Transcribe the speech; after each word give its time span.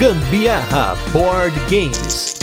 Gambiarra 0.00 0.96
Board 1.12 1.54
Games. 1.68 2.34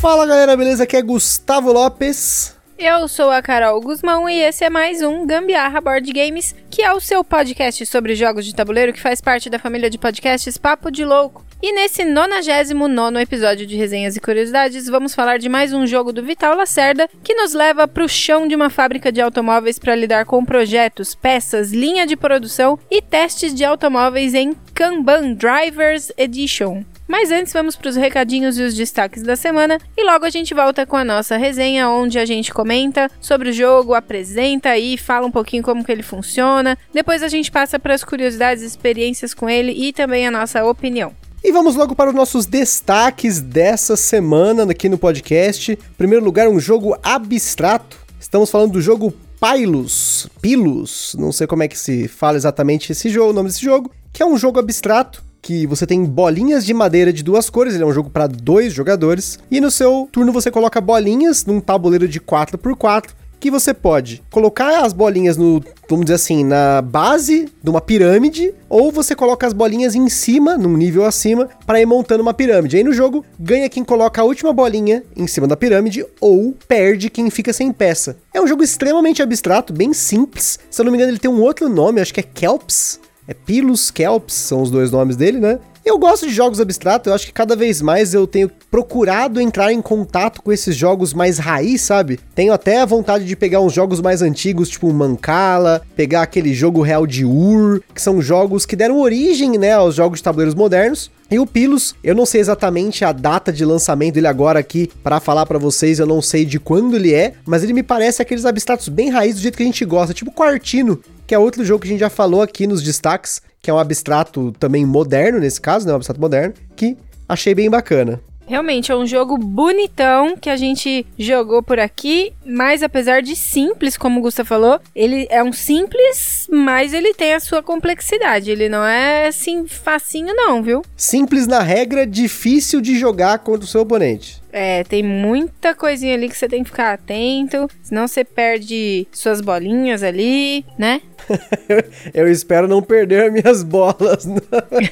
Fala 0.00 0.24
galera, 0.24 0.56
beleza? 0.56 0.84
Aqui 0.84 0.96
é 0.96 1.02
Gustavo 1.02 1.70
Lopes. 1.70 2.56
Eu 2.78 3.06
sou 3.08 3.30
a 3.30 3.42
Carol 3.42 3.78
Guzmão 3.82 4.26
e 4.26 4.40
esse 4.40 4.64
é 4.64 4.70
mais 4.70 5.02
um 5.02 5.26
Gambiarra 5.26 5.82
Board 5.82 6.10
Games, 6.14 6.54
que 6.70 6.80
é 6.80 6.94
o 6.94 7.00
seu 7.00 7.22
podcast 7.22 7.84
sobre 7.84 8.14
jogos 8.14 8.46
de 8.46 8.54
tabuleiro 8.54 8.94
que 8.94 9.02
faz 9.02 9.20
parte 9.20 9.50
da 9.50 9.58
família 9.58 9.90
de 9.90 9.98
podcasts 9.98 10.56
Papo 10.56 10.90
de 10.90 11.04
Louco. 11.04 11.47
E 11.60 11.72
nesse 11.72 12.04
99 12.04 13.20
episódio 13.20 13.66
de 13.66 13.74
Resenhas 13.74 14.14
e 14.14 14.20
Curiosidades, 14.20 14.86
vamos 14.86 15.12
falar 15.12 15.40
de 15.40 15.48
mais 15.48 15.72
um 15.72 15.88
jogo 15.88 16.12
do 16.12 16.22
Vital 16.22 16.56
Lacerda 16.56 17.10
que 17.20 17.34
nos 17.34 17.52
leva 17.52 17.88
para 17.88 18.04
o 18.04 18.08
chão 18.08 18.46
de 18.46 18.54
uma 18.54 18.70
fábrica 18.70 19.10
de 19.10 19.20
automóveis 19.20 19.76
para 19.76 19.96
lidar 19.96 20.24
com 20.24 20.44
projetos, 20.44 21.16
peças, 21.16 21.72
linha 21.72 22.06
de 22.06 22.16
produção 22.16 22.78
e 22.88 23.02
testes 23.02 23.52
de 23.52 23.64
automóveis 23.64 24.34
em 24.34 24.54
Kanban 24.72 25.34
Drivers 25.34 26.12
Edition. 26.16 26.84
Mas 27.08 27.32
antes 27.32 27.52
vamos 27.52 27.74
para 27.74 27.88
os 27.88 27.96
recadinhos 27.96 28.56
e 28.56 28.62
os 28.62 28.76
destaques 28.76 29.24
da 29.24 29.34
semana 29.34 29.80
e 29.96 30.04
logo 30.04 30.24
a 30.24 30.30
gente 30.30 30.54
volta 30.54 30.86
com 30.86 30.94
a 30.96 31.04
nossa 31.04 31.36
resenha 31.36 31.88
onde 31.88 32.20
a 32.20 32.24
gente 32.24 32.54
comenta 32.54 33.10
sobre 33.20 33.50
o 33.50 33.52
jogo, 33.52 33.94
apresenta 33.94 34.78
e 34.78 34.96
fala 34.96 35.26
um 35.26 35.32
pouquinho 35.32 35.64
como 35.64 35.84
que 35.84 35.90
ele 35.90 36.04
funciona. 36.04 36.78
Depois 36.94 37.20
a 37.20 37.28
gente 37.28 37.50
passa 37.50 37.80
para 37.80 37.94
as 37.94 38.04
curiosidades, 38.04 38.62
experiências 38.62 39.34
com 39.34 39.50
ele 39.50 39.72
e 39.72 39.92
também 39.92 40.24
a 40.24 40.30
nossa 40.30 40.64
opinião. 40.64 41.12
E 41.42 41.52
vamos 41.52 41.76
logo 41.76 41.94
para 41.94 42.10
os 42.10 42.16
nossos 42.16 42.46
destaques 42.46 43.40
dessa 43.40 43.96
semana 43.96 44.64
aqui 44.72 44.88
no 44.88 44.98
podcast. 44.98 45.72
Em 45.72 45.94
primeiro 45.96 46.24
lugar, 46.24 46.48
um 46.48 46.58
jogo 46.58 46.98
abstrato. 47.00 47.96
Estamos 48.18 48.50
falando 48.50 48.72
do 48.72 48.80
jogo 48.80 49.14
Pilus, 49.40 50.28
Pilus, 50.42 51.14
não 51.16 51.30
sei 51.30 51.46
como 51.46 51.62
é 51.62 51.68
que 51.68 51.78
se 51.78 52.08
fala 52.08 52.36
exatamente 52.36 52.90
esse 52.90 53.08
jogo, 53.08 53.30
o 53.30 53.32
nome 53.32 53.48
desse 53.48 53.62
jogo, 53.62 53.88
que 54.12 54.20
é 54.20 54.26
um 54.26 54.36
jogo 54.36 54.58
abstrato 54.58 55.22
que 55.40 55.64
você 55.64 55.86
tem 55.86 56.04
bolinhas 56.04 56.66
de 56.66 56.74
madeira 56.74 57.12
de 57.12 57.22
duas 57.22 57.48
cores, 57.48 57.74
ele 57.74 57.84
é 57.84 57.86
um 57.86 57.92
jogo 57.92 58.10
para 58.10 58.26
dois 58.26 58.72
jogadores, 58.72 59.38
e 59.48 59.60
no 59.60 59.70
seu 59.70 60.08
turno 60.10 60.32
você 60.32 60.50
coloca 60.50 60.80
bolinhas 60.80 61.46
num 61.46 61.60
tabuleiro 61.60 62.08
de 62.08 62.20
4x4 62.20 63.10
que 63.38 63.50
você 63.50 63.72
pode 63.72 64.22
colocar 64.30 64.84
as 64.84 64.92
bolinhas 64.92 65.36
no, 65.36 65.62
vamos 65.88 66.06
dizer 66.06 66.16
assim, 66.16 66.44
na 66.44 66.82
base 66.82 67.48
de 67.62 67.70
uma 67.70 67.80
pirâmide, 67.80 68.54
ou 68.68 68.90
você 68.90 69.14
coloca 69.14 69.46
as 69.46 69.52
bolinhas 69.52 69.94
em 69.94 70.08
cima, 70.08 70.56
num 70.56 70.76
nível 70.76 71.04
acima, 71.04 71.48
para 71.66 71.80
ir 71.80 71.86
montando 71.86 72.22
uma 72.22 72.34
pirâmide. 72.34 72.76
Aí 72.76 72.84
no 72.84 72.92
jogo, 72.92 73.24
ganha 73.38 73.68
quem 73.68 73.84
coloca 73.84 74.20
a 74.20 74.24
última 74.24 74.52
bolinha 74.52 75.02
em 75.16 75.26
cima 75.26 75.46
da 75.46 75.56
pirâmide, 75.56 76.04
ou 76.20 76.54
perde 76.66 77.10
quem 77.10 77.30
fica 77.30 77.52
sem 77.52 77.72
peça. 77.72 78.16
É 78.34 78.40
um 78.40 78.46
jogo 78.46 78.62
extremamente 78.62 79.22
abstrato, 79.22 79.72
bem 79.72 79.92
simples. 79.92 80.58
Se 80.70 80.80
eu 80.80 80.84
não 80.84 80.92
me 80.92 80.98
engano, 80.98 81.12
ele 81.12 81.18
tem 81.18 81.30
um 81.30 81.40
outro 81.40 81.68
nome, 81.68 82.00
acho 82.00 82.12
que 82.14 82.20
é 82.20 82.24
Kelps. 82.24 83.00
É 83.26 83.34
Pilus 83.34 83.90
Kelps, 83.90 84.34
são 84.34 84.62
os 84.62 84.70
dois 84.70 84.90
nomes 84.90 85.14
dele, 85.14 85.38
né? 85.38 85.58
Eu 85.88 85.96
gosto 85.96 86.26
de 86.26 86.34
jogos 86.34 86.60
abstratos, 86.60 87.06
eu 87.06 87.14
acho 87.14 87.24
que 87.24 87.32
cada 87.32 87.56
vez 87.56 87.80
mais 87.80 88.12
eu 88.12 88.26
tenho 88.26 88.50
procurado 88.70 89.40
entrar 89.40 89.72
em 89.72 89.80
contato 89.80 90.42
com 90.42 90.52
esses 90.52 90.76
jogos 90.76 91.14
mais 91.14 91.38
raiz, 91.38 91.80
sabe? 91.80 92.20
Tenho 92.34 92.52
até 92.52 92.82
a 92.82 92.84
vontade 92.84 93.24
de 93.24 93.34
pegar 93.34 93.62
uns 93.62 93.72
jogos 93.72 93.98
mais 93.98 94.20
antigos, 94.20 94.68
tipo 94.68 94.92
Mancala, 94.92 95.80
pegar 95.96 96.20
aquele 96.20 96.52
jogo 96.52 96.82
real 96.82 97.06
de 97.06 97.24
Ur, 97.24 97.80
que 97.94 98.02
são 98.02 98.20
jogos 98.20 98.66
que 98.66 98.76
deram 98.76 99.00
origem, 99.00 99.56
né, 99.56 99.72
aos 99.72 99.94
jogos 99.94 100.18
de 100.18 100.24
tabuleiros 100.24 100.54
modernos. 100.54 101.10
E 101.30 101.38
o 101.38 101.46
Pilus, 101.46 101.94
eu 102.04 102.14
não 102.14 102.26
sei 102.26 102.42
exatamente 102.42 103.02
a 103.02 103.10
data 103.10 103.50
de 103.50 103.64
lançamento 103.64 104.16
dele 104.16 104.26
agora 104.26 104.58
aqui 104.58 104.90
para 105.02 105.20
falar 105.20 105.46
para 105.46 105.58
vocês, 105.58 105.98
eu 105.98 106.06
não 106.06 106.20
sei 106.20 106.44
de 106.44 106.60
quando 106.60 106.96
ele 106.96 107.14
é, 107.14 107.32
mas 107.46 107.64
ele 107.64 107.72
me 107.72 107.82
parece 107.82 108.20
aqueles 108.20 108.44
abstratos 108.44 108.90
bem 108.90 109.08
raiz 109.08 109.36
do 109.36 109.40
jeito 109.40 109.56
que 109.56 109.62
a 109.62 109.66
gente 109.66 109.86
gosta, 109.86 110.12
tipo 110.12 110.32
Quartino, 110.32 111.00
que 111.26 111.34
é 111.34 111.38
outro 111.38 111.62
jogo 111.62 111.82
que 111.82 111.88
a 111.88 111.90
gente 111.90 112.00
já 112.00 112.08
falou 112.08 112.40
aqui 112.40 112.66
nos 112.66 112.82
destaques, 112.82 113.42
que 113.60 113.70
é 113.70 113.74
um 113.74 113.78
abstrato 113.78 114.52
também 114.52 114.84
moderno 114.84 115.38
nesse 115.38 115.60
caso, 115.60 115.86
né, 115.86 115.92
um 115.92 115.96
abstrato 115.96 116.20
moderno, 116.20 116.54
que 116.76 116.96
achei 117.28 117.54
bem 117.54 117.68
bacana. 117.68 118.20
Realmente 118.48 118.90
é 118.90 118.96
um 118.96 119.06
jogo 119.06 119.36
bonitão 119.36 120.34
que 120.34 120.48
a 120.48 120.56
gente 120.56 121.04
jogou 121.18 121.62
por 121.62 121.78
aqui, 121.78 122.32
mas 122.46 122.82
apesar 122.82 123.20
de 123.20 123.36
simples, 123.36 123.98
como 123.98 124.20
o 124.20 124.22
Gusta 124.22 124.42
falou, 124.42 124.80
ele 124.96 125.26
é 125.28 125.44
um 125.44 125.52
simples, 125.52 126.46
mas 126.50 126.94
ele 126.94 127.12
tem 127.12 127.34
a 127.34 127.40
sua 127.40 127.62
complexidade. 127.62 128.50
Ele 128.50 128.70
não 128.70 128.82
é 128.82 129.26
assim 129.26 129.66
facinho 129.66 130.34
não, 130.34 130.62
viu? 130.62 130.82
Simples 130.96 131.46
na 131.46 131.60
regra, 131.60 132.06
difícil 132.06 132.80
de 132.80 132.98
jogar 132.98 133.40
contra 133.40 133.66
o 133.66 133.68
seu 133.68 133.82
oponente. 133.82 134.40
É, 134.50 134.82
tem 134.82 135.02
muita 135.02 135.74
coisinha 135.74 136.14
ali 136.14 136.26
que 136.26 136.36
você 136.36 136.48
tem 136.48 136.64
que 136.64 136.70
ficar 136.70 136.94
atento, 136.94 137.68
senão 137.82 138.08
você 138.08 138.24
perde 138.24 139.06
suas 139.12 139.42
bolinhas 139.42 140.02
ali, 140.02 140.64
né? 140.78 141.02
eu 142.14 142.28
espero 142.28 142.68
não 142.68 142.82
perder 142.82 143.30
minhas 143.30 143.62
bolas. 143.62 144.26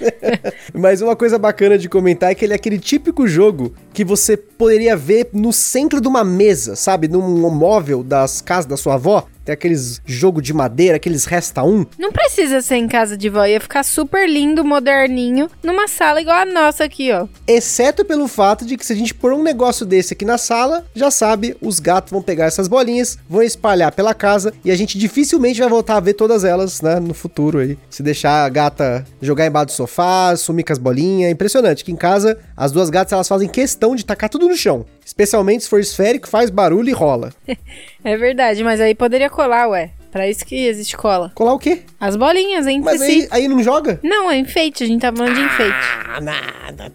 Mas 0.75 1.01
uma 1.01 1.17
coisa 1.17 1.39
bacana 1.39 1.79
de 1.79 1.89
comentar 1.89 2.31
é 2.31 2.35
que 2.35 2.45
ele 2.45 2.53
é 2.53 2.57
aquele 2.57 2.79
típico 2.79 3.27
jogo 3.27 3.73
que 3.93 4.05
você 4.05 4.37
poderia 4.37 4.97
ver 4.97 5.29
no 5.33 5.53
centro 5.53 6.01
de 6.01 6.09
uma 6.09 6.25
mesa, 6.25 6.77
sabe? 6.77 7.09
Num 7.09 7.51
móvel 7.51 8.03
das 8.03 8.41
casas 8.41 8.67
da 8.67 8.77
sua 8.77 8.95
avó. 8.95 9.27
Tem 9.47 9.53
aqueles 9.53 10.03
jogo 10.05 10.43
de 10.43 10.53
madeira, 10.53 10.97
aqueles 10.97 11.25
resta 11.25 11.63
um. 11.63 11.87
Não 11.97 12.11
precisa 12.11 12.61
ser 12.61 12.75
em 12.75 12.89
casa 12.89 13.17
de 13.17 13.29
vó, 13.29 13.47
ia 13.47 13.61
ficar 13.61 13.85
super 13.85 14.29
lindo, 14.29 14.65
moderninho, 14.65 15.49
numa 15.63 15.87
sala 15.87 16.21
igual 16.21 16.39
a 16.39 16.45
nossa 16.45 16.83
aqui, 16.83 17.13
ó. 17.13 17.29
Exceto 17.47 18.05
pelo 18.05 18.27
fato 18.27 18.67
de 18.67 18.77
que 18.77 18.85
se 18.85 18.93
a 18.93 18.97
gente 18.97 19.15
pôr 19.15 19.33
um 19.33 19.45
negócio 19.45 19.87
desse 19.87 20.15
aqui 20.15 20.25
na 20.25 20.37
sala, 20.37 20.85
já 20.93 21.13
sabe, 21.13 21.57
os 21.63 21.79
gatos 21.79 22.11
vão 22.11 22.21
pegar 22.21 22.47
essas 22.47 22.67
bolinhas, 22.67 23.21
vão 23.31 23.41
espalhar 23.41 23.93
pela 23.93 24.13
casa 24.13 24.53
e 24.65 24.71
a 24.73 24.77
gente 24.77 24.99
dificilmente 24.99 25.61
vai 25.61 25.69
voltar 25.69 25.97
a 25.97 26.01
ver 26.01 26.15
todas 26.15 26.43
elas, 26.43 26.83
né, 26.83 26.99
no 26.99 27.15
futuro 27.15 27.61
aí. 27.61 27.79
Se 27.89 28.03
deixar 28.03 28.45
a 28.45 28.49
gata 28.49 29.07
jogar 29.23 29.47
embaixo 29.47 29.67
do 29.67 29.73
sofá, 29.73 30.35
sumir 30.37 30.65
com 30.65 30.73
as 30.73 30.79
bolinhas, 30.79 31.29
é 31.29 31.31
impressionante 31.31 31.85
que 31.85 31.93
em 31.93 31.97
casa 31.97 32.37
as 32.57 32.73
duas 32.73 32.91
gatas 32.91 33.13
elas 33.13 33.29
fazem 33.29 33.49
questão 33.49 33.95
de 33.95 34.05
tacar 34.05 34.29
tudo 34.29 34.49
no 34.49 34.57
chão. 34.57 34.85
Especialmente 35.07 35.63
se 35.63 35.71
for 35.71 35.79
esférico, 35.79 36.29
faz 36.29 36.51
barulho 36.51 36.89
e 36.89 36.93
rola. 36.93 37.33
é 38.03 38.17
verdade, 38.17 38.65
mas 38.65 38.81
aí 38.81 38.93
poderia 38.93 39.31
colar, 39.31 39.69
ué. 39.69 39.93
Pra 40.11 40.29
isso 40.29 40.45
que 40.45 40.67
existe 40.67 40.97
cola. 40.97 41.31
Colar 41.35 41.53
o 41.53 41.59
quê? 41.59 41.83
As 42.01 42.17
bolinhas, 42.17 42.67
hein? 42.67 42.81
Mas 42.83 43.01
aí, 43.01 43.29
aí, 43.31 43.47
não 43.47 43.63
joga? 43.63 44.01
Não, 44.03 44.31
é 44.31 44.39
enfeite. 44.39 44.83
A 44.83 44.87
gente 44.87 45.03
tá 45.03 45.13
falando 45.13 45.35
de 45.35 45.43
enfeite. 45.43 45.77
Ah, 46.09 46.21
nada. 46.21 46.93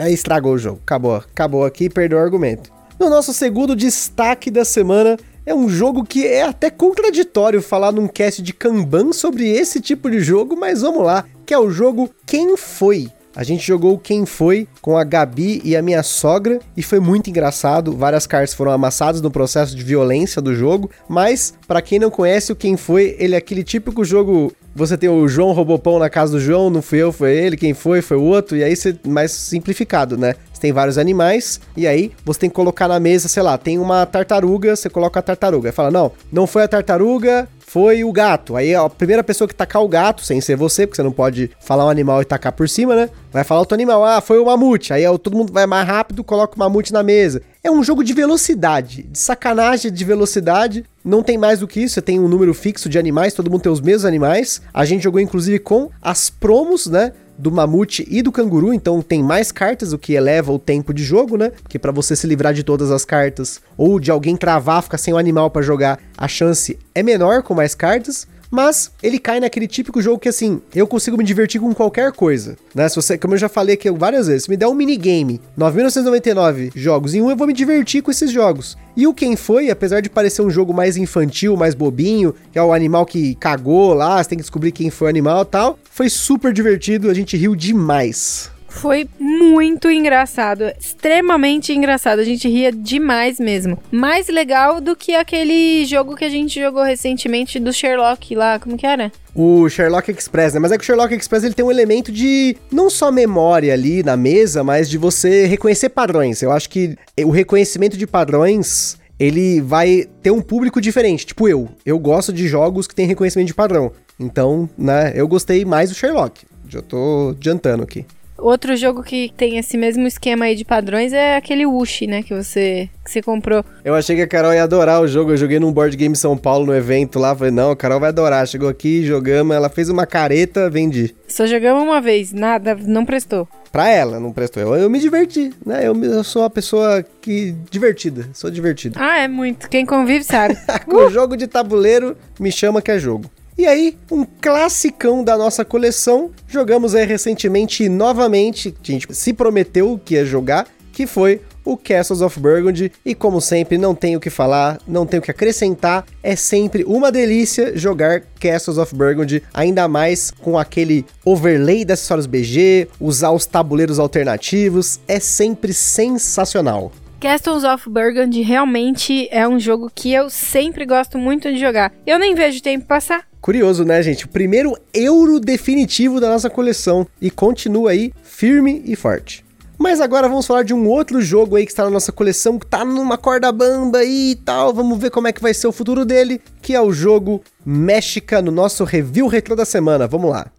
Aí 0.00 0.14
estragou 0.14 0.54
o 0.54 0.58
jogo. 0.58 0.80
Acabou. 0.82 1.16
Acabou 1.16 1.64
aqui 1.64 1.84
e 1.84 1.90
perdeu 1.90 2.18
o 2.18 2.20
argumento. 2.20 2.72
No 2.98 3.10
nosso 3.10 3.34
segundo 3.34 3.76
destaque 3.76 4.50
da 4.50 4.64
semana, 4.64 5.16
é 5.44 5.54
um 5.54 5.68
jogo 5.68 6.04
que 6.04 6.26
é 6.26 6.42
até 6.42 6.70
contraditório 6.70 7.62
falar 7.62 7.92
num 7.92 8.08
cast 8.08 8.42
de 8.42 8.52
Kanban 8.52 9.12
sobre 9.12 9.48
esse 9.48 9.80
tipo 9.80 10.10
de 10.10 10.18
jogo, 10.20 10.56
mas 10.58 10.80
vamos 10.80 11.04
lá, 11.04 11.24
que 11.46 11.54
é 11.54 11.58
o 11.58 11.70
jogo 11.70 12.10
Quem 12.26 12.56
Foi? 12.56 13.08
A 13.38 13.44
gente 13.44 13.64
jogou 13.64 13.96
Quem 13.96 14.26
Foi 14.26 14.66
com 14.82 14.96
a 14.96 15.04
Gabi 15.04 15.62
e 15.64 15.76
a 15.76 15.80
minha 15.80 16.02
sogra 16.02 16.58
e 16.76 16.82
foi 16.82 16.98
muito 16.98 17.30
engraçado. 17.30 17.96
Várias 17.96 18.26
cartas 18.26 18.52
foram 18.52 18.72
amassadas 18.72 19.20
no 19.20 19.30
processo 19.30 19.76
de 19.76 19.84
violência 19.84 20.42
do 20.42 20.52
jogo, 20.52 20.90
mas 21.08 21.54
para 21.68 21.80
quem 21.80 22.00
não 22.00 22.10
conhece 22.10 22.50
o 22.50 22.56
Quem 22.56 22.76
Foi, 22.76 23.14
ele 23.16 23.36
é 23.36 23.38
aquele 23.38 23.62
típico 23.62 24.04
jogo 24.04 24.52
você 24.74 24.96
tem 24.96 25.08
o 25.08 25.26
João 25.28 25.52
Robopão 25.52 25.98
na 25.98 26.10
casa 26.10 26.32
do 26.32 26.40
João, 26.40 26.70
não 26.70 26.82
fui 26.82 26.98
eu, 26.98 27.12
foi 27.12 27.32
ele, 27.32 27.56
quem 27.56 27.74
foi, 27.74 28.00
foi 28.00 28.16
o 28.16 28.22
outro, 28.22 28.56
e 28.56 28.62
aí 28.62 28.76
você 28.76 28.96
mais 29.04 29.32
simplificado, 29.32 30.16
né? 30.16 30.36
Você 30.52 30.60
tem 30.60 30.72
vários 30.72 30.98
animais, 30.98 31.60
e 31.76 31.84
aí 31.84 32.12
você 32.24 32.40
tem 32.40 32.50
que 32.50 32.54
colocar 32.54 32.86
na 32.86 33.00
mesa, 33.00 33.26
sei 33.26 33.42
lá, 33.42 33.58
tem 33.58 33.76
uma 33.76 34.06
tartaruga, 34.06 34.76
você 34.76 34.88
coloca 34.88 35.18
a 35.18 35.22
tartaruga. 35.22 35.68
Aí 35.68 35.72
fala, 35.72 35.90
não, 35.90 36.12
não 36.30 36.46
foi 36.46 36.62
a 36.62 36.68
tartaruga, 36.68 37.48
foi 37.68 38.02
o 38.02 38.10
gato. 38.10 38.56
Aí 38.56 38.74
a 38.74 38.88
primeira 38.88 39.22
pessoa 39.22 39.46
que 39.46 39.54
tacar 39.54 39.82
o 39.82 39.88
gato, 39.88 40.24
sem 40.24 40.40
ser 40.40 40.56
você, 40.56 40.86
porque 40.86 40.96
você 40.96 41.02
não 41.02 41.12
pode 41.12 41.50
falar 41.60 41.84
um 41.84 41.90
animal 41.90 42.22
e 42.22 42.24
tacar 42.24 42.50
por 42.52 42.66
cima, 42.66 42.96
né? 42.96 43.10
Vai 43.30 43.44
falar 43.44 43.60
outro 43.60 43.74
animal. 43.74 44.02
Ah, 44.02 44.22
foi 44.22 44.38
o 44.38 44.46
mamute. 44.46 44.92
Aí 44.92 45.04
todo 45.18 45.36
mundo 45.36 45.52
vai 45.52 45.66
mais 45.66 45.86
rápido, 45.86 46.24
coloca 46.24 46.56
o 46.56 46.58
mamute 46.58 46.94
na 46.94 47.02
mesa. 47.02 47.42
É 47.62 47.70
um 47.70 47.84
jogo 47.84 48.02
de 48.02 48.14
velocidade, 48.14 49.02
de 49.02 49.18
sacanagem 49.18 49.92
de 49.92 50.04
velocidade. 50.04 50.82
Não 51.04 51.22
tem 51.22 51.36
mais 51.36 51.60
do 51.60 51.68
que 51.68 51.80
isso, 51.80 51.94
você 51.94 52.02
tem 52.02 52.18
um 52.18 52.26
número 52.26 52.54
fixo 52.54 52.88
de 52.88 52.98
animais, 52.98 53.34
todo 53.34 53.50
mundo 53.50 53.60
tem 53.60 53.72
os 53.72 53.82
mesmos 53.82 54.06
animais. 54.06 54.62
A 54.72 54.86
gente 54.86 55.02
jogou 55.02 55.20
inclusive 55.20 55.58
com 55.58 55.90
as 56.00 56.30
promos, 56.30 56.86
né? 56.86 57.12
Do 57.38 57.52
mamute 57.52 58.06
e 58.10 58.20
do 58.20 58.32
canguru, 58.32 58.74
então 58.74 59.00
tem 59.00 59.22
mais 59.22 59.52
cartas, 59.52 59.92
o 59.92 59.98
que 59.98 60.14
eleva 60.14 60.52
o 60.52 60.58
tempo 60.58 60.92
de 60.92 61.04
jogo, 61.04 61.36
né? 61.36 61.52
Porque 61.62 61.78
para 61.78 61.92
você 61.92 62.16
se 62.16 62.26
livrar 62.26 62.52
de 62.52 62.64
todas 62.64 62.90
as 62.90 63.04
cartas 63.04 63.60
ou 63.76 64.00
de 64.00 64.10
alguém 64.10 64.36
travar, 64.36 64.82
ficar 64.82 64.98
sem 64.98 65.14
o 65.14 65.18
animal 65.18 65.48
para 65.50 65.62
jogar, 65.62 66.00
a 66.16 66.26
chance 66.26 66.76
é 66.94 67.02
menor 67.02 67.44
com 67.44 67.54
mais 67.54 67.74
cartas. 67.74 68.26
Mas 68.50 68.90
ele 69.02 69.18
cai 69.18 69.40
naquele 69.40 69.66
típico 69.66 70.00
jogo 70.00 70.18
que 70.18 70.28
assim, 70.28 70.60
eu 70.74 70.86
consigo 70.86 71.16
me 71.16 71.24
divertir 71.24 71.60
com 71.60 71.74
qualquer 71.74 72.12
coisa, 72.12 72.56
né? 72.74 72.88
Se 72.88 72.96
você, 72.96 73.18
como 73.18 73.34
eu 73.34 73.38
já 73.38 73.48
falei 73.48 73.74
aqui 73.74 73.90
várias 73.90 74.26
vezes, 74.26 74.44
se 74.44 74.50
me 74.50 74.56
der 74.56 74.66
um 74.66 74.74
minigame, 74.74 75.40
9.999 75.58 76.72
jogos 76.74 77.14
em 77.14 77.22
um, 77.22 77.30
eu 77.30 77.36
vou 77.36 77.46
me 77.46 77.52
divertir 77.52 78.02
com 78.02 78.10
esses 78.10 78.30
jogos. 78.30 78.76
E 78.96 79.06
o 79.06 79.14
Quem 79.14 79.36
Foi, 79.36 79.70
apesar 79.70 80.00
de 80.00 80.10
parecer 80.10 80.42
um 80.42 80.50
jogo 80.50 80.74
mais 80.74 80.96
infantil, 80.96 81.56
mais 81.56 81.74
bobinho, 81.74 82.34
que 82.50 82.58
é 82.58 82.62
o 82.62 82.72
animal 82.72 83.06
que 83.06 83.34
cagou 83.36 83.94
lá, 83.94 84.22
você 84.22 84.30
tem 84.30 84.38
que 84.38 84.42
descobrir 84.42 84.72
quem 84.72 84.90
foi 84.90 85.06
o 85.06 85.10
animal 85.10 85.44
tal, 85.44 85.78
foi 85.90 86.08
super 86.08 86.52
divertido, 86.52 87.10
a 87.10 87.14
gente 87.14 87.36
riu 87.36 87.54
demais. 87.54 88.50
Foi 88.68 89.08
muito 89.18 89.90
engraçado, 89.90 90.70
extremamente 90.78 91.72
engraçado. 91.72 92.20
A 92.20 92.24
gente 92.24 92.48
ria 92.48 92.70
demais 92.70 93.40
mesmo. 93.40 93.78
Mais 93.90 94.28
legal 94.28 94.80
do 94.80 94.94
que 94.94 95.14
aquele 95.14 95.84
jogo 95.86 96.14
que 96.14 96.24
a 96.24 96.28
gente 96.28 96.60
jogou 96.60 96.82
recentemente 96.82 97.58
do 97.58 97.72
Sherlock 97.72 98.34
lá, 98.34 98.58
como 98.58 98.76
que 98.76 98.86
era? 98.86 99.10
o 99.34 99.68
Sherlock 99.68 100.10
Express, 100.10 100.54
né? 100.54 100.58
Mas 100.58 100.72
é 100.72 100.76
que 100.76 100.82
o 100.82 100.84
Sherlock 100.84 101.14
Express 101.14 101.44
ele 101.44 101.54
tem 101.54 101.64
um 101.64 101.70
elemento 101.70 102.10
de 102.10 102.56
não 102.72 102.90
só 102.90 103.12
memória 103.12 103.72
ali 103.72 104.02
na 104.02 104.16
mesa, 104.16 104.64
mas 104.64 104.90
de 104.90 104.98
você 104.98 105.46
reconhecer 105.46 105.90
padrões. 105.90 106.42
Eu 106.42 106.50
acho 106.50 106.68
que 106.68 106.96
o 107.24 107.30
reconhecimento 107.30 107.96
de 107.96 108.04
padrões 108.04 108.98
ele 109.16 109.60
vai 109.60 110.08
ter 110.22 110.32
um 110.32 110.40
público 110.40 110.80
diferente. 110.80 111.24
Tipo 111.24 111.48
eu, 111.48 111.68
eu 111.86 111.98
gosto 112.00 112.32
de 112.32 112.48
jogos 112.48 112.88
que 112.88 112.94
tem 112.96 113.06
reconhecimento 113.06 113.46
de 113.46 113.54
padrão. 113.54 113.92
Então, 114.18 114.68
né, 114.76 115.12
eu 115.14 115.28
gostei 115.28 115.64
mais 115.64 115.90
do 115.90 115.94
Sherlock. 115.94 116.44
Já 116.68 116.82
tô 116.82 117.34
adiantando 117.36 117.84
aqui. 117.84 118.04
Outro 118.38 118.76
jogo 118.76 119.02
que 119.02 119.32
tem 119.36 119.58
esse 119.58 119.76
mesmo 119.76 120.06
esquema 120.06 120.44
aí 120.44 120.54
de 120.54 120.64
padrões 120.64 121.12
é 121.12 121.36
aquele 121.36 121.66
Wushi, 121.66 122.06
né? 122.06 122.22
Que 122.22 122.32
você, 122.32 122.88
que 123.04 123.10
você 123.10 123.20
comprou. 123.20 123.64
Eu 123.84 123.96
achei 123.96 124.14
que 124.14 124.22
a 124.22 124.28
Carol 124.28 124.54
ia 124.54 124.62
adorar 124.62 125.00
o 125.00 125.08
jogo. 125.08 125.32
Eu 125.32 125.36
joguei 125.36 125.58
num 125.58 125.72
board 125.72 125.96
game 125.96 126.14
São 126.14 126.36
Paulo 126.36 126.64
no 126.64 126.74
evento 126.74 127.18
lá. 127.18 127.34
Falei, 127.34 127.50
não, 127.50 127.72
a 127.72 127.76
Carol 127.76 127.98
vai 127.98 128.10
adorar. 128.10 128.46
Chegou 128.46 128.68
aqui, 128.68 129.04
jogamos. 129.04 129.56
Ela 129.56 129.68
fez 129.68 129.88
uma 129.88 130.06
careta, 130.06 130.70
vendi. 130.70 131.14
Só 131.26 131.46
jogamos 131.46 131.82
uma 131.82 132.00
vez, 132.00 132.32
nada, 132.32 132.76
não 132.80 133.04
prestou. 133.04 133.48
Pra 133.72 133.88
ela, 133.88 134.18
não 134.18 134.32
prestou. 134.32 134.62
Eu, 134.62 134.74
eu 134.76 134.90
me 134.90 134.98
diverti, 134.98 135.52
né? 135.64 135.86
Eu, 135.86 135.94
eu, 136.02 136.24
sou 136.24 136.42
uma 136.42 136.50
pessoa 136.50 137.04
que. 137.20 137.54
divertida. 137.70 138.28
Sou 138.32 138.50
divertido. 138.50 138.98
Ah, 138.98 139.18
é 139.18 139.28
muito. 139.28 139.68
Quem 139.68 139.84
convive 139.84 140.24
sabe. 140.24 140.56
Com 140.86 141.06
uh! 141.06 141.10
jogo 141.10 141.36
de 141.36 141.46
tabuleiro, 141.46 142.16
me 142.40 142.50
chama 142.50 142.80
que 142.80 142.90
é 142.90 142.98
jogo. 142.98 143.30
E 143.58 143.66
aí, 143.66 143.98
um 144.08 144.24
classicão 144.24 145.24
da 145.24 145.36
nossa 145.36 145.64
coleção, 145.64 146.30
jogamos 146.46 146.94
aí 146.94 147.04
recentemente 147.04 147.88
novamente, 147.88 148.72
a 148.80 148.86
gente 148.86 149.12
se 149.12 149.32
prometeu 149.32 150.00
que 150.04 150.14
ia 150.14 150.24
jogar, 150.24 150.68
que 150.92 151.08
foi 151.08 151.40
o 151.64 151.76
Castles 151.76 152.20
of 152.20 152.38
Burgundy. 152.38 152.92
E 153.04 153.16
como 153.16 153.40
sempre, 153.40 153.76
não 153.76 153.96
tenho 153.96 154.18
o 154.18 154.20
que 154.20 154.30
falar, 154.30 154.78
não 154.86 155.04
tenho 155.04 155.20
o 155.20 155.24
que 155.24 155.32
acrescentar. 155.32 156.06
É 156.22 156.36
sempre 156.36 156.84
uma 156.84 157.10
delícia 157.10 157.76
jogar 157.76 158.22
Castles 158.38 158.78
of 158.78 158.94
Burgundy, 158.94 159.42
ainda 159.52 159.88
mais 159.88 160.30
com 160.30 160.56
aquele 160.56 161.04
overlay 161.24 161.84
das 161.84 161.98
acessórios 161.98 162.26
BG, 162.26 162.86
usar 163.00 163.32
os 163.32 163.44
tabuleiros 163.44 163.98
alternativos. 163.98 165.00
É 165.08 165.18
sempre 165.18 165.72
sensacional. 165.72 166.92
Castles 167.20 167.64
of 167.64 167.90
Burgundy 167.90 168.42
realmente 168.42 169.26
é 169.32 169.46
um 169.48 169.58
jogo 169.58 169.90
que 169.92 170.12
eu 170.12 170.30
sempre 170.30 170.86
gosto 170.86 171.18
muito 171.18 171.52
de 171.52 171.58
jogar. 171.58 171.92
Eu 172.06 172.16
nem 172.16 172.32
vejo 172.36 172.62
tempo 172.62 172.86
passar. 172.86 173.26
Curioso, 173.40 173.84
né, 173.84 174.02
gente? 174.02 174.24
O 174.24 174.28
primeiro 174.28 174.76
euro 174.92 175.38
definitivo 175.40 176.20
da 176.20 176.28
nossa 176.28 176.50
coleção 176.50 177.06
e 177.20 177.30
continua 177.30 177.92
aí 177.92 178.12
firme 178.22 178.82
e 178.84 178.96
forte. 178.96 179.44
Mas 179.78 180.00
agora 180.00 180.28
vamos 180.28 180.44
falar 180.44 180.64
de 180.64 180.74
um 180.74 180.88
outro 180.88 181.22
jogo 181.22 181.54
aí 181.54 181.64
que 181.64 181.70
está 181.70 181.84
na 181.84 181.90
nossa 181.90 182.10
coleção, 182.10 182.58
que 182.58 182.66
tá 182.66 182.84
numa 182.84 183.16
corda 183.16 183.52
bamba 183.52 184.04
e 184.04 184.34
tal. 184.34 184.74
Vamos 184.74 184.98
ver 184.98 185.10
como 185.10 185.28
é 185.28 185.32
que 185.32 185.40
vai 185.40 185.54
ser 185.54 185.68
o 185.68 185.72
futuro 185.72 186.04
dele, 186.04 186.40
que 186.60 186.74
é 186.74 186.80
o 186.80 186.92
jogo 186.92 187.40
México 187.64 188.42
no 188.42 188.50
nosso 188.50 188.82
review 188.82 189.28
retrô 189.28 189.54
da 189.54 189.64
semana. 189.64 190.08
Vamos 190.08 190.30
lá. 190.30 190.50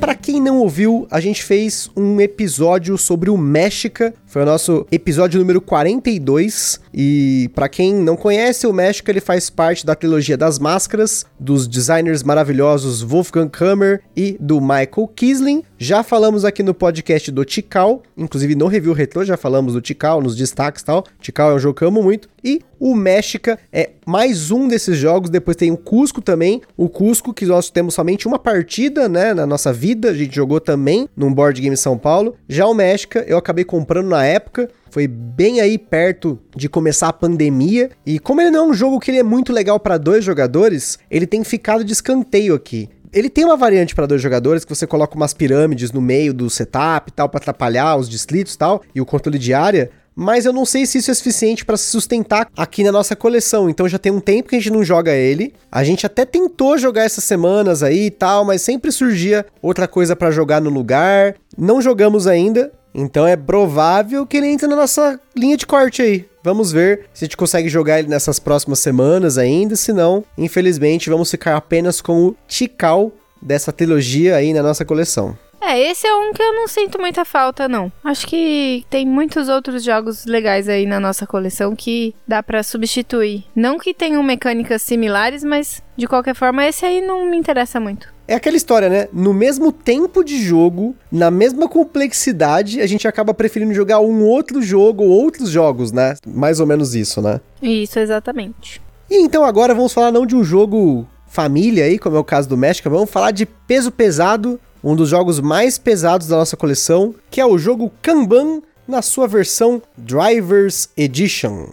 Para 0.00 0.16
quem 0.30 0.42
não 0.42 0.58
ouviu, 0.58 1.06
a 1.10 1.20
gente 1.20 1.42
fez 1.42 1.90
um 1.96 2.20
episódio 2.20 2.98
sobre 2.98 3.30
o 3.30 3.38
México, 3.38 4.12
foi 4.26 4.42
o 4.42 4.44
nosso 4.44 4.86
episódio 4.92 5.40
número 5.40 5.58
42. 5.58 6.78
E 6.92 7.50
para 7.54 7.66
quem 7.66 7.94
não 7.94 8.14
conhece, 8.14 8.66
o 8.66 8.72
México 8.72 9.10
ele 9.10 9.22
faz 9.22 9.48
parte 9.48 9.86
da 9.86 9.94
trilogia 9.94 10.36
das 10.36 10.58
máscaras, 10.58 11.24
dos 11.40 11.66
designers 11.66 12.22
maravilhosos 12.22 13.00
Wolfgang 13.00 13.48
Kammer 13.48 14.02
e 14.14 14.36
do 14.38 14.60
Michael 14.60 15.10
Kisling. 15.16 15.62
Já 15.78 16.02
falamos 16.02 16.44
aqui 16.44 16.62
no 16.62 16.74
podcast 16.74 17.30
do 17.30 17.42
Tikal, 17.42 18.02
inclusive 18.14 18.54
no 18.54 18.66
review 18.66 18.92
retrô 18.92 19.24
já 19.24 19.36
falamos 19.36 19.72
do 19.72 19.80
Tikal, 19.80 20.20
nos 20.20 20.36
destaques 20.36 20.82
e 20.82 20.84
tal. 20.84 21.04
Tikal 21.22 21.52
é 21.52 21.54
um 21.54 21.58
jogo 21.58 21.74
que 21.78 21.84
eu 21.84 21.88
amo 21.88 22.02
muito. 22.02 22.28
E 22.44 22.60
o 22.78 22.94
México 22.94 23.56
é 23.72 23.90
mais 24.06 24.50
um 24.50 24.68
desses 24.68 24.96
jogos. 24.96 25.30
Depois 25.30 25.56
tem 25.56 25.70
o 25.70 25.76
Cusco 25.76 26.20
também. 26.20 26.62
O 26.76 26.88
Cusco, 26.88 27.34
que 27.34 27.46
nós 27.46 27.70
temos 27.70 27.94
somente 27.94 28.26
uma 28.26 28.38
partida, 28.38 29.08
né, 29.08 29.34
na 29.34 29.46
nossa 29.46 29.72
vida. 29.72 30.14
Gente 30.18 30.34
jogou 30.34 30.60
também 30.60 31.08
num 31.16 31.32
board 31.32 31.60
game 31.60 31.76
São 31.76 31.96
Paulo. 31.96 32.34
Já 32.48 32.66
o 32.66 32.74
México, 32.74 33.18
eu 33.18 33.38
acabei 33.38 33.64
comprando 33.64 34.08
na 34.08 34.24
época. 34.24 34.68
Foi 34.90 35.06
bem 35.06 35.60
aí 35.60 35.78
perto 35.78 36.36
de 36.56 36.68
começar 36.68 37.06
a 37.06 37.12
pandemia. 37.12 37.90
E 38.04 38.18
como 38.18 38.40
ele 38.40 38.50
não 38.50 38.66
é 38.66 38.68
um 38.70 38.74
jogo 38.74 38.98
que 38.98 39.12
ele 39.12 39.18
é 39.18 39.22
muito 39.22 39.52
legal 39.52 39.78
para 39.78 39.96
dois 39.96 40.24
jogadores, 40.24 40.98
ele 41.08 41.24
tem 41.24 41.44
ficado 41.44 41.84
de 41.84 41.92
escanteio 41.92 42.52
aqui. 42.52 42.88
Ele 43.12 43.30
tem 43.30 43.44
uma 43.44 43.56
variante 43.56 43.94
para 43.94 44.06
dois 44.06 44.20
jogadores 44.20 44.64
que 44.64 44.74
você 44.74 44.86
coloca 44.88 45.14
umas 45.14 45.32
pirâmides 45.32 45.92
no 45.92 46.00
meio 46.00 46.34
do 46.34 46.50
setup 46.50 47.10
e 47.10 47.12
tal 47.12 47.28
para 47.28 47.38
atrapalhar 47.38 47.96
os 47.96 48.08
distritos 48.08 48.54
e 48.54 48.58
tal 48.58 48.82
e 48.94 49.00
o 49.00 49.06
controle 49.06 49.38
de 49.38 49.54
área, 49.54 49.90
mas 50.20 50.44
eu 50.44 50.52
não 50.52 50.66
sei 50.66 50.84
se 50.84 50.98
isso 50.98 51.12
é 51.12 51.14
suficiente 51.14 51.64
para 51.64 51.76
se 51.76 51.84
sustentar 51.84 52.50
aqui 52.56 52.82
na 52.82 52.90
nossa 52.90 53.14
coleção. 53.14 53.70
Então 53.70 53.88
já 53.88 54.00
tem 54.00 54.10
um 54.10 54.18
tempo 54.18 54.48
que 54.48 54.56
a 54.56 54.58
gente 54.58 54.72
não 54.72 54.82
joga 54.82 55.14
ele. 55.14 55.54
A 55.70 55.84
gente 55.84 56.04
até 56.04 56.24
tentou 56.24 56.76
jogar 56.76 57.04
essas 57.04 57.22
semanas 57.22 57.84
aí 57.84 58.06
e 58.06 58.10
tal, 58.10 58.44
mas 58.44 58.60
sempre 58.60 58.90
surgia 58.90 59.46
outra 59.62 59.86
coisa 59.86 60.16
para 60.16 60.32
jogar 60.32 60.60
no 60.60 60.70
lugar. 60.70 61.36
Não 61.56 61.80
jogamos 61.80 62.26
ainda, 62.26 62.72
então 62.92 63.28
é 63.28 63.36
provável 63.36 64.26
que 64.26 64.38
ele 64.38 64.48
entre 64.48 64.66
na 64.66 64.74
nossa 64.74 65.20
linha 65.36 65.56
de 65.56 65.64
corte 65.64 66.02
aí. 66.02 66.26
Vamos 66.42 66.72
ver 66.72 67.06
se 67.14 67.24
a 67.24 67.26
gente 67.26 67.36
consegue 67.36 67.68
jogar 67.68 68.00
ele 68.00 68.08
nessas 68.08 68.40
próximas 68.40 68.80
semanas 68.80 69.38
ainda, 69.38 69.76
se 69.76 69.92
não, 69.92 70.24
infelizmente 70.36 71.08
vamos 71.08 71.30
ficar 71.30 71.56
apenas 71.56 72.00
com 72.00 72.26
o 72.26 72.36
Tikal 72.48 73.12
dessa 73.40 73.72
trilogia 73.72 74.34
aí 74.34 74.52
na 74.52 74.64
nossa 74.64 74.84
coleção. 74.84 75.38
É, 75.60 75.78
esse 75.78 76.06
é 76.06 76.14
um 76.14 76.32
que 76.32 76.42
eu 76.42 76.54
não 76.54 76.68
sinto 76.68 77.00
muita 77.00 77.24
falta, 77.24 77.68
não. 77.68 77.90
Acho 78.02 78.26
que 78.26 78.84
tem 78.88 79.06
muitos 79.06 79.48
outros 79.48 79.82
jogos 79.82 80.24
legais 80.24 80.68
aí 80.68 80.86
na 80.86 81.00
nossa 81.00 81.26
coleção 81.26 81.74
que 81.74 82.14
dá 82.26 82.42
para 82.42 82.62
substituir. 82.62 83.44
Não 83.54 83.78
que 83.78 83.92
tenham 83.92 84.22
mecânicas 84.22 84.82
similares, 84.82 85.42
mas 85.42 85.82
de 85.96 86.06
qualquer 86.06 86.34
forma, 86.34 86.64
esse 86.64 86.84
aí 86.84 87.00
não 87.00 87.28
me 87.28 87.36
interessa 87.36 87.80
muito. 87.80 88.08
É 88.26 88.34
aquela 88.34 88.56
história, 88.56 88.88
né? 88.88 89.08
No 89.12 89.32
mesmo 89.32 89.72
tempo 89.72 90.22
de 90.22 90.40
jogo, 90.40 90.94
na 91.10 91.30
mesma 91.30 91.66
complexidade, 91.66 92.80
a 92.80 92.86
gente 92.86 93.08
acaba 93.08 93.32
preferindo 93.32 93.72
jogar 93.72 94.00
um 94.00 94.22
outro 94.22 94.60
jogo 94.60 95.02
ou 95.02 95.10
outros 95.10 95.48
jogos, 95.48 95.92
né? 95.92 96.14
Mais 96.26 96.60
ou 96.60 96.66
menos 96.66 96.94
isso, 96.94 97.22
né? 97.22 97.40
Isso, 97.60 97.98
exatamente. 97.98 98.82
E 99.10 99.16
então 99.16 99.44
agora 99.44 99.74
vamos 99.74 99.94
falar 99.94 100.12
não 100.12 100.26
de 100.26 100.36
um 100.36 100.44
jogo 100.44 101.06
família 101.26 101.84
aí, 101.84 101.98
como 101.98 102.16
é 102.16 102.18
o 102.18 102.24
caso 102.24 102.48
do 102.48 102.56
México, 102.56 102.88
vamos 102.88 103.10
falar 103.10 103.30
de 103.30 103.46
peso 103.46 103.90
pesado 103.90 104.58
um 104.82 104.94
dos 104.94 105.08
jogos 105.08 105.40
mais 105.40 105.78
pesados 105.78 106.28
da 106.28 106.36
nossa 106.36 106.56
coleção, 106.56 107.14
que 107.30 107.40
é 107.40 107.46
o 107.46 107.58
jogo 107.58 107.92
Kanban 108.02 108.62
na 108.86 109.02
sua 109.02 109.26
versão 109.26 109.82
Drivers 109.96 110.88
Edition. 110.96 111.66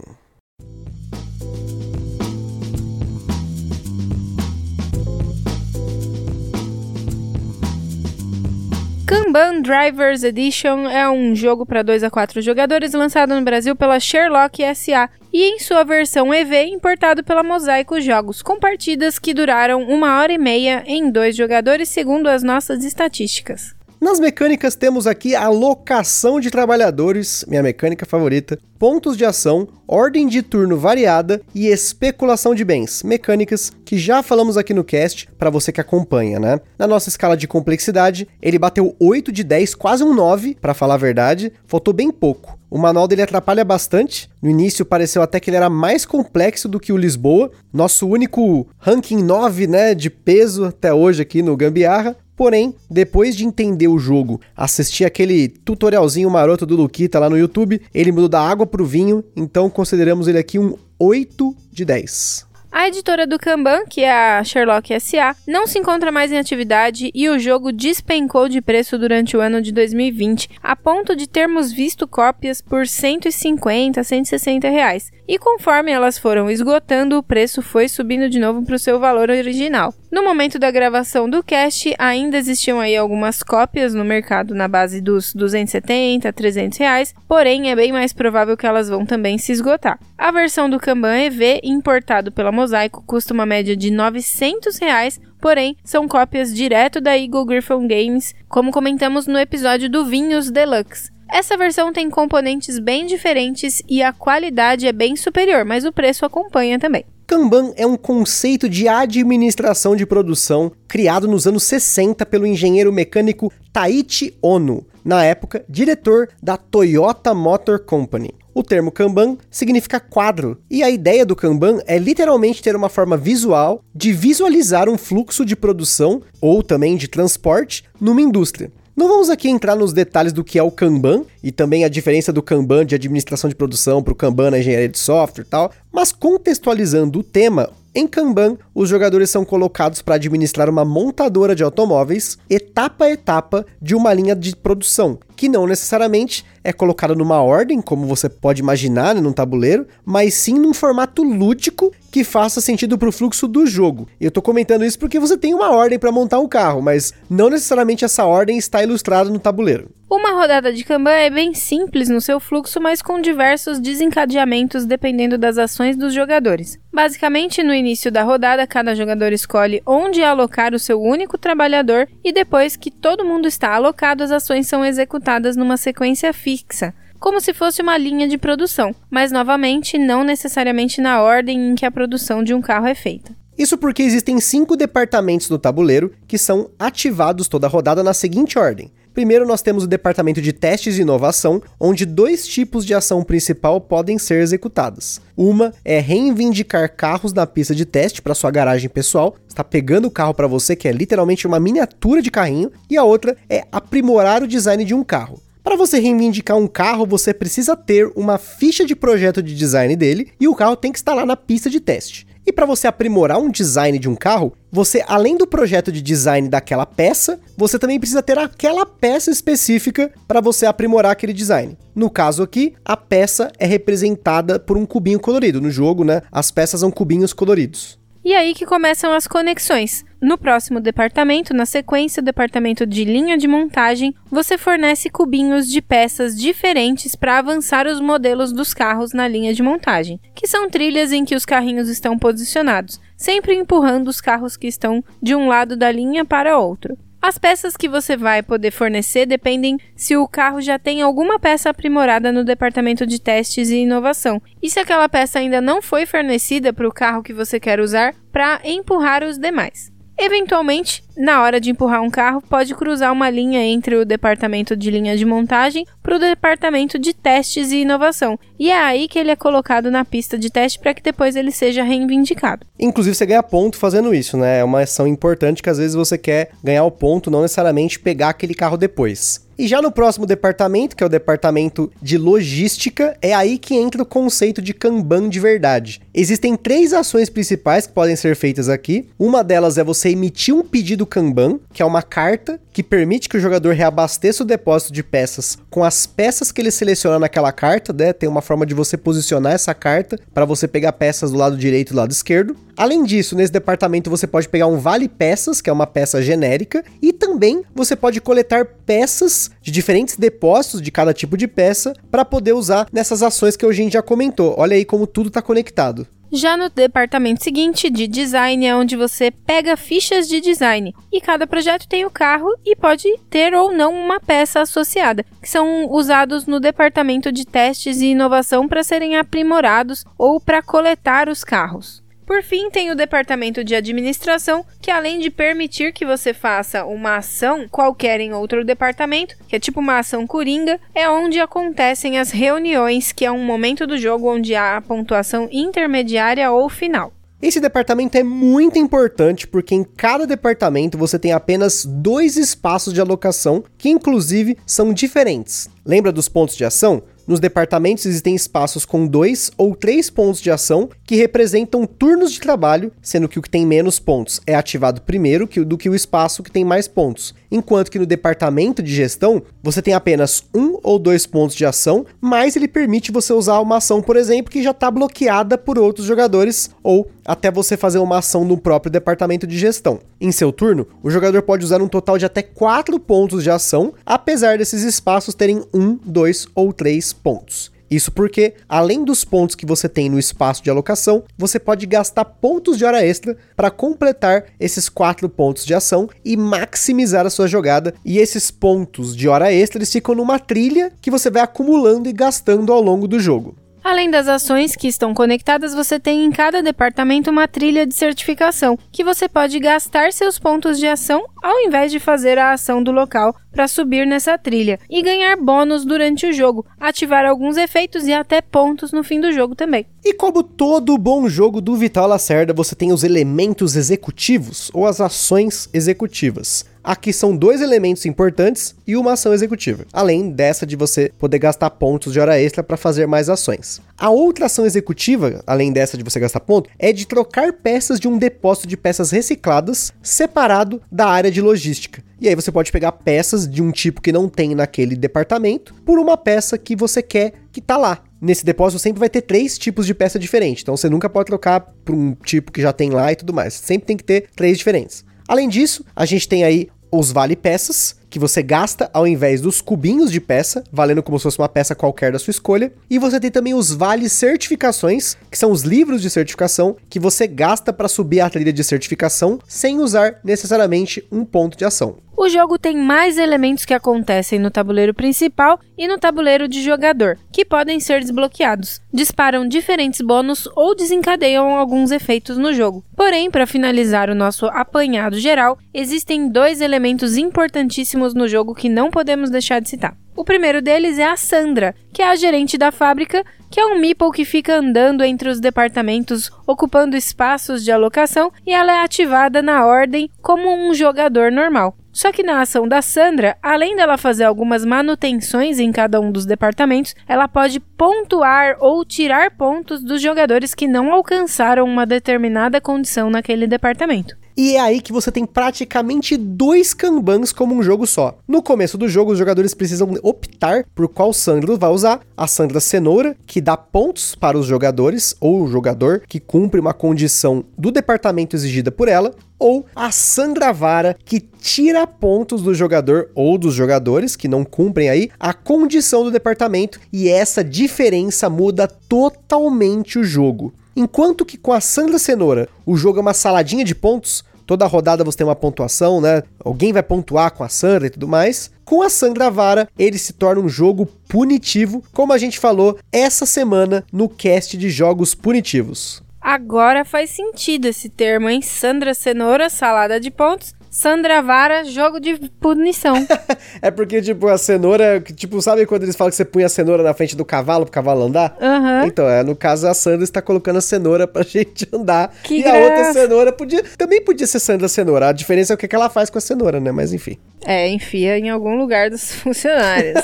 Kanban 9.16 9.62
Drivers 9.62 10.26
Edition 10.26 10.90
é 10.90 11.10
um 11.10 11.34
jogo 11.34 11.66
para 11.66 11.82
2 11.82 12.04
a 12.04 12.10
4 12.10 12.42
jogadores 12.42 12.92
lançado 12.92 13.34
no 13.34 13.42
Brasil 13.42 13.74
pela 13.74 13.98
Sherlock 13.98 14.62
SA 14.76 15.10
e 15.32 15.42
em 15.42 15.60
sua 15.60 15.86
versão 15.86 16.34
EV 16.34 16.66
importado 16.66 17.24
pela 17.24 17.42
Mosaico 17.42 18.02
Jogos, 18.02 18.42
com 18.42 18.60
partidas 18.60 19.18
que 19.18 19.34
duraram 19.34 19.84
uma 19.84 20.20
hora 20.20 20.34
e 20.34 20.38
meia 20.38 20.84
em 20.86 21.10
dois 21.10 21.34
jogadores, 21.36 21.88
segundo 21.88 22.28
as 22.28 22.44
nossas 22.44 22.84
estatísticas. 22.84 23.75
Nas 24.00 24.20
mecânicas 24.20 24.76
temos 24.76 25.08
aqui 25.08 25.36
a 25.36 25.48
locação 25.48 26.40
de 26.40 26.52
trabalhadores, 26.52 27.46
minha 27.48 27.64
mecânica 27.64 28.06
favorita, 28.06 28.60
pontos 28.78 29.16
de 29.16 29.24
ação, 29.24 29.68
ordem 29.88 30.28
de 30.28 30.42
turno 30.42 30.78
variada 30.78 31.42
e 31.56 31.68
especulação 31.68 32.54
de 32.54 32.66
bens, 32.66 33.04
mecânicas 33.04 33.72
que 33.86 33.98
já 33.98 34.22
falamos 34.22 34.58
aqui 34.58 34.74
no 34.74 34.84
cast 34.84 35.30
para 35.38 35.50
você 35.50 35.72
que 35.72 35.80
acompanha, 35.80 36.40
né? 36.40 36.60
Na 36.78 36.86
nossa 36.86 37.08
escala 37.08 37.38
de 37.38 37.48
complexidade, 37.48 38.28
ele 38.42 38.60
bateu 38.60 38.96
8 39.00 39.32
de 39.32 39.44
10, 39.44 39.76
quase 39.76 40.04
um 40.04 40.14
9, 40.14 40.58
para 40.60 40.74
falar 40.74 40.96
a 40.96 40.98
verdade, 40.98 41.54
faltou 41.66 41.94
bem 41.94 42.12
pouco. 42.12 42.60
O 42.70 42.78
manual 42.78 43.08
dele 43.08 43.22
atrapalha 43.22 43.64
bastante. 43.64 44.30
No 44.42 44.50
início 44.50 44.84
pareceu 44.84 45.22
até 45.22 45.40
que 45.40 45.50
ele 45.50 45.56
era 45.56 45.70
mais 45.70 46.06
complexo 46.06 46.68
do 46.68 46.80
que 46.80 46.92
o 46.92 46.98
Lisboa, 46.98 47.50
nosso 47.72 48.06
único 48.06 48.68
ranking 48.78 49.24
9, 49.24 49.68
né, 49.68 49.96
de 49.96 50.10
peso 50.10 50.66
até 50.66 50.94
hoje 50.94 51.22
aqui 51.22 51.42
no 51.42 51.56
Gambiarra. 51.56 52.18
Porém, 52.36 52.76
depois 52.90 53.36
de 53.36 53.46
entender 53.46 53.88
o 53.88 53.98
jogo, 53.98 54.42
assistir 54.56 55.06
aquele 55.06 55.48
tutorialzinho 55.48 56.30
maroto 56.30 56.66
do 56.66 56.76
Luquita 56.76 57.20
lá 57.20 57.30
no 57.30 57.38
YouTube, 57.38 57.82
ele 57.94 58.12
mudou 58.12 58.28
da 58.28 58.42
água 58.42 58.66
pro 58.66 58.86
vinho, 58.86 59.24
então 59.36 59.70
consideramos 59.70 60.28
ele 60.28 60.38
aqui 60.38 60.60
um 60.60 60.76
8 61.00 61.56
de 61.72 61.86
10. 61.86 62.46
A 62.78 62.90
editora 62.90 63.26
do 63.26 63.40
Kanban, 63.40 63.86
que 63.90 64.02
é 64.02 64.12
a 64.12 64.44
Sherlock 64.44 65.00
SA, 65.00 65.34
não 65.48 65.66
se 65.66 65.80
encontra 65.80 66.12
mais 66.12 66.30
em 66.30 66.38
atividade 66.38 67.10
e 67.16 67.30
o 67.30 67.40
jogo 67.40 67.72
despencou 67.72 68.50
de 68.50 68.62
preço 68.62 68.98
durante 68.98 69.38
o 69.38 69.40
ano 69.40 69.62
de 69.62 69.72
2020, 69.72 70.50
a 70.62 70.76
ponto 70.76 71.16
de 71.16 71.26
termos 71.26 71.72
visto 71.72 72.06
cópias 72.06 72.60
por 72.60 72.86
150 72.86 74.02
a 74.02 74.04
160 74.04 74.68
reais. 74.68 75.10
E 75.26 75.40
conforme 75.40 75.90
elas 75.90 76.18
foram 76.18 76.52
esgotando, 76.52 77.18
o 77.18 77.24
preço 77.24 77.62
foi 77.62 77.88
subindo 77.88 78.30
de 78.30 78.40
novo 78.40 78.62
para 78.64 78.76
o 78.76 78.80
seu 78.80 79.00
valor 79.00 79.30
original. 79.30 79.94
No 80.16 80.24
momento 80.24 80.58
da 80.58 80.72
gravação 80.72 81.30
do 81.30 81.44
cast, 81.44 81.94
ainda 82.00 82.38
existiam 82.38 82.80
aí 82.80 82.96
algumas 82.96 83.44
cópias 83.44 83.94
no 83.94 84.06
mercado 84.06 84.56
na 84.56 84.66
base 84.66 85.02
dos 85.02 85.34
270 85.34 86.30
a 86.30 86.32
300 86.32 86.78
reais, 86.78 87.14
porém 87.28 87.70
é 87.70 87.76
bem 87.76 87.92
mais 87.92 88.14
provável 88.14 88.56
que 88.56 88.66
elas 88.66 88.88
vão 88.88 89.06
também 89.06 89.38
se 89.38 89.52
esgotar. 89.52 90.00
A 90.18 90.32
versão 90.32 90.70
do 90.70 90.80
Kanban 90.80 91.26
EV, 91.26 91.60
importado 91.62 92.32
pela 92.32 92.50
Mosaico, 92.50 93.04
custa 93.06 93.34
uma 93.34 93.46
média 93.46 93.76
de 93.76 93.92
900 93.92 94.78
reais, 94.78 95.20
porém 95.42 95.76
são 95.84 96.08
cópias 96.08 96.56
direto 96.56 97.02
da 97.02 97.20
Eagle 97.20 97.46
Griffon 97.46 97.86
Games, 97.86 98.34
como 98.48 98.72
comentamos 98.72 99.28
no 99.28 99.38
episódio 99.38 99.90
do 99.90 100.06
Vinhos 100.06 100.50
Deluxe. 100.50 101.12
Essa 101.30 101.58
versão 101.58 101.92
tem 101.92 102.10
componentes 102.10 102.80
bem 102.80 103.06
diferentes 103.06 103.84
e 103.86 104.02
a 104.02 104.14
qualidade 104.14 104.88
é 104.88 104.94
bem 104.94 105.18
superior, 105.18 105.66
mas 105.66 105.84
o 105.84 105.92
preço 105.92 106.26
acompanha 106.26 106.80
também. 106.80 107.04
Kanban 107.28 107.74
é 107.76 107.88
um 107.88 107.98
conceito 107.98 108.70
de 108.70 108.88
administração 108.88 109.96
de 109.96 110.06
produção 110.06 110.72
criado 110.88 111.28
nos 111.28 111.48
anos 111.48 111.64
60 111.64 112.24
pelo 112.24 112.46
engenheiro 112.46 112.94
mecânico 112.94 113.52
Taichi 113.74 114.38
Ono, 114.44 114.86
na 115.04 115.24
época 115.24 115.66
diretor 115.68 116.30
da 116.42 116.56
Toyota 116.56 117.34
Motor 117.34 117.80
Company. 117.80 118.32
O 118.54 118.62
termo 118.62 118.92
Kanban 118.92 119.38
significa 119.50 120.00
quadro, 120.00 120.60
e 120.70 120.84
a 120.84 120.90
ideia 120.90 121.26
do 121.26 121.36
Kanban 121.36 121.80
é 121.88 121.98
literalmente 121.98 122.62
ter 122.62 122.76
uma 122.76 122.90
forma 122.90 123.18
visual 123.18 123.84
de 123.94 124.14
visualizar 124.14 124.88
um 124.88 124.98
fluxo 124.98 125.44
de 125.44 125.56
produção 125.56 126.22
ou 126.40 126.62
também 126.62 126.96
de 126.96 127.08
transporte 127.08 127.84
numa 128.00 128.22
indústria. 128.22 128.72
Não 128.96 129.10
vamos 129.10 129.30
aqui 129.30 129.50
entrar 129.50 129.76
nos 129.76 129.92
detalhes 129.92 130.32
do 130.32 130.42
que 130.42 130.58
é 130.58 130.64
o 130.64 130.72
Kanban 130.72 131.26
e 131.44 131.52
também 131.52 131.84
a 131.84 131.90
diferença 131.90 132.32
do 132.32 132.42
Kanban 132.42 132.86
de 132.86 132.96
administração 132.96 133.50
de 133.50 133.56
produção 133.56 134.02
para 134.02 134.14
o 134.14 134.16
Kanban 134.16 134.52
na 134.52 134.60
engenharia 134.60 134.88
de 134.88 134.98
software 134.98 135.44
e 135.44 135.48
tal, 135.48 135.70
mas 135.92 136.14
contextualizando 136.14 137.20
o 137.20 137.24
tema, 137.24 137.70
em 137.94 138.08
Kanban, 138.08 138.58
os 138.74 138.88
jogadores 138.88 139.30
são 139.30 139.44
colocados 139.44 140.02
para 140.02 140.16
administrar 140.16 140.70
uma 140.70 140.86
montadora 140.86 141.54
de 141.54 141.62
automóveis 141.62 142.38
etapa 142.50 143.04
a 143.06 143.12
etapa 143.12 143.66
de 143.82 143.96
uma 143.96 144.14
linha 144.14 144.34
de 144.34 144.56
produção, 144.56 145.20
que 145.36 145.50
não 145.50 145.68
necessariamente 145.68 146.46
é 146.64 146.74
colocada 146.74 147.14
numa 147.14 147.42
ordem, 147.42 147.82
como 147.82 148.08
você 148.08 148.28
pode 148.28 148.62
imaginar 148.62 149.14
né, 149.14 149.22
num 149.22 149.32
tabuleiro, 149.32 149.86
mas 150.04 150.34
sim 150.34 150.56
num 150.56 150.74
formato 150.74 151.22
lúdico 151.24 151.92
que 152.12 152.24
faça 152.24 152.62
sentido 152.62 152.98
para 152.98 153.10
o 153.10 153.12
fluxo 153.12 153.48
do 153.48 153.68
jogo. 153.68 154.08
Eu 154.20 154.32
tô 154.32 154.42
comentando 154.42 154.86
isso 154.86 154.98
porque 154.98 155.20
você 155.20 155.38
tem 155.38 155.54
uma 155.54 155.72
ordem 155.72 156.00
para 156.00 156.12
montar 156.12 156.40
um 156.40 156.48
carro, 156.48 156.82
mas 156.82 157.14
não 157.30 157.50
necessariamente 157.50 158.06
essa 158.06 158.26
ordem 158.26 158.58
está 158.58 158.82
ilustrada 158.82 159.30
no 159.30 159.38
tabuleiro. 159.38 159.90
Uma 160.10 160.32
rodada 160.32 160.72
de 160.72 160.84
Kanban 160.84 161.12
é 161.12 161.30
bem 161.30 161.54
simples 161.54 162.10
no 162.10 162.22
seu 162.22 162.40
fluxo, 162.40 162.80
mas 162.80 163.02
com 163.02 163.20
diversos 163.20 163.80
desencadeamentos 163.80 164.86
dependendo 164.86 165.38
das 165.38 165.58
ações 165.58 165.98
dos 165.98 166.14
jogadores. 166.14 166.80
Basicamente, 166.94 167.62
no 167.62 167.74
início 167.74 168.12
da 168.12 168.24
rodada, 168.24 168.66
cada 168.66 168.96
jogador 168.96 169.34
escolhe 169.34 169.82
onde 169.86 170.24
alocar 170.24 170.74
o 170.74 170.80
seu 170.80 171.02
único 171.02 171.38
trabalhador 171.38 172.08
e 172.24 172.32
depois 172.32 172.78
que 172.78 172.92
todo 172.92 173.26
mundo 173.26 173.48
está 173.48 173.74
alocado, 173.74 174.24
as 174.24 174.32
ações 174.32 174.68
são 174.68 174.86
executadas 174.86 175.25
numa 175.56 175.78
sequência 175.78 176.32
fixa 176.32 176.94
como 177.26 177.42
se 177.42 177.56
fosse 177.56 177.82
uma 177.82 177.98
linha 177.98 178.28
de 178.28 178.38
produção, 178.38 178.94
mas 179.10 179.32
novamente 179.32 179.98
não 179.98 180.24
necessariamente 180.24 181.02
na 181.02 181.24
ordem 181.24 181.70
em 181.72 181.74
que 181.74 181.84
a 181.84 181.90
produção 181.90 182.44
de 182.44 182.54
um 182.54 182.62
carro 182.62 182.86
é 182.86 182.94
feita. 182.94 183.36
Isso 183.58 183.78
porque 183.78 184.04
existem 184.04 184.40
cinco 184.40 184.76
departamentos 184.76 185.50
no 185.50 185.58
tabuleiro 185.58 186.12
que 186.28 186.38
são 186.38 186.70
ativados 186.78 187.48
toda 187.48 187.68
rodada 187.68 188.04
na 188.04 188.14
seguinte 188.14 188.60
ordem. 188.60 188.92
Primeiro, 189.16 189.48
nós 189.48 189.62
temos 189.62 189.86
o 189.86 189.88
departamento 189.88 190.42
de 190.42 190.52
testes 190.52 190.98
e 190.98 191.02
inovação, 191.02 191.62
onde 191.80 192.06
dois 192.06 192.46
tipos 192.46 192.86
de 192.86 192.94
ação 192.94 193.24
principal 193.24 193.80
podem 193.80 194.20
ser 194.20 194.42
executadas. 194.42 195.22
Uma 195.38 195.74
é 195.86 196.02
reivindicar 196.02 196.94
carros 196.94 197.32
na 197.32 197.48
pista 197.48 197.74
de 197.74 197.86
teste 197.86 198.22
para 198.22 198.36
sua 198.36 198.52
garagem 198.52 198.90
pessoal, 198.90 199.38
está 199.48 199.64
pegando 199.64 200.10
o 200.10 200.12
carro 200.12 200.34
para 200.34 200.48
você, 200.48 200.76
que 200.76 200.86
é 200.86 200.92
literalmente 200.92 201.48
uma 201.48 201.62
miniatura 201.62 202.22
de 202.22 202.30
carrinho, 202.30 202.70
e 202.90 202.98
a 202.98 203.06
outra 203.06 203.38
é 203.50 203.64
aprimorar 203.72 204.44
o 204.44 204.48
design 204.48 204.84
de 204.84 204.94
um 204.94 205.02
carro. 205.02 205.42
Para 205.64 205.78
você 205.78 205.98
reivindicar 205.98 206.58
um 206.58 206.68
carro, 206.68 207.06
você 207.06 207.34
precisa 207.34 207.74
ter 207.74 208.12
uma 208.18 208.38
ficha 208.38 208.86
de 208.86 208.98
projeto 208.98 209.42
de 209.42 209.56
design 209.56 209.96
dele 209.96 210.34
e 210.38 210.48
o 210.50 210.54
carro 210.54 210.76
tem 210.76 210.92
que 210.92 210.98
estar 210.98 211.14
lá 211.14 211.26
na 211.26 211.38
pista 211.38 211.70
de 211.70 211.80
teste. 211.80 212.28
E 212.48 212.54
para 212.54 212.68
você 212.68 212.86
aprimorar 212.86 213.40
um 213.40 213.50
design 213.50 213.98
de 213.98 214.08
um 214.08 214.16
carro, 214.16 214.54
você, 214.72 215.04
além 215.08 215.36
do 215.36 215.48
projeto 215.48 215.92
de 215.92 216.00
design 216.00 216.48
daquela 216.48 216.86
peça, 216.86 217.40
você 217.58 217.80
também 217.80 218.00
precisa 218.00 218.22
ter 218.22 218.38
aquela 218.38 218.86
peça 218.86 219.32
específica 219.32 220.12
para 220.28 220.42
você 220.42 220.68
aprimorar 220.68 221.12
aquele 221.12 221.34
design. 221.34 221.76
No 221.96 222.08
caso 222.08 222.44
aqui, 222.44 222.76
a 222.86 222.96
peça 222.96 223.52
é 223.58 223.66
representada 223.66 224.60
por 224.60 224.78
um 224.78 224.86
cubinho 224.86 225.20
colorido. 225.20 225.60
No 225.60 225.72
jogo, 225.72 226.04
né, 226.04 226.22
as 226.32 226.52
peças 226.52 226.82
são 226.82 226.92
cubinhos 226.92 227.34
coloridos. 227.34 227.98
E 228.24 228.36
aí 228.36 228.54
que 228.54 228.66
começam 228.66 229.12
as 229.12 229.28
conexões. 229.28 230.05
No 230.22 230.38
próximo 230.38 230.80
departamento, 230.80 231.54
na 231.54 231.66
sequência, 231.66 232.22
o 232.22 232.24
departamento 232.24 232.86
de 232.86 233.04
linha 233.04 233.38
de 233.38 233.48
montagem, 233.48 234.16
você 234.32 234.58
fornece 234.58 235.10
cubinhos 235.10 235.68
de 235.68 235.82
peças 235.82 236.36
diferentes 236.36 237.16
para 237.16 237.38
avançar 237.38 237.86
os 237.86 238.00
modelos 238.00 238.52
dos 238.52 238.74
carros 238.74 239.14
na 239.14 239.28
linha 239.28 239.54
de 239.54 239.62
montagem, 239.62 240.20
que 240.34 240.48
são 240.48 240.70
trilhas 240.70 241.12
em 241.12 241.26
que 241.26 241.36
os 241.36 241.46
carrinhos 241.46 241.90
estão 241.90 242.18
posicionados, 242.18 243.00
sempre 243.18 243.54
empurrando 243.54 244.08
os 244.08 244.22
carros 244.22 244.56
que 244.58 244.68
estão 244.68 245.04
de 245.22 245.36
um 245.36 245.48
lado 245.48 245.76
da 245.76 245.92
linha 245.92 246.24
para 246.24 246.58
outro. 246.58 246.98
As 247.22 247.40
peças 247.40 247.76
que 247.76 247.90
você 247.90 248.16
vai 248.16 248.44
poder 248.44 248.70
fornecer 248.70 249.26
dependem 249.26 249.80
se 249.96 250.16
o 250.16 250.28
carro 250.28 250.62
já 250.62 250.78
tem 250.78 251.02
alguma 251.02 251.40
peça 251.40 251.72
aprimorada 251.72 252.32
no 252.32 252.44
departamento 252.44 253.04
de 253.04 253.20
testes 253.20 253.72
e 253.72 253.78
inovação. 253.78 254.40
E 254.62 254.70
se 254.70 254.80
aquela 254.80 255.10
peça 255.10 255.40
ainda 255.40 255.60
não 255.60 255.82
foi 255.82 256.06
fornecida 256.06 256.72
para 256.72 256.88
o 256.88 256.94
carro 256.94 257.24
que 257.24 257.34
você 257.34 257.60
quer 257.60 257.80
usar 257.80 258.14
para 258.32 258.62
empurrar 258.64 259.24
os 259.24 259.40
demais. 259.40 259.95
Eventualmente, 260.18 261.04
na 261.18 261.44
hora 261.44 261.60
de 261.60 261.70
empurrar 261.70 262.02
um 262.02 262.10
carro, 262.10 262.42
pode 262.42 262.74
cruzar 262.74 263.12
uma 263.12 263.30
linha 263.30 263.62
entre 263.62 263.96
o 263.96 264.06
departamento 264.06 264.76
de 264.76 264.90
linha 264.90 265.18
de 265.18 265.26
montagem 265.26 265.86
para 266.02 266.16
o 266.16 266.20
departamento 266.20 266.98
de 266.98 267.14
testes 267.14 267.72
e 267.72 267.82
inovação. 267.82 268.40
E 268.58 268.72
é 268.72 268.80
aí 268.80 269.08
que 269.08 269.20
ele 269.20 269.32
é 269.32 269.36
colocado 269.36 269.92
na 269.92 270.06
pista 270.06 270.38
de 270.38 270.50
teste 270.50 270.80
para 270.80 270.94
que 270.94 271.04
depois 271.04 271.36
ele 271.36 271.52
seja 271.52 271.84
reivindicado. 271.84 272.66
Inclusive, 272.80 273.16
você 273.16 273.26
ganha 273.26 273.44
ponto 273.44 273.78
fazendo 273.78 274.14
isso, 274.14 274.38
né? 274.38 274.60
É 274.60 274.64
uma 274.64 274.82
ação 274.82 275.06
importante 275.06 275.62
que 275.62 275.70
às 275.70 275.78
vezes 275.78 275.96
você 275.96 276.18
quer 276.18 276.52
ganhar 276.64 276.86
o 276.86 276.92
ponto, 276.92 277.30
não 277.30 277.42
necessariamente 277.42 278.00
pegar 278.00 278.30
aquele 278.30 278.54
carro 278.54 278.78
depois. 278.78 279.45
E 279.58 279.68
já 279.68 279.82
no 279.82 279.92
próximo 279.92 280.26
departamento, 280.26 280.96
que 280.96 281.04
é 281.04 281.08
o 281.08 281.10
departamento 281.10 281.92
de 282.02 282.18
logística, 282.18 283.18
é 283.22 283.34
aí 283.34 283.58
que 283.58 283.74
entra 283.74 284.04
o 284.04 284.06
conceito 284.06 284.62
de 284.62 284.74
Kanban 284.74 285.30
de 285.30 285.40
verdade. 285.40 286.02
Existem 286.14 286.58
três 286.58 286.92
ações 286.92 287.30
principais 287.30 287.88
que 287.88 287.94
podem 287.94 288.16
ser 288.16 288.36
feitas 288.36 288.68
aqui. 288.68 289.08
Uma 289.18 289.44
delas 289.44 289.78
é 289.78 289.84
você 289.84 290.10
emitir 290.10 290.54
um 290.54 290.64
pedido 290.64 291.06
Kanban, 291.06 291.60
que 291.74 291.82
é 291.82 291.86
uma 291.86 292.02
carta 292.02 292.60
que 292.74 292.84
permite 292.84 293.30
que 293.30 293.38
o 293.38 293.40
jogador 293.40 293.74
reabasteça 293.74 294.44
o 294.44 294.46
depósito 294.46 294.92
de 294.92 295.02
peças 295.02 295.58
com 295.70 295.84
as 295.84 296.06
peças 296.06 296.52
que 296.52 296.62
ele 296.62 296.72
seleciona 296.72 297.20
naquela 297.20 297.52
carta, 297.52 297.92
né? 297.92 298.14
Tem 298.14 298.30
uma 298.30 298.42
forma 298.42 298.66
de 298.66 298.74
você 298.74 298.96
posicionar 298.96 299.54
essa 299.54 299.74
carta 299.74 300.18
para 300.34 300.46
você 300.46 300.68
pegar 300.68 300.94
peças 300.94 301.32
do 301.32 301.38
lado 301.38 301.58
direito 301.58 301.90
e 301.90 301.94
do 301.94 301.98
lado 301.98 302.12
esquerdo. 302.12 302.56
Além 302.78 303.04
disso, 303.04 303.36
nesse 303.36 303.54
departamento 303.54 304.10
você 304.10 304.28
pode 304.28 304.50
pegar 304.50 304.68
um 304.68 304.78
vale 304.78 305.08
peças, 305.08 305.62
que 305.62 305.70
é 305.70 305.74
uma 305.74 305.88
peça 305.88 306.22
genérica, 306.22 306.84
e 307.02 307.14
também 307.14 307.64
você 307.74 307.96
pode 307.96 308.20
coletar 308.20 308.66
peças 308.86 309.50
de 309.62 309.72
diferentes 309.72 310.18
depósitos 310.18 310.82
de 310.82 310.92
cada 310.92 311.14
tipo 311.14 311.38
de 311.38 311.48
peça 311.48 311.94
para 312.12 312.26
poder 312.26 312.54
usar 312.54 312.88
nessas 312.92 313.24
ações 313.24 313.56
que 313.56 313.66
a 313.66 313.72
gente 313.72 313.94
já 313.94 314.02
comentou. 314.02 314.56
Olha 314.58 314.76
aí 314.76 314.84
como 314.84 315.08
tudo 315.08 315.28
está 315.28 315.42
conectado. 315.42 316.06
Já 316.32 316.58
no 316.58 316.70
departamento 316.70 317.44
seguinte, 317.44 317.90
de 317.90 318.08
design, 318.08 318.66
é 318.66 318.76
onde 318.76 318.98
você 318.98 319.32
pega 319.32 319.78
fichas 319.78 320.28
de 320.28 320.42
design. 320.42 320.94
E 321.10 321.22
cada 321.22 321.48
projeto 321.48 321.88
tem 321.88 322.04
o 322.04 322.10
carro 322.10 322.50
e 322.66 322.76
pode 322.76 323.08
ter 323.30 323.54
ou 323.54 323.72
não 323.72 323.94
uma 323.94 324.20
peça 324.20 324.60
associada, 324.60 325.24
que 325.42 325.48
são 325.48 325.90
usados 325.90 326.46
no 326.46 326.60
departamento 326.60 327.32
de 327.32 327.46
testes 327.46 328.02
e 328.02 328.08
inovação 328.08 328.68
para 328.68 328.84
serem 328.84 329.16
aprimorados 329.16 330.04
ou 330.18 330.42
para 330.42 330.62
coletar 330.62 331.30
os 331.30 331.44
carros. 331.44 332.04
Por 332.26 332.42
fim, 332.42 332.72
tem 332.72 332.90
o 332.90 332.96
departamento 332.96 333.64
de 333.64 333.76
administração, 333.76 334.66
que 334.82 334.90
além 334.90 335.20
de 335.20 335.30
permitir 335.30 335.94
que 335.94 336.06
você 336.06 336.34
faça 336.34 336.84
uma 336.84 337.18
ação 337.18 337.68
qualquer 337.70 338.20
em 338.20 338.34
outro 338.34 338.66
departamento, 338.66 339.36
que 339.48 339.56
é 339.56 339.60
tipo 339.60 339.80
uma 339.80 340.00
ação 340.00 340.26
coringa, 340.26 340.80
é 340.94 341.08
onde 341.08 341.40
acontecem 341.40 342.18
as 342.18 342.32
reuniões, 342.32 343.12
que 343.12 343.26
é 343.26 343.32
um 343.32 343.46
momento 343.46 343.86
do 343.86 343.98
jogo 343.98 344.34
onde 344.34 344.56
há 344.56 344.78
a 344.78 344.82
pontuação 344.82 345.48
intermediária 345.52 346.52
ou 346.52 346.68
final. 346.68 347.14
Esse 347.42 347.60
departamento 347.60 348.18
é 348.18 348.24
muito 348.24 348.80
importante 348.80 349.46
porque 349.46 349.76
em 349.76 349.84
cada 349.84 350.26
departamento 350.26 350.98
você 350.98 351.20
tem 351.20 351.32
apenas 351.32 351.86
dois 351.86 352.38
espaços 352.38 352.92
de 352.92 353.00
alocação 353.00 353.64
que, 353.78 353.90
inclusive, 353.90 354.58
são 354.66 354.92
diferentes. 354.92 355.70
Lembra 355.86 356.12
dos 356.12 356.28
pontos 356.28 356.56
de 356.56 356.66
ação? 356.66 357.04
Nos 357.28 357.40
departamentos 357.40 358.06
existem 358.06 358.36
espaços 358.36 358.86
com 358.86 359.08
dois 359.08 359.52
ou 359.58 359.76
três 359.76 360.12
pontos 360.12 360.40
de 360.40 360.52
ação 360.52 360.90
que 361.04 361.16
representam 361.16 361.86
turnos 361.86 362.32
de 362.32 362.40
trabalho, 362.40 362.92
sendo 363.02 363.28
que 363.28 363.40
o 363.40 363.42
que 363.42 363.50
tem 363.50 363.66
menos 363.66 363.98
pontos 363.98 364.40
é 364.46 364.54
ativado 364.54 365.02
primeiro 365.02 365.48
do 365.66 365.78
que 365.78 365.90
o 365.90 365.96
espaço 365.96 366.44
que 366.44 366.52
tem 366.52 366.64
mais 366.64 366.88
pontos. 366.88 367.34
Enquanto 367.56 367.90
que 367.90 367.98
no 367.98 368.06
departamento 368.06 368.84
de 368.84 368.94
gestão, 368.94 369.42
você 369.64 369.82
tem 369.82 369.94
apenas 369.94 370.44
um 370.54 370.78
ou 370.84 371.00
dois 371.00 371.26
pontos 371.26 371.56
de 371.56 371.66
ação, 371.66 372.06
mas 372.20 372.58
ele 372.58 372.68
permite 372.68 373.14
você 373.14 373.32
usar 373.32 373.62
uma 373.62 373.78
ação, 373.78 374.02
por 374.02 374.18
exemplo, 374.18 374.52
que 374.52 374.62
já 374.62 374.72
está 374.72 374.92
bloqueada 374.92 375.58
por 375.58 375.80
outros 375.80 376.06
jogadores, 376.06 376.70
ou 376.84 377.10
até 377.26 377.50
você 377.50 377.78
fazer 377.78 378.00
uma 378.00 378.18
ação 378.18 378.44
no 378.44 378.58
próprio 378.58 378.92
departamento 378.92 379.48
de 379.48 379.58
gestão. 379.58 380.02
Em 380.20 380.34
seu 380.34 380.52
turno, 380.52 380.86
o 381.02 381.10
jogador 381.10 381.42
pode 381.44 381.64
usar 381.64 381.82
um 381.82 381.88
total 381.88 382.18
de 382.18 382.26
até 382.26 382.44
quatro 382.44 383.00
pontos 383.00 383.42
de 383.42 383.50
ação, 383.50 383.94
apesar 384.06 384.58
desses 384.58 384.84
espaços 384.84 385.34
terem 385.34 385.64
um, 385.74 385.98
dois 386.04 386.46
ou 386.54 386.74
três 386.74 387.14
pontos. 387.14 387.72
Isso 387.90 388.12
porque, 388.12 388.54
além 388.68 389.04
dos 389.04 389.24
pontos 389.26 389.56
que 389.56 389.66
você 389.66 389.90
tem 389.90 390.10
no 390.10 390.20
espaço 390.20 390.64
de 390.64 390.70
alocação, 390.70 391.24
você 391.38 391.60
pode 391.60 391.86
gastar 391.86 392.26
pontos 392.26 392.78
de 392.78 392.86
hora 392.86 393.06
extra 393.06 393.36
para 393.56 393.72
completar 393.72 394.46
esses 394.60 394.88
quatro 394.88 395.28
pontos 395.28 395.66
de 395.66 395.74
ação 395.74 396.10
e 396.24 396.38
maximizar 396.38 397.26
a 397.26 397.30
sua 397.30 397.48
jogada. 397.48 397.94
E 398.04 398.18
esses 398.18 398.52
pontos 398.52 399.16
de 399.16 399.28
hora 399.28 399.52
extra 399.52 399.86
ficam 399.86 400.16
numa 400.16 400.38
trilha 400.38 400.92
que 401.02 401.10
você 401.10 401.30
vai 401.30 401.42
acumulando 401.42 402.08
e 402.08 402.14
gastando 402.14 402.72
ao 402.72 402.82
longo 402.82 403.08
do 403.08 403.20
jogo. 403.20 403.56
Além 403.86 404.10
das 404.10 404.28
ações 404.28 404.76
que 404.76 404.88
estão 404.88 405.14
conectadas, 405.14 405.76
você 405.76 406.00
tem 406.00 406.26
em 406.26 406.32
cada 406.32 406.64
departamento 406.64 407.30
uma 407.30 407.48
trilha 407.48 407.86
de 407.86 407.94
certificação, 407.94 408.80
que 408.92 409.04
você 409.04 409.30
pode 409.30 409.60
gastar 409.60 410.12
seus 410.12 410.40
pontos 410.40 410.80
de 410.80 410.88
ação 410.88 411.24
ao 411.44 411.60
invés 411.60 411.92
de 411.92 412.00
fazer 412.00 412.40
a 412.40 412.52
ação 412.52 412.82
do 412.82 412.92
local 412.92 413.36
para 413.52 413.68
subir 413.68 414.08
nessa 414.08 414.40
trilha 414.40 414.80
e 414.90 415.04
ganhar 415.04 415.38
bônus 415.38 415.86
durante 415.86 416.26
o 416.26 416.34
jogo, 416.34 416.66
ativar 416.80 417.28
alguns 417.28 417.58
efeitos 417.58 418.08
e 418.08 418.12
até 418.12 418.42
pontos 418.42 418.92
no 418.92 419.04
fim 419.04 419.22
do 419.22 419.32
jogo 419.32 419.54
também. 419.54 419.86
E 420.04 420.16
como 420.16 420.42
todo 420.42 420.98
bom 420.98 421.30
jogo 421.30 421.62
do 421.62 421.76
Vital 421.76 422.08
Lacerda, 422.08 422.54
você 422.54 422.74
tem 422.74 422.92
os 422.92 423.04
elementos 423.04 423.76
executivos 423.76 424.72
ou 424.74 424.88
as 424.88 425.00
ações 425.00 425.70
executivas. 425.72 426.66
Aqui 426.86 427.12
são 427.12 427.36
dois 427.36 427.62
elementos 427.62 428.06
importantes 428.06 428.76
e 428.86 428.96
uma 428.96 429.14
ação 429.14 429.34
executiva, 429.34 429.88
além 429.92 430.30
dessa 430.30 430.68
de 430.68 430.76
você 430.76 431.12
poder 431.18 431.40
gastar 431.40 431.72
pontos 431.72 432.14
de 432.14 432.20
hora 432.20 432.40
extra 432.40 432.62
para 432.62 432.78
fazer 432.78 433.08
mais 433.08 433.28
ações. 433.28 433.82
A 433.98 434.12
outra 434.12 434.46
ação 434.46 434.68
executiva, 434.68 435.44
além 435.48 435.74
dessa 435.74 435.98
de 435.98 436.04
você 436.04 436.20
gastar 436.20 436.42
ponto, 436.42 436.70
é 436.78 436.94
de 436.94 437.08
trocar 437.08 437.54
peças 437.54 438.00
de 438.00 438.08
um 438.08 438.20
depósito 438.20 438.68
de 438.68 438.78
peças 438.78 439.10
recicladas 439.10 439.92
separado 440.04 440.80
da 440.92 441.08
área 441.08 441.32
de 441.32 441.42
logística. 441.42 442.04
E 442.22 442.30
aí 442.30 442.36
você 442.36 442.52
pode 442.52 442.72
pegar 442.72 442.92
peças 442.92 443.50
de 443.50 443.64
um 443.64 443.72
tipo 443.72 444.00
que 444.00 444.12
não 444.12 444.30
tem 444.30 444.54
naquele 444.54 444.96
departamento 444.96 445.74
por 445.84 445.98
uma 445.98 446.16
peça 446.16 446.56
que 446.56 446.76
você 446.76 447.02
quer 447.02 447.34
que 447.52 447.62
tá 447.62 447.78
lá. 447.78 448.04
Nesse 448.22 448.46
depósito 448.46 448.78
sempre 448.78 449.00
vai 449.00 449.10
ter 449.10 449.22
três 449.22 449.58
tipos 449.58 449.88
de 449.88 449.96
peça 449.96 450.20
diferentes, 450.20 450.62
então 450.62 450.78
você 450.78 450.88
nunca 450.88 451.10
pode 451.10 451.26
trocar 451.26 451.62
por 451.62 451.96
um 451.96 452.14
tipo 452.14 452.52
que 452.52 452.62
já 452.62 452.72
tem 452.72 452.92
lá 452.92 453.12
e 453.12 453.16
tudo 453.16 453.34
mais. 453.34 453.56
Sempre 453.56 453.88
tem 453.88 453.98
que 453.98 454.04
ter 454.04 454.28
três 454.36 454.56
diferentes. 454.56 455.04
Além 455.28 455.50
disso, 455.50 455.84
a 455.96 456.06
gente 456.06 456.28
tem 456.28 456.44
aí 456.44 456.70
os 456.98 457.12
vale 457.12 457.36
peças, 457.36 457.96
que 458.10 458.20
você 458.20 458.42
gasta 458.42 458.90
ao 458.94 459.06
invés 459.06 459.42
dos 459.42 459.60
cubinhos 459.60 460.12
de 460.12 460.22
peça, 460.22 460.64
valendo 460.72 461.04
como 461.04 461.20
se 461.20 461.24
fosse 461.24 461.38
uma 461.38 461.50
peça 461.50 461.76
qualquer 461.76 462.14
da 462.14 462.20
sua 462.20 462.32
escolha. 462.32 462.72
E 462.90 462.98
você 462.98 463.20
tem 463.20 463.30
também 463.30 463.54
os 463.54 463.74
vale 463.74 464.08
certificações, 464.08 465.18
que 465.30 465.38
são 465.38 465.52
os 465.52 465.64
livros 465.64 466.02
de 466.02 466.10
certificação 466.10 466.78
que 466.90 467.00
você 467.00 467.28
gasta 467.28 467.74
para 467.74 467.90
subir 467.90 468.22
a 468.22 468.30
trilha 468.30 468.54
de 468.54 468.64
certificação 468.64 469.40
sem 469.48 469.80
usar 469.80 470.20
necessariamente 470.24 471.06
um 471.12 471.26
ponto 471.26 471.58
de 471.58 471.66
ação. 471.66 471.98
O 472.18 472.30
jogo 472.30 472.58
tem 472.58 472.78
mais 472.78 473.18
elementos 473.18 473.66
que 473.66 473.74
acontecem 473.74 474.40
no 474.40 474.50
tabuleiro 474.50 474.94
principal 474.94 475.60
e 475.78 475.86
no 475.86 475.98
tabuleiro 475.98 476.48
de 476.48 476.64
jogador, 476.64 477.18
que 477.30 477.44
podem 477.44 477.78
ser 477.78 478.00
desbloqueados, 478.00 478.80
disparam 478.94 479.46
diferentes 479.46 480.00
bônus 480.00 480.48
ou 480.56 480.74
desencadeiam 480.74 481.58
alguns 481.58 481.92
efeitos 481.92 482.38
no 482.38 482.54
jogo. 482.54 482.86
Porém, 482.96 483.30
para 483.30 483.46
finalizar 483.46 484.10
o 484.10 484.16
nosso 484.16 484.46
apanhado 484.46 485.20
geral, 485.20 485.58
existem 485.74 486.30
dois 486.30 486.62
elementos 486.62 487.18
importantíssimos 487.18 488.14
no 488.14 488.30
jogo 488.30 488.56
que 488.56 488.70
não 488.70 488.90
podemos 488.90 489.30
deixar 489.30 489.60
de 489.60 489.68
citar. 489.68 489.98
O 490.16 490.24
primeiro 490.24 490.62
deles 490.62 490.98
é 490.98 491.06
a 491.06 491.18
Sandra, 491.18 491.76
que 491.94 492.02
é 492.02 492.08
a 492.08 492.16
gerente 492.16 492.58
da 492.58 492.72
fábrica, 492.72 493.26
que 493.52 493.60
é 493.60 493.66
um 493.66 493.78
meeple 493.78 494.12
que 494.12 494.24
fica 494.24 494.56
andando 494.56 495.04
entre 495.04 495.28
os 495.28 495.42
departamentos, 495.42 496.32
ocupando 496.48 496.96
espaços 496.96 497.62
de 497.62 497.74
alocação, 497.74 498.32
e 498.48 498.54
ela 498.54 498.72
é 498.72 498.84
ativada 498.84 499.42
na 499.42 499.66
ordem 499.66 500.10
como 500.22 500.50
um 500.50 500.74
jogador 500.74 501.30
normal. 501.30 501.76
Só 501.96 502.12
que 502.12 502.24
na 502.24 502.42
ação 502.42 502.68
da 502.68 502.82
Sandra, 502.82 503.38
além 503.42 503.74
dela 503.74 503.98
fazer 503.98 504.26
algumas 504.26 504.66
manutenções 504.66 505.60
em 505.60 505.72
cada 505.72 506.02
um 506.02 506.12
dos 506.12 506.26
departamentos, 506.26 506.94
ela 507.08 507.26
pode 507.26 507.58
pontuar 507.58 508.58
ou 508.60 508.84
tirar 508.84 509.32
pontos 509.32 509.82
dos 509.82 510.02
jogadores 510.02 510.54
que 510.54 510.68
não 510.68 510.92
alcançaram 510.92 511.64
uma 511.64 511.86
determinada 511.86 512.60
condição 512.60 513.10
naquele 513.10 513.48
departamento. 513.48 514.14
E 514.38 514.56
é 514.58 514.60
aí 514.60 514.82
que 514.82 514.92
você 514.92 515.12
tem 515.12 515.26
praticamente 515.26 516.18
dois 516.18 516.74
Kanbans 516.74 517.32
como 517.32 517.56
um 517.56 517.64
jogo 517.64 517.88
só. 517.88 518.18
No 518.28 518.44
começo 518.44 518.78
do 518.78 518.90
jogo, 518.90 519.14
os 519.14 519.18
jogadores 519.18 519.54
precisam 519.54 519.94
optar 520.04 520.66
por 520.76 520.90
qual 520.90 521.14
Sandra 521.14 521.56
vai 521.56 521.70
usar. 521.70 522.02
A 522.18 522.28
Sandra 522.28 522.60
Cenoura, 522.60 523.16
que 523.26 523.40
dá 523.40 523.56
pontos 523.56 524.14
para 524.14 524.38
os 524.38 524.46
jogadores, 524.46 525.16
ou 525.22 525.44
o 525.44 525.48
jogador 525.48 526.02
que 526.08 526.20
cumpre 526.20 526.60
uma 526.60 526.74
condição 526.74 527.46
do 527.58 527.72
departamento 527.72 528.36
exigida 528.36 528.72
por 528.72 528.90
ela, 528.90 529.14
ou 529.40 529.66
a 529.74 529.90
Sandra 529.92 530.52
Vara, 530.52 530.98
que 531.06 531.20
tira 531.20 531.88
pontos 531.88 532.42
do 532.42 532.54
jogador 532.54 533.10
ou 533.16 533.38
dos 533.38 533.54
jogadores 533.54 534.16
que 534.16 534.28
não 534.28 534.44
cumprem 534.44 534.90
aí 534.90 535.10
a 535.18 535.34
condição 535.34 536.04
do 536.04 536.12
departamento, 536.12 536.80
e 536.92 537.08
essa 537.08 537.42
diferença 537.42 538.30
muda 538.30 538.68
totalmente 538.68 539.98
o 539.98 540.04
jogo. 540.04 540.54
Enquanto 540.76 541.26
que 541.26 541.38
com 541.38 541.54
a 541.54 541.62
Sandra 541.62 541.98
Cenoura 541.98 542.50
o 542.66 542.76
jogo 542.76 543.00
é 543.00 543.02
uma 543.02 543.14
saladinha 543.14 543.64
de 543.64 543.74
pontos, 543.74 544.26
toda 544.46 544.68
rodada 544.68 545.04
você 545.04 545.20
tem 545.20 545.28
uma 545.28 545.36
pontuação, 545.36 546.02
né? 546.02 546.24
Alguém 546.44 546.74
vai 546.74 546.84
pontuar 546.84 547.32
com 547.32 547.44
a 547.44 547.50
Sandra 547.50 547.88
e 547.88 547.90
tudo 547.90 548.08
mais. 548.08 548.52
Com 548.66 548.82
a 548.82 548.90
Sandra 548.90 549.30
Vara, 549.30 549.70
ele 549.78 549.98
se 549.98 550.14
torna 550.14 550.42
um 550.42 550.50
jogo 550.50 550.86
punitivo, 551.08 551.84
como 551.94 552.12
a 552.12 552.18
gente 552.18 552.40
falou 552.40 552.78
essa 552.92 553.26
semana 553.26 553.86
no 553.92 554.10
cast 554.10 554.58
de 554.58 554.70
jogos 554.70 555.16
punitivos. 555.16 556.04
Agora 556.20 556.84
faz 556.84 557.12
sentido 557.12 557.68
esse 557.68 557.88
termo, 557.88 558.28
hein? 558.28 558.42
Sandra 558.42 558.94
Cenoura, 558.96 559.50
salada 559.50 560.00
de 560.00 560.10
pontos, 560.10 560.56
Sandra 560.76 561.22
Vara, 561.22 561.64
jogo 561.64 562.02
de 562.02 562.20
punição. 562.42 562.96
é 563.62 563.72
porque, 563.72 564.02
tipo, 564.02 564.28
a 564.28 564.38
cenoura. 564.38 565.00
Tipo, 565.00 565.42
sabe 565.42 565.66
quando 565.66 565.84
eles 565.84 565.96
falam 565.96 566.12
que 566.12 566.18
você 566.18 566.26
põe 566.26 566.44
a 566.44 566.50
cenoura 566.50 566.84
na 566.84 566.94
frente 566.94 567.16
do 567.16 567.24
cavalo 567.24 567.64
pro 567.64 567.72
cavalo 567.72 568.04
andar? 568.04 568.36
Uhum. 568.42 568.86
Então, 568.86 569.08
é, 569.08 569.24
no 569.24 569.38
caso, 569.38 569.70
a 569.70 569.74
Sandra 569.74 570.04
está 570.04 570.22
colocando 570.22 570.58
a 570.58 570.62
cenoura 570.62 571.08
pra 571.08 571.24
gente 571.24 571.66
andar. 571.72 572.14
Que 572.22 572.40
e 572.40 572.42
graça. 572.42 572.58
a 572.58 572.62
outra 572.62 572.94
cenoura 572.94 573.32
podia. 573.32 573.64
Também 573.78 574.04
podia 574.04 574.28
ser 574.28 574.42
Sandra 574.42 574.68
Cenoura. 574.68 575.08
A 575.08 575.12
diferença 575.14 575.54
é 575.54 575.56
o 575.56 575.58
que, 575.58 575.66
que 575.66 575.76
ela 575.76 575.90
faz 575.90 576.10
com 576.10 576.18
a 576.18 576.22
cenoura, 576.22 576.60
né? 576.60 576.74
Mas 576.74 576.92
enfim. 576.92 577.18
É, 577.46 577.70
enfia 577.70 578.20
em 578.20 578.30
algum 578.30 578.58
lugar 578.58 578.90
dos 578.90 579.14
funcionários. 579.16 580.04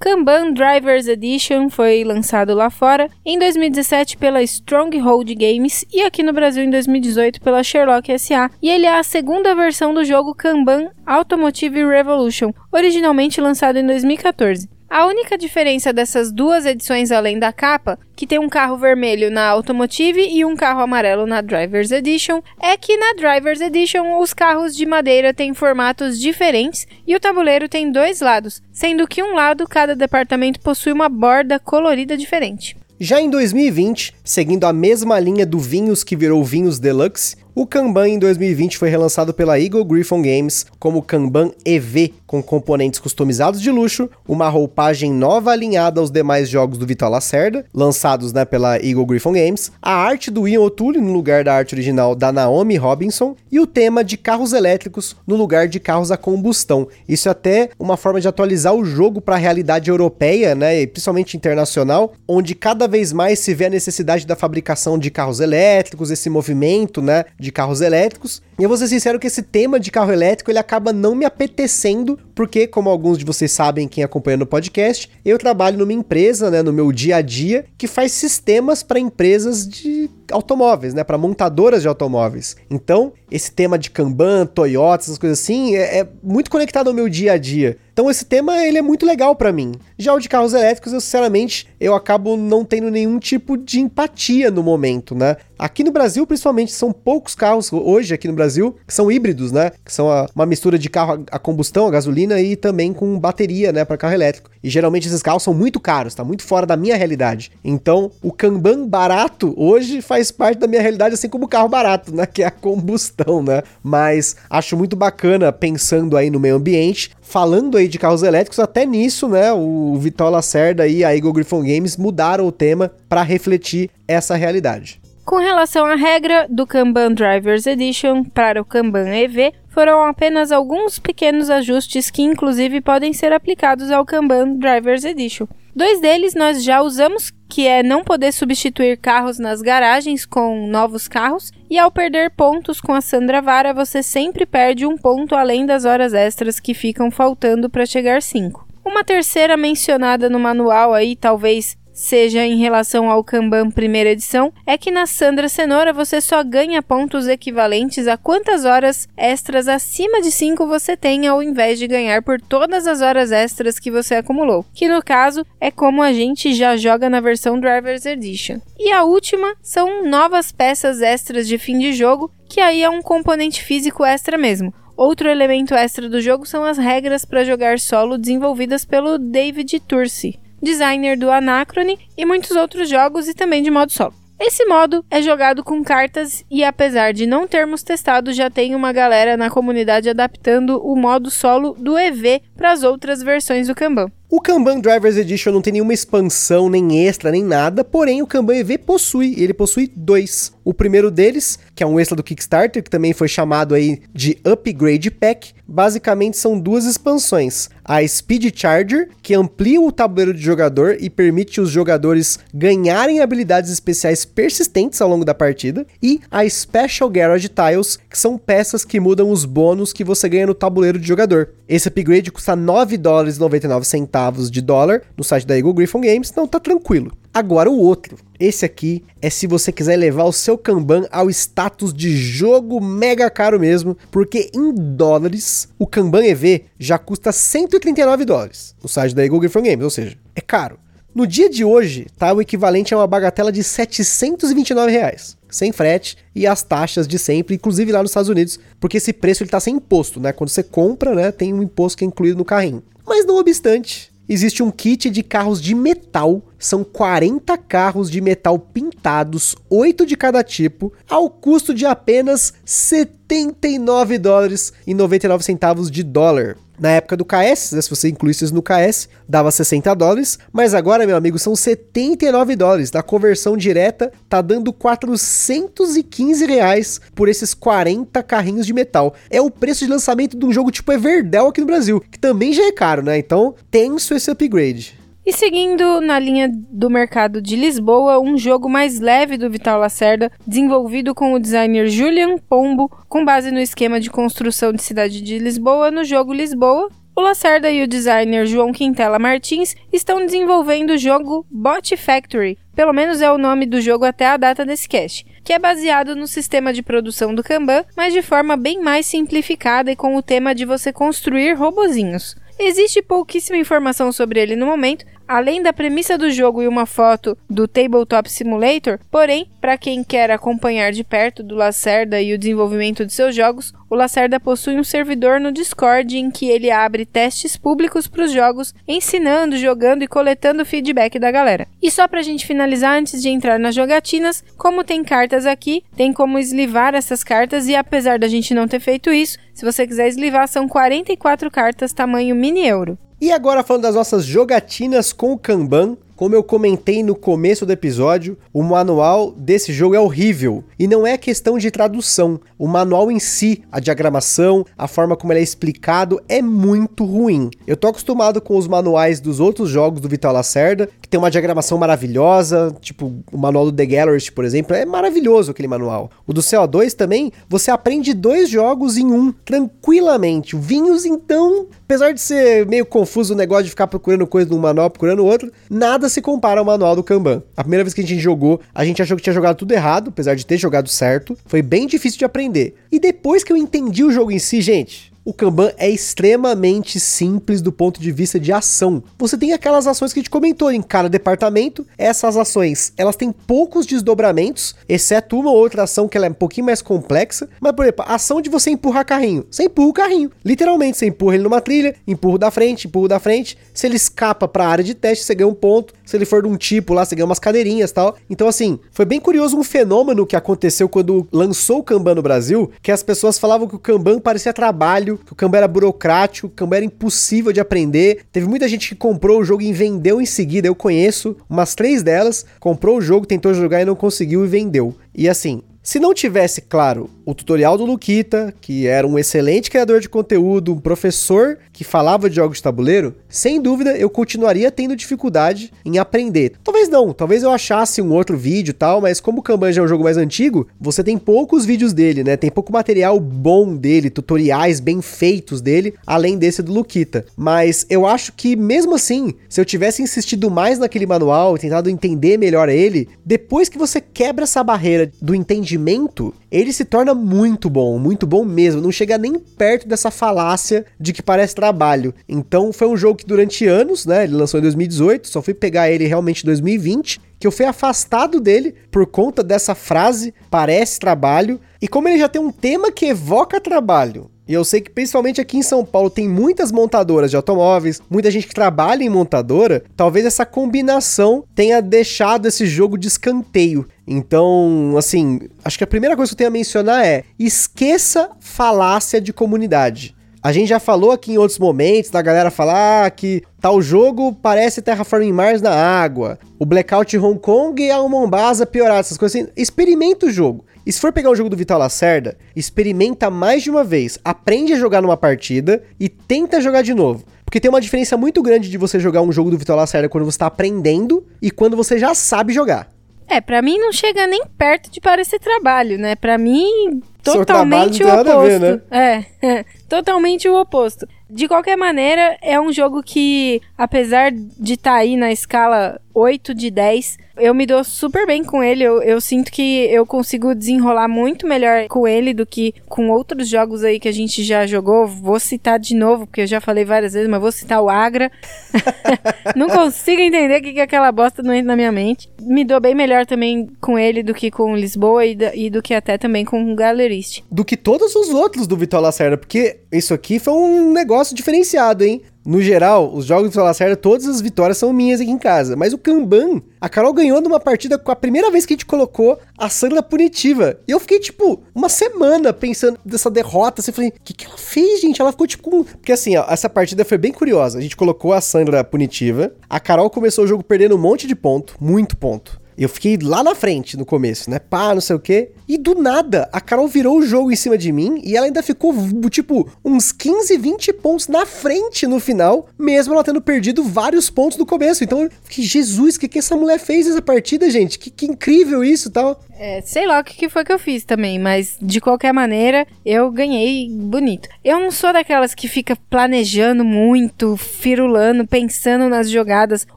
Kanban 0.00 0.52
Drivers 0.52 1.08
Edition 1.08 1.68
foi 1.68 2.04
lançado 2.04 2.54
lá 2.54 2.70
fora 2.70 3.10
em 3.26 3.36
2017 3.36 4.16
pela 4.16 4.40
Stronghold 4.42 5.34
Games 5.34 5.84
e 5.92 6.02
aqui 6.02 6.22
no 6.22 6.32
Brasil 6.32 6.62
em 6.62 6.70
2018 6.70 7.40
pela 7.40 7.64
Sherlock 7.64 8.16
SA, 8.16 8.48
e 8.62 8.70
ele 8.70 8.86
é 8.86 8.96
a 8.96 9.02
segunda 9.02 9.56
versão 9.56 9.92
do 9.92 10.04
jogo 10.04 10.36
Kanban 10.36 10.90
Automotive 11.04 11.84
Revolution, 11.84 12.52
originalmente 12.70 13.40
lançado 13.40 13.76
em 13.76 13.86
2014. 13.86 14.77
A 14.90 15.04
única 15.04 15.36
diferença 15.36 15.92
dessas 15.92 16.32
duas 16.32 16.64
edições 16.64 17.12
além 17.12 17.38
da 17.38 17.52
capa, 17.52 17.98
que 18.16 18.26
tem 18.26 18.38
um 18.38 18.48
carro 18.48 18.78
vermelho 18.78 19.30
na 19.30 19.46
Automotive 19.46 20.26
e 20.30 20.46
um 20.46 20.56
carro 20.56 20.80
amarelo 20.80 21.26
na 21.26 21.42
Drivers 21.42 21.90
Edition, 21.90 22.40
é 22.58 22.74
que 22.74 22.96
na 22.96 23.12
Drivers 23.12 23.60
Edition 23.60 24.18
os 24.18 24.32
carros 24.32 24.74
de 24.74 24.86
madeira 24.86 25.34
têm 25.34 25.52
formatos 25.52 26.18
diferentes 26.18 26.86
e 27.06 27.14
o 27.14 27.20
tabuleiro 27.20 27.68
tem 27.68 27.92
dois 27.92 28.22
lados, 28.22 28.62
sendo 28.72 29.06
que 29.06 29.22
um 29.22 29.34
lado 29.34 29.68
cada 29.68 29.94
departamento 29.94 30.58
possui 30.60 30.92
uma 30.92 31.10
borda 31.10 31.58
colorida 31.58 32.16
diferente. 32.16 32.74
Já 32.98 33.20
em 33.20 33.30
2020, 33.30 34.14
seguindo 34.24 34.64
a 34.64 34.72
mesma 34.72 35.20
linha 35.20 35.46
do 35.46 35.60
Vinhos 35.60 36.02
que 36.02 36.16
virou 36.16 36.42
Vinhos 36.42 36.80
Deluxe, 36.80 37.36
o 37.54 37.64
Kanban 37.64 38.08
em 38.08 38.18
2020 38.18 38.76
foi 38.78 38.88
relançado 38.88 39.32
pela 39.32 39.60
Eagle 39.60 39.84
Griffon 39.84 40.20
Games 40.22 40.66
como 40.80 41.02
Kanban 41.02 41.52
EV, 41.64 42.14
com 42.28 42.42
componentes 42.42 43.00
customizados 43.00 43.60
de 43.60 43.70
luxo, 43.70 44.08
uma 44.28 44.50
roupagem 44.50 45.10
nova 45.10 45.50
alinhada 45.50 45.98
aos 45.98 46.10
demais 46.10 46.48
jogos 46.48 46.76
do 46.76 46.86
Vital 46.86 47.10
Lacerda, 47.10 47.64
lançados 47.74 48.34
né, 48.34 48.44
pela 48.44 48.76
Eagle 48.76 49.06
Griffon 49.06 49.32
Games, 49.32 49.72
a 49.80 49.94
arte 49.94 50.30
do 50.30 50.46
Ian 50.46 50.60
O'Toole 50.60 51.00
no 51.00 51.10
lugar 51.10 51.42
da 51.42 51.54
arte 51.54 51.74
original 51.74 52.14
da 52.14 52.30
Naomi 52.30 52.76
Robinson 52.76 53.34
e 53.50 53.58
o 53.58 53.66
tema 53.66 54.04
de 54.04 54.18
carros 54.18 54.52
elétricos 54.52 55.16
no 55.26 55.36
lugar 55.36 55.68
de 55.68 55.80
carros 55.80 56.12
a 56.12 56.18
combustão. 56.18 56.86
Isso 57.08 57.28
é 57.28 57.32
até 57.32 57.70
uma 57.78 57.96
forma 57.96 58.20
de 58.20 58.28
atualizar 58.28 58.74
o 58.74 58.84
jogo 58.84 59.22
para 59.22 59.36
a 59.36 59.38
realidade 59.38 59.88
europeia, 59.88 60.54
né, 60.54 60.82
e 60.82 60.86
principalmente 60.86 61.34
internacional, 61.34 62.12
onde 62.28 62.54
cada 62.54 62.86
vez 62.86 63.10
mais 63.10 63.38
se 63.38 63.54
vê 63.54 63.66
a 63.66 63.70
necessidade 63.70 64.26
da 64.26 64.36
fabricação 64.36 64.98
de 64.98 65.10
carros 65.10 65.40
elétricos, 65.40 66.10
esse 66.10 66.28
movimento, 66.28 67.00
né, 67.00 67.24
de 67.40 67.50
carros 67.50 67.80
elétricos. 67.80 68.42
E 68.58 68.62
eu 68.64 68.68
vou 68.68 68.76
ser 68.76 68.88
sincero 68.88 69.18
que 69.18 69.28
esse 69.28 69.40
tema 69.40 69.78
de 69.80 69.90
carro 69.90 70.12
elétrico 70.12 70.50
ele 70.50 70.58
acaba 70.58 70.92
não 70.92 71.14
me 71.14 71.24
apetecendo, 71.24 72.17
porque, 72.34 72.66
como 72.66 72.88
alguns 72.88 73.18
de 73.18 73.24
vocês 73.24 73.50
sabem, 73.50 73.88
quem 73.88 74.04
acompanha 74.04 74.36
no 74.36 74.46
podcast, 74.46 75.10
eu 75.24 75.38
trabalho 75.38 75.78
numa 75.78 75.92
empresa, 75.92 76.50
né, 76.50 76.62
no 76.62 76.72
meu 76.72 76.92
dia 76.92 77.16
a 77.16 77.22
dia, 77.22 77.64
que 77.76 77.86
faz 77.86 78.12
sistemas 78.12 78.82
para 78.82 79.00
empresas 79.00 79.66
de 79.66 80.08
automóveis, 80.32 80.94
né? 80.94 81.04
Para 81.04 81.18
montadoras 81.18 81.82
de 81.82 81.88
automóveis. 81.88 82.56
Então, 82.70 83.12
esse 83.30 83.52
tema 83.52 83.78
de 83.78 83.90
Kanban, 83.90 84.46
Toyota, 84.46 85.04
essas 85.04 85.18
coisas 85.18 85.40
assim, 85.40 85.76
é, 85.76 86.00
é 86.00 86.08
muito 86.22 86.50
conectado 86.50 86.88
ao 86.88 86.94
meu 86.94 87.08
dia 87.08 87.32
a 87.32 87.38
dia. 87.38 87.76
Então 87.98 88.08
esse 88.08 88.24
tema 88.24 88.64
ele 88.64 88.78
é 88.78 88.82
muito 88.82 89.04
legal 89.04 89.34
para 89.34 89.50
mim. 89.50 89.72
Já 89.98 90.14
o 90.14 90.20
de 90.20 90.28
carros 90.28 90.54
elétricos, 90.54 90.92
eu 90.92 91.00
sinceramente, 91.00 91.66
eu 91.80 91.96
acabo 91.96 92.36
não 92.36 92.64
tendo 92.64 92.92
nenhum 92.92 93.18
tipo 93.18 93.56
de 93.56 93.80
empatia 93.80 94.52
no 94.52 94.62
momento, 94.62 95.16
né? 95.16 95.36
Aqui 95.58 95.82
no 95.82 95.90
Brasil, 95.90 96.24
principalmente, 96.24 96.70
são 96.70 96.92
poucos 96.92 97.34
carros 97.34 97.72
hoje 97.72 98.14
aqui 98.14 98.28
no 98.28 98.34
Brasil 98.34 98.76
que 98.86 98.94
são 98.94 99.10
híbridos, 99.10 99.50
né? 99.50 99.72
Que 99.84 99.92
são 99.92 100.08
a, 100.08 100.28
uma 100.32 100.46
mistura 100.46 100.78
de 100.78 100.88
carro 100.88 101.24
a, 101.28 101.38
combustão, 101.40 101.88
a 101.88 101.90
gasolina 101.90 102.40
e 102.40 102.54
também 102.54 102.92
com 102.92 103.18
bateria, 103.18 103.72
né, 103.72 103.84
para 103.84 103.96
carro 103.96 104.14
elétrico. 104.14 104.48
E 104.62 104.70
geralmente 104.70 105.08
esses 105.08 105.22
carros 105.22 105.42
são 105.42 105.52
muito 105.52 105.80
caros, 105.80 106.14
tá 106.14 106.22
muito 106.22 106.44
fora 106.44 106.64
da 106.64 106.76
minha 106.76 106.96
realidade. 106.96 107.50
Então, 107.64 108.12
o 108.22 108.30
Kanban 108.30 108.86
barato 108.86 109.52
hoje 109.56 110.00
faz 110.00 110.17
parte 110.30 110.58
da 110.58 110.66
minha 110.66 110.82
realidade, 110.82 111.14
assim 111.14 111.28
como 111.28 111.44
o 111.44 111.48
carro 111.48 111.68
barato, 111.68 112.14
né, 112.14 112.26
que 112.26 112.42
é 112.42 112.46
a 112.46 112.50
combustão, 112.50 113.42
né? 113.42 113.62
Mas 113.82 114.36
acho 114.50 114.76
muito 114.76 114.96
bacana 114.96 115.52
pensando 115.52 116.16
aí 116.16 116.30
no 116.30 116.40
meio 116.40 116.56
ambiente, 116.56 117.10
falando 117.20 117.76
aí 117.76 117.88
de 117.88 117.98
carros 117.98 118.22
elétricos, 118.22 118.58
até 118.58 118.84
nisso, 118.84 119.28
né, 119.28 119.52
o 119.52 119.96
Vitor 119.96 120.30
Lacerda 120.30 120.86
e 120.86 121.04
a 121.04 121.14
Eagle 121.14 121.32
Griffon 121.32 121.62
Games 121.62 121.96
mudaram 121.96 122.46
o 122.46 122.52
tema 122.52 122.90
para 123.08 123.22
refletir 123.22 123.90
essa 124.06 124.34
realidade. 124.34 125.00
Com 125.28 125.36
relação 125.36 125.84
à 125.84 125.94
regra 125.94 126.46
do 126.48 126.66
Kanban 126.66 127.12
Drivers 127.12 127.66
Edition 127.66 128.24
para 128.24 128.62
o 128.62 128.64
Kanban 128.64 129.14
EV, 129.14 129.52
foram 129.68 130.02
apenas 130.02 130.50
alguns 130.50 130.98
pequenos 130.98 131.50
ajustes 131.50 132.10
que 132.10 132.22
inclusive 132.22 132.80
podem 132.80 133.12
ser 133.12 133.34
aplicados 133.34 133.90
ao 133.90 134.06
Kanban 134.06 134.54
Drivers 134.54 135.04
Edition. 135.04 135.46
Dois 135.76 136.00
deles 136.00 136.34
nós 136.34 136.64
já 136.64 136.80
usamos, 136.80 137.30
que 137.46 137.66
é 137.66 137.82
não 137.82 138.02
poder 138.02 138.32
substituir 138.32 138.96
carros 138.96 139.38
nas 139.38 139.60
garagens 139.60 140.24
com 140.24 140.66
novos 140.66 141.06
carros, 141.06 141.52
e 141.68 141.78
ao 141.78 141.90
perder 141.90 142.30
pontos 142.30 142.80
com 142.80 142.94
a 142.94 143.02
Sandra 143.02 143.42
Vara, 143.42 143.74
você 143.74 144.02
sempre 144.02 144.46
perde 144.46 144.86
um 144.86 144.96
ponto 144.96 145.34
além 145.34 145.66
das 145.66 145.84
horas 145.84 146.14
extras 146.14 146.58
que 146.58 146.72
ficam 146.72 147.10
faltando 147.10 147.68
para 147.68 147.84
chegar 147.84 148.22
5. 148.22 148.66
Uma 148.82 149.04
terceira 149.04 149.58
mencionada 149.58 150.30
no 150.30 150.38
manual 150.38 150.94
aí, 150.94 151.14
talvez 151.14 151.76
seja 151.98 152.46
em 152.46 152.56
relação 152.56 153.10
ao 153.10 153.24
Kanban 153.24 153.72
primeira 153.72 154.10
edição, 154.10 154.52
é 154.64 154.78
que 154.78 154.88
na 154.88 155.04
Sandra 155.04 155.48
Cenoura 155.48 155.92
você 155.92 156.20
só 156.20 156.44
ganha 156.44 156.80
pontos 156.80 157.26
equivalentes 157.26 158.06
a 158.06 158.16
quantas 158.16 158.64
horas 158.64 159.08
extras 159.16 159.66
acima 159.66 160.22
de 160.22 160.30
5 160.30 160.64
você 160.64 160.96
tem, 160.96 161.26
ao 161.26 161.42
invés 161.42 161.76
de 161.76 161.88
ganhar 161.88 162.22
por 162.22 162.40
todas 162.40 162.86
as 162.86 163.00
horas 163.00 163.32
extras 163.32 163.80
que 163.80 163.90
você 163.90 164.14
acumulou, 164.14 164.64
que 164.72 164.88
no 164.88 165.02
caso 165.02 165.44
é 165.60 165.72
como 165.72 166.00
a 166.00 166.12
gente 166.12 166.54
já 166.54 166.76
joga 166.76 167.10
na 167.10 167.20
versão 167.20 167.58
Drivers 167.58 168.06
Edition. 168.06 168.60
E 168.78 168.92
a 168.92 169.02
última 169.02 169.56
são 169.60 170.08
novas 170.08 170.52
peças 170.52 171.02
extras 171.02 171.48
de 171.48 171.58
fim 171.58 171.80
de 171.80 171.92
jogo, 171.92 172.30
que 172.48 172.60
aí 172.60 172.80
é 172.80 172.88
um 172.88 173.02
componente 173.02 173.60
físico 173.64 174.04
extra 174.04 174.38
mesmo. 174.38 174.72
Outro 174.96 175.28
elemento 175.28 175.74
extra 175.74 176.08
do 176.08 176.20
jogo 176.20 176.46
são 176.46 176.62
as 176.62 176.78
regras 176.78 177.24
para 177.24 177.42
jogar 177.42 177.80
solo 177.80 178.16
desenvolvidas 178.16 178.84
pelo 178.84 179.18
David 179.18 179.80
Tursi 179.80 180.38
designer 180.62 181.16
do 181.16 181.30
Anacrone 181.30 181.98
e 182.16 182.24
muitos 182.24 182.52
outros 182.52 182.88
jogos 182.88 183.28
e 183.28 183.34
também 183.34 183.62
de 183.62 183.70
modo 183.70 183.92
solo. 183.92 184.14
Esse 184.40 184.64
modo 184.66 185.04
é 185.10 185.20
jogado 185.20 185.64
com 185.64 185.82
cartas 185.82 186.44
e 186.48 186.62
apesar 186.62 187.12
de 187.12 187.26
não 187.26 187.48
termos 187.48 187.82
testado, 187.82 188.32
já 188.32 188.48
tem 188.48 188.72
uma 188.72 188.92
galera 188.92 189.36
na 189.36 189.50
comunidade 189.50 190.08
adaptando 190.08 190.80
o 190.80 190.94
modo 190.94 191.28
solo 191.28 191.74
do 191.76 191.98
EV 191.98 192.40
para 192.56 192.70
as 192.70 192.84
outras 192.84 193.20
versões 193.20 193.66
do 193.66 193.74
Kanban. 193.74 194.12
O 194.30 194.40
Kanban 194.40 194.78
Drivers 194.78 195.16
Edition 195.16 195.52
não 195.52 195.62
tem 195.62 195.72
nenhuma 195.72 195.94
expansão, 195.94 196.68
nem 196.68 197.06
extra, 197.06 197.32
nem 197.32 197.42
nada, 197.42 197.82
porém 197.82 198.20
o 198.20 198.26
Kanban 198.26 198.56
EV 198.56 198.78
possui, 198.78 199.34
ele 199.38 199.54
possui 199.54 199.90
dois. 199.96 200.52
O 200.62 200.74
primeiro 200.74 201.10
deles, 201.10 201.58
que 201.74 201.82
é 201.82 201.86
um 201.86 201.98
extra 201.98 202.14
do 202.14 202.22
Kickstarter, 202.22 202.82
que 202.82 202.90
também 202.90 203.14
foi 203.14 203.26
chamado 203.26 203.74
aí 203.74 204.02
de 204.12 204.38
Upgrade 204.44 205.10
Pack, 205.10 205.54
basicamente 205.66 206.36
são 206.36 206.60
duas 206.60 206.84
expansões. 206.84 207.70
A 207.88 208.06
Speed 208.06 208.52
Charger, 208.54 209.08
que 209.22 209.34
amplia 209.34 209.80
o 209.80 209.90
tabuleiro 209.90 210.34
de 210.34 210.42
jogador 210.42 210.98
e 211.00 211.08
permite 211.08 211.58
os 211.58 211.70
jogadores 211.70 212.38
ganharem 212.52 213.20
habilidades 213.20 213.70
especiais 213.70 214.26
persistentes 214.26 215.00
ao 215.00 215.08
longo 215.08 215.24
da 215.24 215.32
partida, 215.32 215.86
e 216.02 216.20
a 216.30 216.46
Special 216.46 217.08
Garage 217.08 217.48
Tiles, 217.48 217.98
que 218.10 218.18
são 218.18 218.36
peças 218.36 218.84
que 218.84 219.00
mudam 219.00 219.30
os 219.30 219.46
bônus 219.46 219.94
que 219.94 220.04
você 220.04 220.28
ganha 220.28 220.46
no 220.46 220.54
tabuleiro 220.54 220.98
de 220.98 221.08
jogador. 221.08 221.54
Esse 221.66 221.88
upgrade 221.88 222.30
custa 222.30 222.54
9 222.54 222.98
dólares 222.98 223.38
99 223.38 223.86
centavos 223.86 224.50
de 224.50 224.60
dólar 224.60 225.00
no 225.16 225.24
site 225.24 225.46
da 225.46 225.56
Eagle 225.56 225.72
Griffon 225.72 226.02
Games, 226.02 226.30
então 226.30 226.46
tá 226.46 226.60
tranquilo. 226.60 227.10
Agora 227.32 227.70
o 227.70 227.78
outro. 227.78 228.16
Esse 228.38 228.64
aqui 228.64 229.04
é 229.20 229.28
se 229.28 229.46
você 229.46 229.72
quiser 229.72 229.96
levar 229.96 230.24
o 230.24 230.32
seu 230.32 230.56
Kanban 230.56 231.06
ao 231.10 231.28
status 231.28 231.92
de 231.92 232.16
jogo 232.16 232.80
mega 232.80 233.28
caro 233.30 233.58
mesmo, 233.58 233.96
porque 234.10 234.50
em 234.54 234.72
dólares 234.72 235.68
o 235.78 235.86
Kanban 235.86 236.24
EV 236.24 236.64
já 236.78 236.98
custa 236.98 237.32
139 237.32 238.24
dólares 238.24 238.74
no 238.82 238.88
site 238.88 239.14
da 239.14 239.24
Eagle 239.24 239.40
Griffon 239.40 239.62
Games, 239.62 239.84
ou 239.84 239.90
seja, 239.90 240.16
é 240.34 240.40
caro. 240.40 240.78
No 241.14 241.26
dia 241.26 241.50
de 241.50 241.64
hoje, 241.64 242.06
tá 242.16 242.32
o 242.32 242.40
equivalente 242.40 242.94
a 242.94 242.98
uma 242.98 243.06
bagatela 243.06 243.50
de 243.50 243.64
729 243.64 244.92
reais, 244.92 245.36
sem 245.48 245.72
frete 245.72 246.16
e 246.32 246.46
as 246.46 246.62
taxas 246.62 247.08
de 247.08 247.18
sempre, 247.18 247.56
inclusive 247.56 247.90
lá 247.90 248.02
nos 248.02 248.12
Estados 248.12 248.28
Unidos, 248.28 248.60
porque 248.78 248.98
esse 248.98 249.12
preço 249.12 249.42
ele 249.42 249.50
tá 249.50 249.58
sem 249.58 249.74
imposto, 249.74 250.20
né? 250.20 250.32
Quando 250.32 250.50
você 250.50 250.62
compra, 250.62 251.14
né, 251.14 251.32
tem 251.32 251.52
um 251.52 251.62
imposto 251.62 251.98
que 251.98 252.04
é 252.04 252.06
incluído 252.06 252.38
no 252.38 252.44
carrinho. 252.44 252.84
Mas 253.04 253.26
não 253.26 253.36
obstante, 253.36 254.12
existe 254.28 254.62
um 254.62 254.70
kit 254.70 255.10
de 255.10 255.22
carros 255.22 255.60
de 255.60 255.74
metal. 255.74 256.42
São 256.58 256.82
40 256.82 257.56
carros 257.58 258.10
de 258.10 258.20
metal 258.20 258.58
pintados, 258.58 259.54
8 259.70 260.04
de 260.04 260.16
cada 260.16 260.42
tipo, 260.42 260.92
ao 261.08 261.30
custo 261.30 261.72
de 261.72 261.86
apenas 261.86 262.52
79 262.64 264.18
dólares 264.18 264.72
e 264.86 264.94
99 264.94 265.44
centavos 265.44 265.90
de 265.90 266.02
dólar. 266.02 266.56
Na 266.78 266.90
época 266.90 267.16
do 267.16 267.24
KS, 267.24 267.72
né, 267.72 267.82
se 267.82 267.90
você 267.90 268.08
incluísse 268.08 268.44
isso 268.44 268.54
no 268.54 268.62
KS, 268.62 269.08
dava 269.28 269.50
60 269.50 269.92
dólares, 269.94 270.38
mas 270.52 270.74
agora, 270.74 271.06
meu 271.06 271.16
amigo, 271.16 271.38
são 271.38 271.56
79 271.56 272.54
dólares. 272.54 272.92
Na 272.92 273.02
conversão 273.02 273.56
direta, 273.56 274.12
tá 274.28 274.40
dando 274.40 274.72
415 274.72 276.46
reais 276.46 277.00
por 277.16 277.28
esses 277.28 277.52
40 277.52 278.22
carrinhos 278.22 278.64
de 278.64 278.72
metal. 278.72 279.14
É 279.28 279.40
o 279.40 279.50
preço 279.50 279.84
de 279.84 279.90
lançamento 279.90 280.38
de 280.38 280.46
um 280.46 280.52
jogo 280.52 280.70
tipo 280.70 280.92
Everdell 280.92 281.48
aqui 281.48 281.60
no 281.60 281.66
Brasil, 281.66 282.00
que 282.00 282.18
também 282.18 282.52
já 282.52 282.62
é 282.64 282.72
caro, 282.72 283.02
né? 283.02 283.18
Então, 283.18 283.56
tenso 283.70 284.14
esse 284.14 284.30
upgrade. 284.30 284.97
E 285.28 285.32
seguindo 285.34 286.00
na 286.00 286.18
linha 286.18 286.50
do 286.50 286.88
mercado 286.88 287.42
de 287.42 287.54
Lisboa, 287.54 288.18
um 288.18 288.38
jogo 288.38 288.66
mais 288.66 288.98
leve 288.98 289.36
do 289.36 289.50
Vital 289.50 289.78
Lacerda, 289.78 290.32
desenvolvido 290.46 291.14
com 291.14 291.34
o 291.34 291.38
designer 291.38 291.86
Julian 291.86 292.38
Pombo, 292.38 292.90
com 293.10 293.26
base 293.26 293.50
no 293.50 293.60
esquema 293.60 294.00
de 294.00 294.08
construção 294.08 294.72
de 294.72 294.82
cidade 294.82 295.20
de 295.20 295.38
Lisboa 295.38 295.90
no 295.90 296.02
jogo 296.02 296.32
Lisboa. 296.32 296.88
O 297.14 297.20
Lacerda 297.20 297.70
e 297.70 297.82
o 297.82 297.86
designer 297.86 298.46
João 298.46 298.72
Quintela 298.72 299.18
Martins 299.18 299.76
estão 299.92 300.24
desenvolvendo 300.24 300.94
o 300.94 300.98
jogo 300.98 301.44
Bot 301.50 301.94
Factory, 301.94 302.56
pelo 302.74 302.94
menos 302.94 303.20
é 303.20 303.30
o 303.30 303.36
nome 303.36 303.66
do 303.66 303.82
jogo 303.82 304.06
até 304.06 304.28
a 304.28 304.38
data 304.38 304.64
desse 304.64 304.88
cast, 304.88 305.26
que 305.44 305.52
é 305.52 305.58
baseado 305.58 306.16
no 306.16 306.26
sistema 306.26 306.72
de 306.72 306.82
produção 306.82 307.34
do 307.34 307.44
Kanban, 307.44 307.84
mas 307.94 308.14
de 308.14 308.22
forma 308.22 308.56
bem 308.56 308.80
mais 308.82 309.04
simplificada 309.04 309.92
e 309.92 309.96
com 309.96 310.16
o 310.16 310.22
tema 310.22 310.54
de 310.54 310.64
você 310.64 310.90
construir 310.90 311.52
robozinhos. 311.52 312.34
Existe 312.60 313.00
pouquíssima 313.00 313.56
informação 313.56 314.10
sobre 314.10 314.40
ele 314.40 314.56
no 314.56 314.66
momento, 314.66 315.06
além 315.28 315.62
da 315.62 315.72
premissa 315.72 316.16
do 316.16 316.30
jogo 316.30 316.62
e 316.62 316.66
uma 316.66 316.86
foto 316.86 317.36
do 317.48 317.68
Tabletop 317.68 318.30
Simulator, 318.30 318.98
porém, 319.10 319.46
para 319.60 319.76
quem 319.76 320.02
quer 320.02 320.30
acompanhar 320.30 320.90
de 320.90 321.04
perto 321.04 321.42
do 321.42 321.54
Lacerda 321.54 322.20
e 322.20 322.32
o 322.32 322.38
desenvolvimento 322.38 323.04
de 323.04 323.12
seus 323.12 323.36
jogos, 323.36 323.74
o 323.90 323.94
Lacerda 323.94 324.40
possui 324.40 324.78
um 324.78 324.84
servidor 324.84 325.38
no 325.38 325.52
Discord 325.52 326.16
em 326.16 326.30
que 326.30 326.48
ele 326.48 326.70
abre 326.70 327.04
testes 327.04 327.56
públicos 327.56 328.06
para 328.06 328.24
os 328.24 328.32
jogos, 328.32 328.74
ensinando, 328.86 329.58
jogando 329.58 330.02
e 330.02 330.08
coletando 330.08 330.64
feedback 330.64 331.18
da 331.18 331.30
galera. 331.30 331.68
E 331.82 331.90
só 331.90 332.08
para 332.08 332.20
a 332.20 332.22
gente 332.22 332.46
finalizar, 332.46 332.98
antes 332.98 333.20
de 333.20 333.28
entrar 333.28 333.58
nas 333.58 333.74
jogatinas, 333.74 334.42
como 334.56 334.82
tem 334.82 335.04
cartas 335.04 335.44
aqui, 335.44 335.84
tem 335.96 336.12
como 336.12 336.38
eslivar 336.38 336.94
essas 336.94 337.22
cartas 337.22 337.68
e 337.68 337.76
apesar 337.76 338.18
da 338.18 338.28
gente 338.28 338.54
não 338.54 338.66
ter 338.66 338.80
feito 338.80 339.12
isso, 339.12 339.38
se 339.52 339.64
você 339.64 339.86
quiser 339.86 340.08
eslivar, 340.08 340.48
são 340.48 340.68
44 340.68 341.50
cartas 341.50 341.92
tamanho 341.92 342.34
mini 342.34 342.66
euro. 342.66 342.96
E 343.20 343.32
agora 343.32 343.64
falando 343.64 343.82
das 343.82 343.94
nossas 343.96 344.24
jogatinas 344.24 345.12
com 345.12 345.32
o 345.32 345.38
Kanban, 345.38 345.96
como 346.18 346.34
eu 346.34 346.42
comentei 346.42 347.00
no 347.04 347.14
começo 347.14 347.64
do 347.64 347.72
episódio, 347.72 348.36
o 348.52 348.60
manual 348.60 349.30
desse 349.30 349.72
jogo 349.72 349.94
é 349.94 350.00
horrível. 350.00 350.64
E 350.76 350.88
não 350.88 351.06
é 351.06 351.16
questão 351.16 351.56
de 351.56 351.70
tradução. 351.70 352.40
O 352.58 352.66
manual 352.66 353.08
em 353.08 353.20
si, 353.20 353.62
a 353.70 353.78
diagramação, 353.78 354.66
a 354.76 354.88
forma 354.88 355.16
como 355.16 355.32
ele 355.32 355.38
é 355.38 355.44
explicado 355.44 356.20
é 356.28 356.42
muito 356.42 357.04
ruim. 357.04 357.50
Eu 357.68 357.76
tô 357.76 357.86
acostumado 357.86 358.40
com 358.40 358.58
os 358.58 358.66
manuais 358.66 359.20
dos 359.20 359.38
outros 359.38 359.70
jogos 359.70 360.00
do 360.00 360.08
Vital 360.08 360.32
Lacerda, 360.32 360.88
que 361.00 361.08
tem 361.08 361.20
uma 361.20 361.30
diagramação 361.30 361.78
maravilhosa, 361.78 362.74
tipo 362.80 363.22
o 363.32 363.38
manual 363.38 363.66
do 363.66 363.72
The 363.72 363.86
Gallery, 363.86 364.32
por 364.32 364.44
exemplo, 364.44 364.74
é 364.74 364.84
maravilhoso 364.84 365.52
aquele 365.52 365.68
manual. 365.68 366.10
O 366.26 366.32
do 366.32 366.40
CO2 366.40 366.94
também, 366.94 367.30
você 367.48 367.70
aprende 367.70 368.12
dois 368.12 368.50
jogos 368.50 368.96
em 368.96 369.06
um, 369.06 369.30
tranquilamente. 369.44 370.56
Vinhos, 370.56 371.06
então, 371.06 371.68
apesar 371.84 372.10
de 372.10 372.20
ser 372.20 372.66
meio 372.66 372.84
confuso 372.84 373.34
o 373.34 373.36
negócio 373.36 373.64
de 373.64 373.70
ficar 373.70 373.86
procurando 373.86 374.26
coisa 374.26 374.50
num 374.50 374.58
manual, 374.58 374.90
procurando 374.90 375.24
outro, 375.24 375.52
nada 375.70 376.07
nada 376.08 376.10
se 376.10 376.22
compara 376.22 376.60
ao 376.60 376.64
manual 376.64 376.96
do 376.96 377.04
Kanban. 377.04 377.42
A 377.56 377.62
primeira 377.62 377.84
vez 377.84 377.94
que 377.94 378.00
a 378.00 378.06
gente 378.06 378.20
jogou, 378.20 378.60
a 378.74 378.84
gente 378.84 379.02
achou 379.02 379.16
que 379.16 379.22
tinha 379.22 379.34
jogado 379.34 379.56
tudo 379.56 379.72
errado, 379.72 380.08
apesar 380.08 380.34
de 380.34 380.44
ter 380.44 380.56
jogado 380.56 380.88
certo. 380.88 381.36
Foi 381.46 381.62
bem 381.62 381.86
difícil 381.86 382.18
de 382.18 382.24
aprender. 382.24 382.74
E 382.90 382.98
depois 382.98 383.44
que 383.44 383.52
eu 383.52 383.56
entendi 383.56 384.02
o 384.02 384.10
jogo 384.10 384.32
em 384.32 384.38
si, 384.38 384.60
gente, 384.60 385.12
o 385.28 385.32
Kanban 385.34 385.70
é 385.76 385.90
extremamente 385.90 386.98
simples 386.98 387.60
do 387.60 387.70
ponto 387.70 388.00
de 388.00 388.10
vista 388.10 388.40
de 388.40 388.50
ação. 388.50 389.02
Você 389.18 389.36
tem 389.36 389.52
aquelas 389.52 389.86
ações 389.86 390.10
que 390.10 390.20
a 390.20 390.22
gente 390.22 390.30
comentou 390.30 390.72
em 390.72 390.80
cada 390.80 391.06
departamento. 391.06 391.86
Essas 391.98 392.34
ações, 392.34 392.94
elas 392.96 393.14
têm 393.14 393.30
poucos 393.30 393.84
desdobramentos, 393.84 394.74
exceto 394.88 395.38
uma 395.38 395.50
ou 395.50 395.58
outra 395.58 395.82
ação 395.82 396.08
que 396.08 396.16
ela 396.16 396.24
é 396.24 396.30
um 396.30 396.32
pouquinho 396.32 396.64
mais 396.64 396.80
complexa. 396.80 397.46
Mas, 397.60 397.72
por 397.72 397.84
exemplo, 397.84 398.06
a 398.08 398.14
ação 398.14 398.40
de 398.40 398.48
você 398.48 398.70
empurrar 398.70 399.04
carrinho. 399.04 399.44
Você 399.50 399.64
empurra 399.64 399.88
o 399.88 399.92
carrinho. 399.92 400.30
Literalmente, 400.42 400.96
você 400.96 401.04
empurra 401.08 401.34
ele 401.34 401.44
numa 401.44 401.60
trilha, 401.60 401.94
empurra 402.06 402.38
da 402.38 402.50
frente, 402.50 402.86
empurra 402.86 403.08
da 403.08 403.20
frente. 403.20 403.58
Se 403.74 403.86
ele 403.86 403.96
escapa 403.96 404.48
para 404.48 404.64
a 404.64 404.68
área 404.68 404.84
de 404.84 404.94
teste, 404.94 405.26
você 405.26 405.34
ganha 405.34 405.48
um 405.48 405.54
ponto. 405.54 405.92
Se 406.08 406.16
ele 406.16 406.24
for 406.24 406.40
de 406.40 406.48
um 406.48 406.56
tipo 406.56 406.94
lá, 406.94 407.04
você 407.04 407.14
ganha 407.14 407.26
umas 407.26 407.38
cadeirinhas 407.38 407.92
tal. 407.92 408.16
Então, 408.30 408.48
assim, 408.48 408.78
foi 408.90 409.04
bem 409.04 409.20
curioso 409.20 409.58
um 409.58 409.62
fenômeno 409.62 410.24
que 410.24 410.34
aconteceu 410.34 410.88
quando 410.88 411.28
lançou 411.30 411.80
o 411.80 411.82
Kanban 411.82 412.14
no 412.14 412.22
Brasil, 412.22 412.70
que 412.80 412.90
as 412.90 413.02
pessoas 413.02 413.38
falavam 413.38 413.68
que 413.68 413.76
o 413.76 413.78
Kanban 413.78 414.18
parecia 414.18 414.54
trabalho, 414.54 415.18
que 415.18 415.34
o 415.34 415.36
Kanban 415.36 415.58
era 415.58 415.68
burocrático, 415.68 416.46
o 416.46 416.50
Kanban 416.50 416.76
era 416.76 416.86
impossível 416.86 417.52
de 417.52 417.60
aprender. 417.60 418.22
Teve 418.32 418.48
muita 418.48 418.66
gente 418.66 418.88
que 418.88 418.94
comprou 418.94 419.38
o 419.38 419.44
jogo 419.44 419.60
e 419.60 419.70
vendeu 419.70 420.18
em 420.18 420.24
seguida. 420.24 420.66
Eu 420.66 420.74
conheço 420.74 421.36
umas 421.46 421.74
três 421.74 422.02
delas, 422.02 422.46
comprou 422.58 422.96
o 422.96 423.02
jogo, 423.02 423.26
tentou 423.26 423.52
jogar 423.52 423.82
e 423.82 423.84
não 423.84 423.94
conseguiu 423.94 424.46
e 424.46 424.48
vendeu. 424.48 424.94
E 425.14 425.28
assim, 425.28 425.60
se 425.82 425.98
não 425.98 426.12
tivesse, 426.12 426.60
claro, 426.60 427.08
o 427.28 427.34
tutorial 427.34 427.76
do 427.76 427.84
Luquita, 427.84 428.54
que 428.58 428.86
era 428.86 429.06
um 429.06 429.18
excelente 429.18 429.70
criador 429.70 430.00
de 430.00 430.08
conteúdo, 430.08 430.72
um 430.72 430.80
professor 430.80 431.58
que 431.74 431.84
falava 431.84 432.30
de 432.30 432.36
jogos 432.36 432.56
de 432.56 432.62
tabuleiro, 432.62 433.14
sem 433.28 433.60
dúvida 433.60 433.94
eu 433.98 434.08
continuaria 434.08 434.70
tendo 434.70 434.96
dificuldade 434.96 435.70
em 435.84 435.98
aprender. 435.98 436.54
Talvez 436.64 436.88
não, 436.88 437.12
talvez 437.12 437.42
eu 437.42 437.50
achasse 437.50 438.00
um 438.00 438.14
outro 438.14 438.34
vídeo 438.34 438.70
e 438.70 438.72
tal, 438.72 439.02
mas 439.02 439.20
como 439.20 439.40
o 439.40 439.42
Kanban 439.42 439.70
já 439.70 439.82
é 439.82 439.84
um 439.84 439.88
jogo 439.88 440.04
mais 440.04 440.16
antigo, 440.16 440.68
você 440.80 441.04
tem 441.04 441.18
poucos 441.18 441.66
vídeos 441.66 441.92
dele, 441.92 442.24
né? 442.24 442.34
Tem 442.34 442.50
pouco 442.50 442.72
material 442.72 443.20
bom 443.20 443.76
dele, 443.76 444.08
tutoriais 444.08 444.80
bem 444.80 445.02
feitos 445.02 445.60
dele, 445.60 445.92
além 446.06 446.38
desse 446.38 446.62
do 446.62 446.72
Luquita. 446.72 447.26
Mas 447.36 447.84
eu 447.90 448.06
acho 448.06 448.32
que 448.32 448.56
mesmo 448.56 448.94
assim, 448.94 449.34
se 449.50 449.60
eu 449.60 449.66
tivesse 449.66 450.00
insistido 450.00 450.50
mais 450.50 450.78
naquele 450.78 451.04
manual 451.04 451.58
tentado 451.58 451.90
entender 451.90 452.38
melhor 452.38 452.70
ele, 452.70 453.06
depois 453.22 453.68
que 453.68 453.76
você 453.76 454.00
quebra 454.00 454.44
essa 454.44 454.64
barreira 454.64 455.12
do 455.20 455.34
entendimento, 455.34 456.32
ele 456.50 456.72
se 456.72 456.86
torna 456.86 457.17
muito 457.18 457.68
bom, 457.68 457.98
muito 457.98 458.26
bom 458.26 458.44
mesmo. 458.44 458.80
Não 458.80 458.90
chega 458.90 459.18
nem 459.18 459.38
perto 459.38 459.86
dessa 459.86 460.10
falácia 460.10 460.86
de 460.98 461.12
que 461.12 461.22
parece 461.22 461.54
trabalho. 461.54 462.14
Então 462.28 462.72
foi 462.72 462.88
um 462.88 462.96
jogo 462.96 463.18
que 463.18 463.26
durante 463.26 463.66
anos, 463.66 464.06
né? 464.06 464.24
Ele 464.24 464.34
lançou 464.34 464.58
em 464.58 464.62
2018, 464.62 465.28
só 465.28 465.42
fui 465.42 465.52
pegar 465.52 465.90
ele 465.90 466.06
realmente 466.06 466.42
em 466.42 466.46
2020 466.46 467.20
que 467.38 467.46
eu 467.46 467.52
fui 467.52 467.64
afastado 467.64 468.40
dele 468.40 468.74
por 468.90 469.06
conta 469.06 469.44
dessa 469.44 469.74
frase 469.74 470.34
parece 470.50 470.98
trabalho. 470.98 471.60
E 471.80 471.86
como 471.86 472.08
ele 472.08 472.18
já 472.18 472.28
tem 472.28 472.42
um 472.42 472.50
tema 472.50 472.90
que 472.90 473.06
evoca 473.06 473.60
trabalho 473.60 474.30
e 474.48 474.54
eu 474.54 474.64
sei 474.64 474.80
que 474.80 474.90
principalmente 474.90 475.42
aqui 475.42 475.58
em 475.58 475.62
São 475.62 475.84
Paulo 475.84 476.08
tem 476.08 476.26
muitas 476.26 476.72
montadoras 476.72 477.30
de 477.30 477.36
automóveis, 477.36 478.00
muita 478.08 478.30
gente 478.30 478.46
que 478.46 478.54
trabalha 478.54 479.04
em 479.04 479.10
montadora. 479.10 479.84
Talvez 479.94 480.24
essa 480.24 480.46
combinação 480.46 481.44
tenha 481.54 481.82
deixado 481.82 482.48
esse 482.48 482.64
jogo 482.64 482.96
de 482.96 483.08
escanteio. 483.08 483.86
Então, 484.06 484.94
assim, 484.96 485.40
acho 485.62 485.76
que 485.76 485.84
a 485.84 485.86
primeira 485.86 486.16
coisa 486.16 486.30
que 486.30 486.34
eu 486.34 486.38
tenho 486.38 486.48
a 486.48 486.50
mencionar 486.50 487.04
é: 487.04 487.24
esqueça 487.38 488.30
falácia 488.40 489.20
de 489.20 489.34
comunidade. 489.34 490.16
A 490.42 490.52
gente 490.52 490.68
já 490.68 490.78
falou 490.78 491.10
aqui 491.10 491.32
em 491.32 491.38
outros 491.38 491.58
momentos 491.58 492.10
da 492.10 492.22
galera 492.22 492.50
falar 492.50 493.10
que 493.10 493.42
tal 493.60 493.82
jogo 493.82 494.32
parece 494.32 494.80
Terraforming 494.80 495.32
Mars 495.32 495.60
na 495.60 495.74
água. 495.74 496.38
O 496.58 496.64
Blackout 496.64 497.18
Hong 497.18 497.38
Kong 497.40 497.82
e 497.82 497.90
a 497.90 498.00
Mombasa 498.00 498.64
piorar, 498.64 498.98
essas 498.98 499.18
coisas 499.18 499.42
assim. 499.42 499.50
Experimenta 499.56 500.26
o 500.26 500.30
jogo. 500.30 500.64
E 500.88 500.92
se 500.92 501.02
for 501.02 501.12
pegar 501.12 501.28
o 501.28 501.36
jogo 501.36 501.50
do 501.50 501.56
Vital 501.56 501.78
Lacerda, 501.78 502.38
experimenta 502.56 503.28
mais 503.28 503.62
de 503.62 503.68
uma 503.68 503.84
vez, 503.84 504.18
aprende 504.24 504.72
a 504.72 504.76
jogar 504.78 505.02
numa 505.02 505.18
partida 505.18 505.82
e 506.00 506.08
tenta 506.08 506.62
jogar 506.62 506.80
de 506.80 506.94
novo. 506.94 507.26
Porque 507.44 507.60
tem 507.60 507.68
uma 507.68 507.78
diferença 507.78 508.16
muito 508.16 508.40
grande 508.40 508.70
de 508.70 508.78
você 508.78 508.98
jogar 508.98 509.20
um 509.20 509.30
jogo 509.30 509.50
do 509.50 509.58
Vital 509.58 509.76
Lacerda 509.76 510.08
quando 510.08 510.24
você 510.24 510.36
está 510.36 510.46
aprendendo 510.46 511.26
e 511.42 511.50
quando 511.50 511.76
você 511.76 511.98
já 511.98 512.14
sabe 512.14 512.54
jogar. 512.54 512.90
É, 513.28 513.38
para 513.38 513.60
mim 513.60 513.76
não 513.76 513.92
chega 513.92 514.26
nem 514.26 514.42
perto 514.56 514.90
de 514.90 514.98
parecer 514.98 515.38
trabalho, 515.38 515.98
né? 515.98 516.16
Para 516.16 516.38
mim, 516.38 517.02
totalmente 517.22 518.02
o 518.02 518.08
oposto. 518.08 518.40
Ver, 518.40 518.58
né? 518.58 518.80
É, 518.90 519.24
é, 519.46 519.64
totalmente 519.86 520.48
o 520.48 520.58
oposto. 520.58 521.06
De 521.30 521.46
qualquer 521.46 521.76
maneira, 521.76 522.38
é 522.40 522.58
um 522.58 522.72
jogo 522.72 523.02
que, 523.02 523.60
apesar 523.76 524.32
de 524.32 524.74
estar 524.74 524.92
tá 524.92 524.96
aí 524.96 525.16
na 525.16 525.30
escala 525.30 526.00
8 526.18 526.54
de 526.54 526.70
10, 526.70 527.18
eu 527.36 527.54
me 527.54 527.64
dou 527.64 527.84
super 527.84 528.26
bem 528.26 528.42
com 528.42 528.62
ele. 528.62 528.82
Eu, 528.82 529.00
eu, 529.02 529.20
sinto 529.20 529.50
que 529.50 529.86
eu 529.90 530.04
consigo 530.04 530.54
desenrolar 530.54 531.06
muito 531.06 531.46
melhor 531.46 531.86
com 531.88 532.06
ele 532.06 532.34
do 532.34 532.44
que 532.44 532.74
com 532.88 533.10
outros 533.10 533.48
jogos 533.48 533.84
aí 533.84 534.00
que 534.00 534.08
a 534.08 534.12
gente 534.12 534.42
já 534.42 534.66
jogou. 534.66 535.06
Vou 535.06 535.38
citar 535.38 535.78
de 535.78 535.94
novo, 535.94 536.26
porque 536.26 536.42
eu 536.42 536.46
já 536.46 536.60
falei 536.60 536.84
várias 536.84 537.12
vezes, 537.12 537.28
mas 537.28 537.40
vou 537.40 537.52
citar 537.52 537.80
o 537.80 537.88
Agra. 537.88 538.30
Não 539.54 539.68
consigo 539.68 540.20
entender 540.20 540.58
o 540.58 540.62
que, 540.62 540.72
que 540.72 540.80
aquela 540.80 541.10
bosta 541.10 541.42
não 541.42 541.54
entra 541.54 541.68
na 541.68 541.76
minha 541.76 541.90
mente. 541.90 542.28
Me 542.40 542.64
dou 542.64 542.80
bem 542.80 542.94
melhor 542.94 543.24
também 543.24 543.68
com 543.80 543.98
ele 543.98 544.22
do 544.22 544.34
que 544.34 544.50
com 544.50 544.76
Lisboa 544.76 545.24
e, 545.24 545.36
e 545.54 545.70
do 545.70 545.80
que 545.80 545.94
até 545.94 546.18
também 546.18 546.44
com 546.44 546.72
o 546.72 546.74
Galerist. 546.74 547.42
Do 547.50 547.64
que 547.64 547.76
todos 547.76 548.14
os 548.14 548.28
outros 548.28 548.66
do 548.66 548.76
Vitor 548.76 549.00
Lacerda, 549.00 549.38
porque 549.38 549.78
isso 549.90 550.12
aqui 550.12 550.38
foi 550.38 550.52
um 550.52 550.92
negócio 550.92 551.17
diferenciado, 551.34 552.04
hein? 552.04 552.22
No 552.44 552.62
geral, 552.62 553.12
os 553.12 553.26
jogos 553.26 553.50
do 553.50 553.62
Lacerda, 553.62 553.94
todas 553.94 554.26
as 554.26 554.40
vitórias 554.40 554.78
são 554.78 554.90
minhas 554.90 555.20
aqui 555.20 555.30
em 555.30 555.36
casa. 555.36 555.76
Mas 555.76 555.92
o 555.92 555.98
Kanban, 555.98 556.62
a 556.80 556.88
Carol 556.88 557.12
ganhou 557.12 557.42
numa 557.42 557.60
partida 557.60 557.98
com 557.98 558.10
a 558.10 558.16
primeira 558.16 558.50
vez 558.50 558.64
que 558.64 558.72
a 558.72 558.76
gente 558.76 558.86
colocou 558.86 559.38
a 559.58 559.68
Sandra 559.68 560.02
punitiva. 560.02 560.80
E 560.88 560.92
eu 560.92 560.98
fiquei, 560.98 561.20
tipo, 561.20 561.62
uma 561.74 561.90
semana 561.90 562.50
pensando 562.52 562.98
nessa 563.04 563.30
derrota. 563.30 563.82
Assim, 563.82 563.92
falei, 563.92 564.10
o 564.10 564.12
que, 564.24 564.32
que 564.32 564.46
ela 564.46 564.56
fez, 564.56 565.00
gente? 565.02 565.20
Ela 565.20 565.30
ficou, 565.30 565.46
tipo. 565.46 565.84
Porque 565.84 566.12
assim, 566.12 566.36
ó, 566.36 566.46
essa 566.48 566.70
partida 566.70 567.04
foi 567.04 567.18
bem 567.18 567.32
curiosa. 567.32 567.78
A 567.78 567.82
gente 567.82 567.96
colocou 567.96 568.32
a 568.32 568.40
Sandra 568.40 568.82
punitiva. 568.82 569.52
A 569.68 569.78
Carol 569.78 570.08
começou 570.08 570.44
o 570.44 570.48
jogo 570.48 570.64
perdendo 570.64 570.94
um 570.94 570.98
monte 570.98 571.26
de 571.26 571.34
ponto, 571.34 571.76
muito 571.78 572.16
ponto. 572.16 572.57
Eu 572.78 572.88
fiquei 572.88 573.18
lá 573.20 573.42
na 573.42 573.56
frente 573.56 573.96
no 573.96 574.06
começo, 574.06 574.48
né? 574.48 574.60
Pá, 574.60 574.94
não 574.94 575.00
sei 575.00 575.16
o 575.16 575.18
quê. 575.18 575.50
E 575.66 575.76
do 575.76 575.96
nada, 575.96 576.48
a 576.52 576.60
Carol 576.60 576.86
virou 576.86 577.18
o 577.18 577.26
jogo 577.26 577.50
em 577.50 577.56
cima 577.56 577.76
de 577.76 577.90
mim 577.90 578.20
e 578.24 578.36
ela 578.36 578.46
ainda 578.46 578.62
ficou, 578.62 578.94
tipo, 579.28 579.68
uns 579.84 580.12
15, 580.12 580.56
20 580.56 580.92
pontos 580.92 581.26
na 581.26 581.44
frente 581.44 582.06
no 582.06 582.20
final, 582.20 582.68
mesmo 582.78 583.12
ela 583.12 583.24
tendo 583.24 583.40
perdido 583.42 583.82
vários 583.82 584.30
pontos 584.30 584.56
no 584.56 584.64
começo. 584.64 585.02
Então 585.02 585.28
fiquei, 585.42 585.64
Jesus, 585.64 586.14
o 586.14 586.20
que, 586.20 586.28
que 586.28 586.38
essa 586.38 586.56
mulher 586.56 586.78
fez 586.78 587.06
nessa 587.06 587.20
partida, 587.20 587.68
gente? 587.68 587.98
Que, 587.98 588.10
que 588.10 588.26
incrível 588.26 588.84
isso 588.84 589.10
tal. 589.10 589.42
É, 589.60 589.80
sei 589.80 590.06
lá 590.06 590.20
o 590.20 590.24
que, 590.24 590.36
que 590.36 590.48
foi 590.48 590.64
que 590.64 590.72
eu 590.72 590.78
fiz 590.78 591.04
também, 591.04 591.36
mas 591.36 591.76
de 591.82 592.00
qualquer 592.00 592.32
maneira, 592.32 592.86
eu 593.04 593.28
ganhei 593.30 593.88
bonito. 593.90 594.48
Eu 594.64 594.78
não 594.78 594.92
sou 594.92 595.12
daquelas 595.12 595.52
que 595.52 595.66
fica 595.66 595.96
planejando 596.08 596.84
muito, 596.84 597.56
firulando, 597.56 598.46
pensando 598.46 599.08
nas 599.08 599.28
jogadas. 599.28 599.84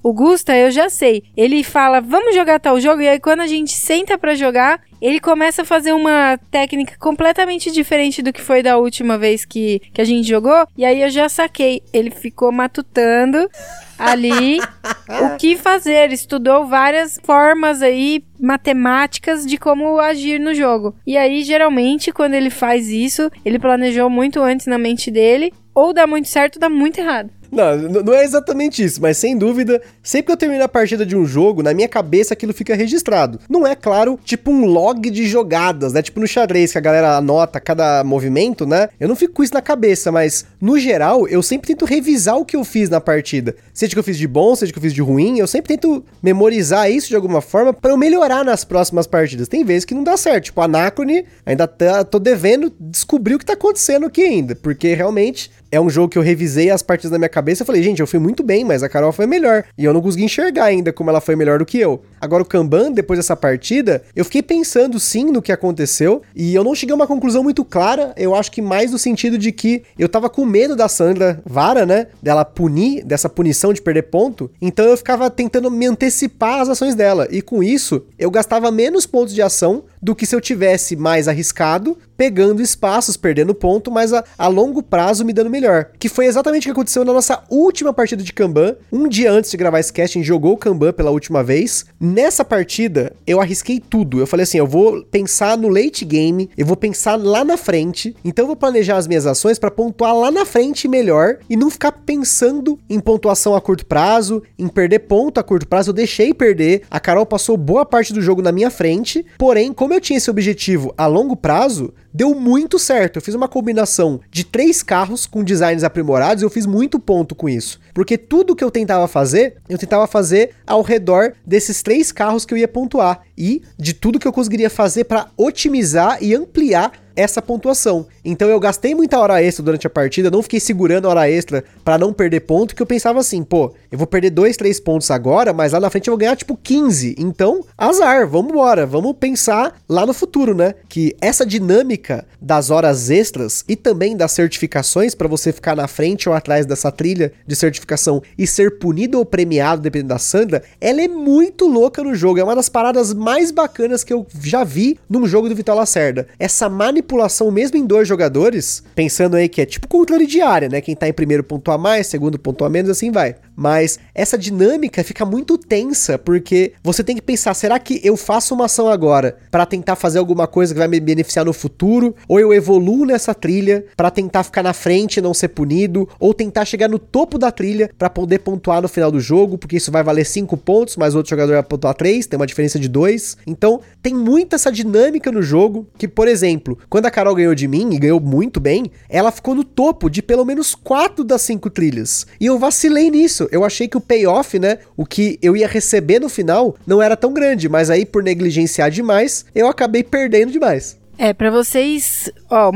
O 0.02 0.12
Gusta, 0.13 0.56
eu 0.58 0.71
já 0.71 0.89
sei. 0.89 1.24
Ele 1.38 1.63
fala, 1.63 2.02
vamos 2.02 2.34
jogar 2.34 2.60
tal 2.60 2.80
jogo, 2.80 3.02
e 3.02 3.08
aí 3.08 3.19
quando 3.19 3.41
a 3.41 3.47
gente 3.47 3.71
senta 3.71 4.17
para 4.17 4.34
jogar, 4.34 4.82
ele 5.02 5.20
começa 5.20 5.64
a 5.64 5.66
fazer 5.66 5.94
uma 5.94 6.38
técnica 6.52 6.96
completamente 7.00 7.72
diferente 7.72 8.22
do 8.22 8.32
que 8.32 8.42
foi 8.42 8.62
da 8.62 8.78
última 8.78 9.18
vez 9.18 9.44
que, 9.44 9.82
que 9.92 10.00
a 10.00 10.06
gente 10.06 10.28
jogou. 10.28 10.68
E 10.78 10.86
aí 10.86 11.02
eu 11.02 11.10
já 11.10 11.28
saquei. 11.28 11.82
Ele 11.92 12.12
ficou 12.12 12.52
matutando 12.52 13.50
ali 13.98 14.60
o 15.10 15.38
que 15.38 15.58
fazer. 15.58 16.04
Ele 16.04 16.14
estudou 16.14 16.68
várias 16.68 17.20
formas 17.24 17.82
aí 17.82 18.24
matemáticas 18.40 19.46
de 19.46 19.58
como 19.58 20.00
agir 20.00 20.40
no 20.40 20.54
jogo. 20.54 20.96
E 21.06 21.18
aí, 21.18 21.44
geralmente, 21.44 22.12
quando 22.12 22.36
ele 22.36 22.52
faz 22.52 22.90
isso, 22.90 23.32
ele 23.44 23.58
planejou 23.58 24.10
muito 24.10 24.40
antes 24.40 24.68
na 24.68 24.78
mente 24.78 25.10
dele. 25.10 25.52
Ou 25.74 25.94
dá 25.94 26.06
muito 26.06 26.28
certo, 26.28 26.58
ou 26.58 26.60
dá 26.60 26.70
muito 26.70 27.00
errado. 27.00 27.32
Não, 27.52 27.78
não 27.78 28.14
é 28.14 28.24
exatamente 28.24 28.84
isso, 28.84 29.02
mas 29.02 29.18
sem 29.18 29.38
dúvida, 29.38 29.82
sempre 30.02 30.28
que 30.28 30.32
eu 30.32 30.38
termino 30.38 30.64
a 30.64 30.70
partida 30.70 31.06
de 31.06 31.18
um 31.18 31.26
jogo, 31.26 31.62
na 31.62 31.74
minha 31.74 31.88
cabeça 31.88 32.34
aquilo 32.34 32.54
fica 32.54 32.74
registrado. 32.76 33.40
Não 33.50 33.68
é, 33.68 33.76
claro, 33.76 34.18
tipo 34.24 34.50
um 34.50 34.66
log 34.66 35.10
de 35.10 35.28
jogadas, 35.28 35.92
né? 35.92 36.02
Tipo 36.02 36.20
no 36.20 36.28
xadrez, 36.28 36.72
que 36.72 36.78
a 36.78 36.82
galera 36.82 37.18
anota 37.18 37.60
cada 37.60 38.04
movimento, 38.04 38.66
né? 38.66 38.90
Eu 39.00 39.10
não 39.10 39.16
fico 39.16 39.34
com 39.34 39.44
isso 39.44 39.54
na 39.54 39.62
cabeça, 39.62 40.12
mas 40.12 40.46
no 40.62 40.80
geral, 40.80 41.28
eu 41.28 41.44
sempre 41.44 41.68
tento 41.68 41.86
revisar 41.86 42.38
o 42.38 42.46
que 42.46 42.56
eu 42.56 42.64
fiz 42.64 42.90
na 42.90 43.02
partida. 43.02 43.56
Seja 43.74 43.94
que 43.94 44.00
eu 44.00 44.04
fiz 44.04 44.18
de 44.18 44.28
bom, 44.28 44.56
seja 44.56 44.72
que 44.72 44.78
eu 44.78 44.84
fiz 44.84 44.94
de 44.94 45.02
ruim, 45.02 45.38
eu 45.38 45.48
sempre 45.48 45.76
tento 45.76 46.04
memorizar 46.24 46.90
isso 46.90 47.10
de 47.10 47.16
alguma 47.16 47.42
forma 47.42 47.74
para 47.74 47.92
eu 47.92 47.98
melhorar 47.98 48.46
nas 48.46 48.64
próximas 48.64 49.06
partidas. 49.06 49.48
Tem 49.48 49.64
vezes 49.64 49.84
que 49.84 49.94
não 49.94 50.04
dá 50.04 50.16
certo, 50.16 50.46
tipo, 50.46 50.62
Anacrone, 50.62 51.26
ainda 51.46 51.68
tá, 51.68 52.04
tô 52.04 52.18
devendo 52.20 52.72
descobrir 52.80 53.36
o 53.36 53.40
que 53.40 53.46
tá 53.46 53.54
acontecendo 53.54 54.06
aqui 54.06 54.22
ainda, 54.22 54.56
porque 54.56 54.94
realmente 54.94 55.52
é 55.72 55.80
um 55.80 55.90
jogo 55.90 56.10
que 56.10 56.18
eu 56.18 56.22
revisei 56.22 56.70
as 56.70 56.84
partidas 56.84 57.12
na 57.12 57.18
minha 57.18 57.30
cabeça 57.30 57.64
e 57.64 57.66
falei, 57.66 57.82
gente, 57.82 58.02
eu 58.02 58.08
fui 58.08 58.20
muito 58.20 58.44
bem, 58.44 58.66
mas 58.66 58.84
a 58.84 58.90
Carol 58.90 59.12
foi 59.12 59.26
melhor. 59.26 59.64
E 59.78 59.86
eu 59.86 59.94
não 59.94 60.02
consegui 60.02 60.26
enxergar 60.26 60.66
ainda 60.66 60.92
como 60.92 61.10
ela 61.10 61.22
foi 61.22 61.36
melhor 61.36 61.60
do 61.60 61.66
que 61.66 61.80
eu. 61.80 62.02
Agora 62.20 62.44
o 62.44 62.46
Kanban, 62.46 62.92
depois 62.92 63.18
dessa 63.18 63.36
partida, 63.36 64.04
eu 64.16 64.26
fiquei 64.26 64.44
pensando 64.44 65.00
sim 65.00 65.26
no 65.26 65.42
que 65.42 65.52
aconteceu 65.52 66.22
e 66.36 66.54
eu 66.54 66.63
não 66.63 66.76
cheguei 66.76 66.92
a 66.92 66.96
uma 66.96 67.08
conclusão 67.08 67.42
muito 67.42 67.63
clara. 67.63 68.13
Eu 68.17 68.36
acho 68.36 68.52
que 68.52 68.62
mais 68.62 68.92
no 68.92 69.00
sentido 69.00 69.38
de 69.38 69.52
que 69.52 69.84
eu 69.98 70.10
tava 70.10 70.30
com 70.30 70.46
medo 70.46 70.76
da 70.76 70.90
Sandra 70.90 71.42
Vara, 71.46 71.86
né? 71.86 72.08
Dela 72.22 72.44
punir, 72.44 73.04
dessa 73.06 73.30
punição 73.30 73.72
de 73.72 73.82
perder 73.82 74.04
ponto. 74.04 74.52
Então 74.62 74.86
eu 74.86 74.98
ficava 74.98 75.30
tentando 75.30 75.72
me 75.72 75.86
antecipar 75.88 76.60
às 76.60 76.69
ações 76.69 76.96
dela. 76.96 77.28
E 77.32 77.42
com 77.42 77.63
isso, 77.63 78.04
eu 78.19 78.30
gastava 78.30 78.69
menos 78.72 79.06
pontos 79.06 79.34
de 79.34 79.42
ação 79.42 79.84
do 80.02 80.15
que 80.15 80.25
se 80.25 80.35
eu 80.35 80.41
tivesse 80.41 80.95
mais 80.95 81.27
arriscado, 81.27 81.97
pegando 82.21 82.62
espaços, 82.62 83.17
perdendo 83.17 83.56
ponto, 83.56 83.89
mas 83.89 84.13
a, 84.13 84.23
a, 84.37 84.47
longo 84.47 84.83
prazo 84.83 85.25
me 85.25 85.33
dando 85.33 85.49
melhor. 85.49 85.87
Que 85.97 86.08
foi 86.08 86.25
exatamente 86.27 86.63
o 86.63 86.65
que 86.65 86.71
aconteceu 86.71 87.04
na 87.04 87.13
nossa 87.13 87.43
última 87.49 87.91
partida 87.91 88.21
de 88.21 88.31
Kanban. 88.31 88.75
Um 88.91 89.08
dia 89.08 89.31
antes 89.31 89.49
de 89.49 89.58
gravar 89.58 89.79
esse 89.79 89.91
cast, 89.91 90.17
a 90.17 90.19
gente 90.19 90.27
jogou 90.27 90.54
o 90.54 90.58
Kanban 90.58 90.93
pela 90.93 91.10
última 91.10 91.43
vez. 91.43 91.85
Nessa 91.99 92.45
partida, 92.45 93.12
eu 93.25 93.41
arrisquei 93.41 93.79
tudo. 93.79 94.19
Eu 94.19 94.27
falei 94.27 94.43
assim: 94.43 94.60
eu 94.60 94.67
vou 94.67 95.04
pensar 95.04 95.58
no 95.58 95.67
late 95.67 96.06
game, 96.06 96.49
eu 96.56 96.65
vou 96.65 96.77
pensar 96.77 97.15
lá 97.15 97.43
na 97.43 97.58
frente, 97.58 98.15
então 98.23 98.43
eu 98.43 98.47
vou 98.47 98.56
planejar 98.56 98.97
as 98.97 99.08
minhas 99.08 99.25
ações 99.25 99.58
para 99.58 99.71
pontuar 99.71 100.15
lá 100.15 100.29
na 100.29 100.45
frente 100.45 100.87
melhor 100.87 101.37
e 101.49 101.58
não 101.58 101.71
ficar 101.71 101.91
pensando 101.91 102.77
em 102.87 102.99
pontuação 102.99 103.56
a 103.56 103.62
curto 103.62 103.85
prazo, 103.85 104.43
em 104.60 104.67
perder 104.67 104.99
ponto 104.99 105.39
a 105.39 105.43
curto 105.43 105.67
prazo. 105.67 105.89
Eu 105.89 105.95
deixei 105.95 106.35
perder. 106.35 106.83
A 106.91 106.99
Carol 106.99 107.25
passou 107.25 107.58
boa 107.58 107.83
parte 107.83 108.13
do 108.13 108.21
jogo 108.21 108.43
na 108.43 108.52
minha 108.52 108.69
frente, 108.69 109.25
porém, 109.39 109.73
como 109.73 109.90
como 109.92 109.98
eu 109.98 110.02
tinha 110.02 110.15
esse 110.15 110.31
objetivo 110.31 110.94
a 110.98 111.06
longo 111.06 111.35
prazo, 111.35 111.94
deu 112.13 112.33
muito 112.33 112.79
certo. 112.79 113.17
Eu 113.17 113.21
fiz 113.21 113.35
uma 113.35 113.50
combinação 113.50 114.21
de 114.31 114.46
três 114.46 114.81
carros 114.81 115.25
com 115.25 115.44
designs 115.44 115.83
aprimorados 115.83 116.42
e 116.42 116.46
eu 116.46 116.50
fiz 116.50 116.65
muito 116.65 116.98
ponto 116.98 117.35
com 117.35 117.50
isso. 117.50 117.77
Porque 117.94 118.17
tudo 118.17 118.56
que 118.56 118.63
eu 118.63 118.71
tentava 118.71 119.06
fazer, 119.06 119.58
eu 119.67 119.77
tentava 119.77 120.08
fazer 120.08 120.52
ao 120.65 120.81
redor 120.81 121.33
desses 121.46 121.83
três 121.83 122.10
carros 122.10 122.46
que 122.46 122.54
eu 122.54 122.58
ia 122.58 122.69
pontuar 122.69 123.23
e 123.37 123.63
de 123.77 123.94
tudo 123.94 124.17
que 124.17 124.25
eu 124.25 124.31
conseguiria 124.31 124.69
fazer 124.69 125.04
para 125.04 125.27
otimizar 125.35 126.19
e 126.21 126.33
ampliar 126.33 126.94
essa 127.16 127.42
pontuação. 127.42 128.06
Então 128.24 128.50
eu 128.50 128.60
gastei 128.60 128.94
muita 128.94 129.20
hora 129.20 129.42
extra 129.42 129.64
durante 129.64 129.88
a 129.88 129.90
partida, 129.90 130.32
não 130.32 130.42
fiquei 130.42 130.60
segurando 130.60 131.08
hora 131.08 131.30
extra 131.30 131.64
para 131.84 131.98
não 131.98 132.14
perder 132.14 132.42
ponto, 132.42 132.76
que 132.76 132.82
eu 132.82 132.86
pensava 132.86 133.20
assim, 133.20 133.44
pô, 133.44 133.74
eu 133.92 133.98
vou 133.98 134.08
perder 134.08 134.30
2, 134.30 134.58
3 134.58 134.80
pontos 134.80 135.12
agora, 135.12 135.54
mas 135.54 135.74
lá 135.74 135.80
na 135.80 135.90
frente 135.90 136.08
eu 136.08 136.14
vou 136.14 136.20
ganhar 136.20 136.36
tipo 136.36 136.58
15. 136.58 137.16
Então, 137.18 137.64
azar, 137.78 138.28
vamos 138.28 138.52
embora, 138.52 138.86
vamos 138.86 139.16
pensar 139.20 139.80
lá 139.88 140.06
no 140.06 140.14
futuro, 140.14 140.54
né? 140.54 140.76
Que 140.88 141.16
essa 141.22 141.46
dinâmica 141.46 142.26
das 142.42 142.70
horas 142.70 143.10
extras 143.10 143.64
e 143.68 143.76
também 143.76 144.16
das 144.16 144.32
certificações 144.32 145.14
para 145.16 145.28
você 145.28 145.52
ficar 145.52 145.76
na 145.76 145.88
frente 145.88 146.28
ou 146.28 146.36
atrás 146.36 146.66
dessa 146.66 146.92
trilha 146.92 147.32
de 147.46 147.56
certificação 147.56 148.22
e 148.38 148.48
ser 148.48 148.80
punido 148.80 149.18
ou 149.18 149.26
premiado 149.26 149.82
dependendo 149.82 150.10
da 150.10 150.20
Sandra, 150.20 150.64
ela 150.80 151.02
é 151.02 151.08
muito 151.08 151.68
louca 151.68 152.04
no 152.04 152.16
jogo, 152.16 152.40
é 152.40 152.44
uma 152.44 152.56
das 152.56 152.70
paradas 152.70 153.14
mais 153.14 153.52
bacanas 153.52 154.04
que 154.04 154.14
eu 154.14 154.26
já 154.42 154.64
vi 154.64 155.00
num 155.10 155.28
jogo 155.28 155.50
do 155.50 155.56
Vitor 155.56 155.76
Lacerda. 155.76 156.28
Essa 156.40 156.70
manipulação 156.70 157.11
mesmo 157.52 157.78
em 157.78 157.86
dois 157.86 158.08
jogadores, 158.08 158.84
pensando 158.96 159.36
aí 159.36 159.50
que 159.50 159.62
é 159.62 159.66
tipo 159.66 159.88
controle 159.88 160.26
de 160.26 160.42
área, 160.42 160.70
né? 160.70 160.82
Quem 160.82 160.96
tá 160.96 161.08
em 161.08 161.14
primeiro 161.14 161.44
pontua 161.44 161.78
mais, 161.78 162.08
segundo 162.08 162.40
pontua 162.40 162.70
menos, 162.70 162.90
assim 162.90 163.12
vai. 163.12 163.36
Mas 163.56 163.99
essa 164.13 164.37
dinâmica 164.37 165.04
fica 165.04 165.25
muito 165.25 165.58
tensa, 165.58 166.17
porque 166.17 166.73
você 166.83 167.04
tem 167.04 167.15
que 167.15 167.21
pensar, 167.21 167.54
será 167.54 167.79
que 167.79 167.99
eu 168.04 168.15
faço 168.17 168.54
uma 168.54 168.65
ação 168.65 168.87
agora 168.87 169.37
para 169.49 169.65
tentar 169.65 169.95
fazer 169.95 170.19
alguma 170.19 170.47
coisa 170.47 170.73
que 170.73 170.79
vai 170.79 170.87
me 170.87 170.99
beneficiar 170.99 171.45
no 171.45 171.54
futuro, 171.54 172.15
ou 172.27 172.39
eu 172.39 172.54
evoluo 172.54 173.06
nessa 173.06 173.33
trilha 173.33 173.85
para 173.95 174.10
tentar 174.10 174.43
ficar 174.43 174.63
na 174.63 174.73
frente 174.73 175.17
e 175.17 175.21
não 175.21 175.33
ser 175.33 175.49
punido, 175.49 176.08
ou 176.19 176.33
tentar 176.33 176.65
chegar 176.65 176.89
no 176.89 176.99
topo 176.99 177.37
da 177.37 177.52
trilha 177.52 177.89
para 177.97 178.10
poder 178.10 178.39
pontuar 178.39 178.81
no 178.81 178.87
final 178.87 179.12
do 179.12 179.19
jogo, 179.19 179.58
porque 179.58 179.77
isso 179.77 179.91
vai 179.91 180.04
valer 180.04 180.25
5 180.25 180.56
pontos, 180.58 180.97
mas 180.97 181.13
o 181.13 181.17
outro 181.17 181.29
jogador 181.29 181.54
vai 181.54 181.63
pontuar 181.63 181.93
3, 181.93 182.25
tem 182.27 182.37
uma 182.37 182.47
diferença 182.47 182.79
de 182.79 182.87
2. 182.87 183.37
Então, 183.45 183.81
tem 184.02 184.13
muita 184.13 184.56
essa 184.56 184.71
dinâmica 184.71 185.31
no 185.31 185.41
jogo, 185.41 185.87
que 185.97 186.08
por 186.08 186.27
exemplo, 186.27 186.77
quando 186.89 187.06
a 187.06 187.12
Carol 187.12 187.35
ganhou 187.35 187.56
de 187.56 187.67
mim 187.67 187.93
e 187.93 187.99
ganhou 187.99 188.19
muito 188.19 188.60
bem, 188.60 188.91
ela 189.10 189.31
ficou 189.31 189.56
no 189.56 189.63
topo 189.63 190.10
de 190.10 190.21
pelo 190.21 190.45
menos 190.45 190.75
4 190.75 191.23
das 191.23 191.41
5 191.43 191.69
trilhas. 191.69 192.25
E 192.39 192.45
eu 192.45 192.58
vacilei 192.60 193.10
nisso 193.10 193.40
eu 193.52 193.63
achei 193.63 193.87
que 193.87 193.98
o 193.98 194.02
payoff, 194.02 194.58
né, 194.60 194.79
o 194.96 195.06
que 195.06 195.37
eu 195.42 195.56
ia 195.56 195.67
receber 195.67 196.19
no 196.19 196.29
final, 196.29 196.75
não 196.85 197.02
era 197.02 197.15
tão 197.15 197.33
grande, 197.33 197.69
mas 197.69 197.89
aí 197.89 198.06
por 198.06 198.23
negligenciar 198.23 198.89
demais, 198.89 199.46
eu 199.54 199.67
acabei 199.67 200.04
perdendo 200.04 200.52
demais. 200.52 201.00
É, 201.17 201.33
para 201.33 201.52
vocês, 201.52 202.31
ó, 202.50 202.71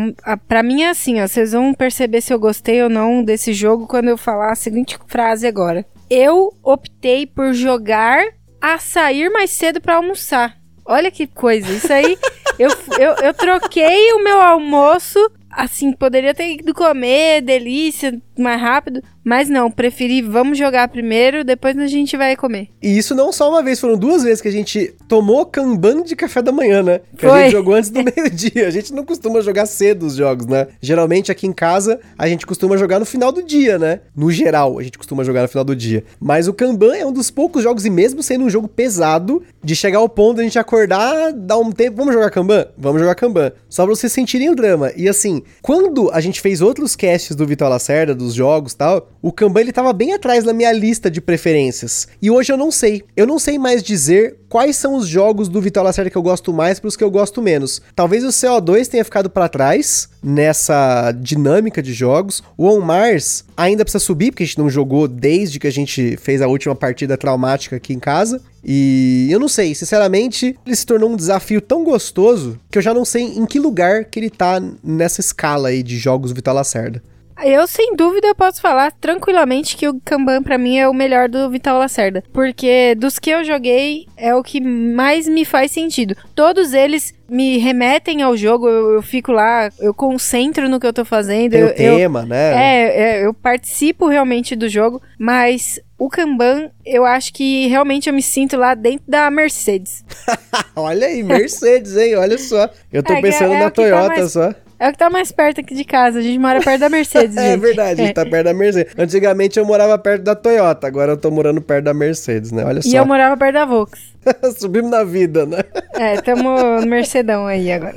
para 0.48 0.62
mim 0.62 0.84
é 0.84 0.90
assim, 0.90 1.20
ó, 1.20 1.28
vocês 1.28 1.52
vão 1.52 1.74
perceber 1.74 2.22
se 2.22 2.32
eu 2.32 2.40
gostei 2.40 2.84
ou 2.84 2.90
não 2.90 3.24
desse 3.24 3.54
jogo 3.54 3.88
quando 3.88 4.10
eu 4.10 4.18
falar 4.18 4.52
a 4.52 4.56
seguinte 4.56 5.00
frase 5.08 5.48
agora. 5.48 5.86
Eu 6.10 6.54
optei 6.62 7.26
por 7.26 7.54
jogar 7.54 8.24
a 8.62 8.78
sair 8.78 9.30
mais 9.30 9.50
cedo 9.50 9.82
para 9.82 9.96
almoçar. 9.96 10.58
Olha 10.86 11.10
que 11.10 11.26
coisa, 11.26 11.72
isso 11.72 11.92
aí, 11.92 12.18
eu, 12.60 12.70
eu, 13.00 13.16
eu 13.24 13.34
troquei 13.34 14.12
o 14.14 14.24
meu 14.24 14.40
almoço 14.40 15.20
assim, 15.56 15.94
poderia 15.94 16.34
ter 16.34 16.54
ido 16.54 16.74
comer, 16.74 17.42
delícia, 17.42 18.22
mais 18.38 18.62
rápido. 18.62 19.02
Mas 19.26 19.50
não, 19.50 19.72
preferi 19.72 20.22
vamos 20.22 20.56
jogar 20.56 20.88
primeiro, 20.88 21.44
depois 21.44 21.76
a 21.80 21.88
gente 21.88 22.16
vai 22.16 22.36
comer. 22.36 22.70
E 22.80 22.96
isso 22.96 23.16
não 23.16 23.34
só 23.34 23.50
uma 23.50 23.64
vez, 23.64 23.80
foram 23.80 23.98
duas 23.98 24.22
vezes 24.22 24.40
que 24.40 24.48
a 24.48 24.52
gente 24.52 24.94
tomou 25.08 25.48
Kanban 25.48 26.04
de 26.04 26.16
café 26.16 26.44
da 26.44 26.52
manhã, 26.52 26.84
né? 26.84 27.02
Que 27.18 27.26
Foi. 27.26 27.32
a 27.32 27.44
gente 27.44 27.54
jogou 27.54 27.74
antes 27.74 27.90
do 27.90 28.04
meio-dia. 28.06 28.68
A 28.68 28.70
gente 28.70 28.94
não 28.94 29.04
costuma 29.04 29.42
jogar 29.42 29.66
cedo 29.66 30.06
os 30.06 30.16
jogos, 30.16 30.46
né? 30.46 30.68
Geralmente 30.80 31.32
aqui 31.32 31.48
em 31.48 31.54
casa 31.54 32.00
a 32.18 32.28
gente 32.28 32.46
costuma 32.46 32.78
jogar 32.78 33.00
no 33.00 33.06
final 33.06 33.32
do 33.32 33.42
dia, 33.42 33.80
né? 33.80 34.02
No 34.16 34.32
geral, 34.32 34.78
a 34.78 34.84
gente 34.84 34.98
costuma 34.98 35.24
jogar 35.24 35.42
no 35.42 35.48
final 35.48 35.64
do 35.64 35.76
dia. 35.76 36.04
Mas 36.20 36.48
o 36.48 36.54
Kanban 36.54 36.96
é 36.96 37.06
um 37.06 37.12
dos 37.12 37.32
poucos 37.32 37.64
jogos, 37.64 37.84
e 37.84 37.90
mesmo 37.90 38.22
sendo 38.22 38.46
um 38.46 38.50
jogo 38.50 38.68
pesado, 38.68 39.42
de 39.64 39.76
chegar 39.76 39.98
ao 39.98 40.08
ponto 40.08 40.36
de 40.36 40.42
a 40.42 40.44
gente 40.44 40.60
acordar, 40.60 41.34
dar 41.34 41.58
um 41.58 41.72
tempo, 41.72 41.98
vamos 41.98 42.14
jogar 42.14 42.30
Kanban? 42.30 42.68
Vamos 42.78 43.02
jogar 43.02 43.16
Kanban. 43.16 43.52
Só 43.68 43.86
pra 43.86 43.96
vocês 43.96 44.14
sentirem 44.14 44.52
o 44.52 44.56
drama. 44.56 44.92
E 44.96 45.10
assim, 45.10 45.42
quando 45.64 46.12
a 46.12 46.22
gente 46.22 46.40
fez 46.42 46.62
outros 46.62 46.96
casts 46.96 47.36
do 47.36 47.46
Vitor 47.48 47.70
Lacerda, 47.70 48.14
dos 48.14 48.36
jogos 48.36 48.74
e 48.74 48.78
tal, 48.78 49.10
o 49.26 49.32
Kanban 49.32 49.62
ele 49.62 49.72
tava 49.72 49.92
bem 49.92 50.14
atrás 50.14 50.44
na 50.44 50.54
minha 50.54 50.72
lista 50.72 51.10
de 51.10 51.20
preferências. 51.20 52.08
E 52.22 52.30
hoje 52.30 52.54
eu 52.54 52.58
não 52.58 52.70
sei. 52.70 53.02
Eu 53.18 53.26
não 53.26 53.40
sei 53.40 53.58
mais 53.58 53.82
dizer 53.82 54.38
quais 54.48 54.76
são 54.76 54.94
os 54.94 55.08
jogos 55.08 55.50
do 55.50 55.60
Vitor 55.60 55.82
Lacerda 55.82 56.12
que 56.12 56.16
eu 56.16 56.22
gosto 56.22 56.54
mais 56.54 56.80
para 56.80 56.90
os 56.90 56.96
que 56.96 57.04
eu 57.04 57.10
gosto 57.10 57.42
menos. 57.42 57.82
Talvez 57.96 58.24
o 58.24 58.28
CO2 58.28 58.86
tenha 58.86 59.04
ficado 59.04 59.28
para 59.28 59.50
trás 59.50 60.10
nessa 60.22 61.12
dinâmica 61.12 61.82
de 61.82 61.92
jogos. 61.92 62.44
O 62.56 62.68
On 62.68 62.80
Mars 62.82 63.44
ainda 63.58 63.84
precisa 63.84 64.04
subir, 64.04 64.30
porque 64.30 64.44
a 64.44 64.46
gente 64.46 64.60
não 64.60 64.70
jogou 64.70 65.08
desde 65.08 65.58
que 65.58 65.66
a 65.66 65.72
gente 65.72 66.16
fez 66.18 66.40
a 66.40 66.48
última 66.48 66.76
partida 66.76 67.18
traumática 67.18 67.78
aqui 67.78 67.96
em 67.96 68.00
casa. 68.00 68.40
E 68.64 69.28
eu 69.32 69.40
não 69.40 69.48
sei, 69.48 69.74
sinceramente, 69.74 70.56
ele 70.64 70.76
se 70.76 70.86
tornou 70.86 71.10
um 71.10 71.16
desafio 71.16 71.62
tão 71.62 71.84
gostoso 71.84 72.60
que 72.70 72.78
eu 72.78 72.82
já 72.82 72.94
não 72.94 73.04
sei 73.04 73.24
em 73.24 73.46
que 73.48 73.58
lugar 73.58 74.06
que 74.06 74.20
ele 74.20 74.30
tá 74.30 74.62
nessa 74.84 75.20
escala 75.20 75.70
aí 75.70 75.82
de 75.82 75.98
jogos 75.98 76.32
Vitor 76.32 76.54
Lacerda. 76.54 77.02
Eu, 77.44 77.68
sem 77.68 77.96
dúvida, 77.96 78.34
posso 78.34 78.62
falar 78.62 78.92
tranquilamente 78.94 79.76
que 79.76 79.88
o 79.88 80.00
Kanban 80.06 80.42
para 80.42 80.58
mim 80.58 80.78
é 80.78 80.88
o 80.88 80.94
melhor 80.94 81.28
do 81.28 81.50
Vital 81.50 81.78
Lacerda. 81.78 82.24
Porque 82.32 82.96
dos 82.96 83.20
que 83.20 83.30
eu 83.30 83.44
joguei, 83.44 84.08
é 84.16 84.34
o 84.34 84.42
que 84.42 84.62
mais 84.62 85.28
me 85.28 85.44
faz 85.44 85.72
sentido. 85.72 86.16
Todos 86.34 86.74
eles 86.74 87.14
me 87.28 87.58
remetem 87.58 88.22
ao 88.22 88.38
jogo, 88.38 88.70
eu, 88.70 88.94
eu 88.94 89.02
fico 89.02 89.32
lá, 89.32 89.70
eu 89.80 89.94
concentro 89.94 90.70
no 90.70 90.80
que 90.80 90.88
eu 90.88 90.94
tô 90.94 91.04
fazendo. 91.04 91.52
Tem 91.52 91.60
eu, 91.62 91.68
o 91.68 91.74
tema, 91.74 92.20
eu, 92.22 92.26
né? 92.26 92.54
É, 92.56 93.02
é, 93.20 93.26
eu 93.26 93.34
participo 93.34 94.08
realmente 94.08 94.56
do 94.56 94.70
jogo, 94.70 95.02
mas 95.20 95.80
o 95.98 96.08
Kanban, 96.10 96.70
eu 96.86 97.04
acho 97.04 97.34
que 97.34 97.68
realmente 97.68 98.08
eu 98.08 98.14
me 98.14 98.22
sinto 98.22 98.56
lá 98.56 98.74
dentro 98.76 99.06
da 99.08 99.30
Mercedes. 99.30 100.06
Olha 100.76 101.08
aí, 101.08 101.22
Mercedes, 101.24 101.98
hein? 101.98 102.16
Olha 102.16 102.38
só. 102.38 102.70
Eu 102.94 103.04
tô 103.04 103.14
É, 103.14 103.22
pensando 103.22 103.54
é- 103.54 103.56
é 103.56 103.60
na 103.60 103.66
tá 103.66 103.72
Toyota 103.72 104.08
mais- 104.08 104.32
só. 104.32 104.54
É 104.80 104.90
o 104.90 104.92
que 104.92 104.98
tá 104.98 105.10
mais 105.10 105.32
perto 105.32 105.62
aqui 105.62 105.74
de 105.74 105.84
casa, 105.86 106.20
a 106.20 106.22
gente 106.22 106.38
mora 106.38 106.60
perto 106.62 106.82
da 106.82 106.90
Mercedes, 106.90 107.36
É 107.38 107.52
gente. 107.52 107.62
verdade, 107.62 108.02
a 108.02 108.06
gente 108.06 108.14
tá 108.16 108.26
perto 108.26 108.46
da 108.46 108.54
Mercedes. 108.54 108.94
Antigamente 108.98 109.58
eu 109.60 109.66
morava 109.66 109.98
perto 109.98 110.24
da 110.24 110.36
Toyota, 110.36 110.86
agora 110.88 111.14
eu 111.14 111.18
tô 111.18 111.32
morando 111.32 111.62
perto 111.62 111.86
da 111.86 111.94
Mercedes, 111.94 112.52
né? 112.52 112.66
Olha 112.66 112.80
E 112.80 112.84
só. 112.84 112.98
eu 112.98 113.06
morava 113.06 113.38
perto 113.38 113.54
da 113.54 113.66
Volks. 113.66 114.00
Subimos 114.60 114.92
na 114.92 115.04
vida, 115.04 115.46
né? 115.46 115.60
É, 115.98 116.20
tamo 116.20 116.82
no 116.82 116.86
Mercedão 116.88 117.48
aí 117.48 117.72
agora. 117.72 117.96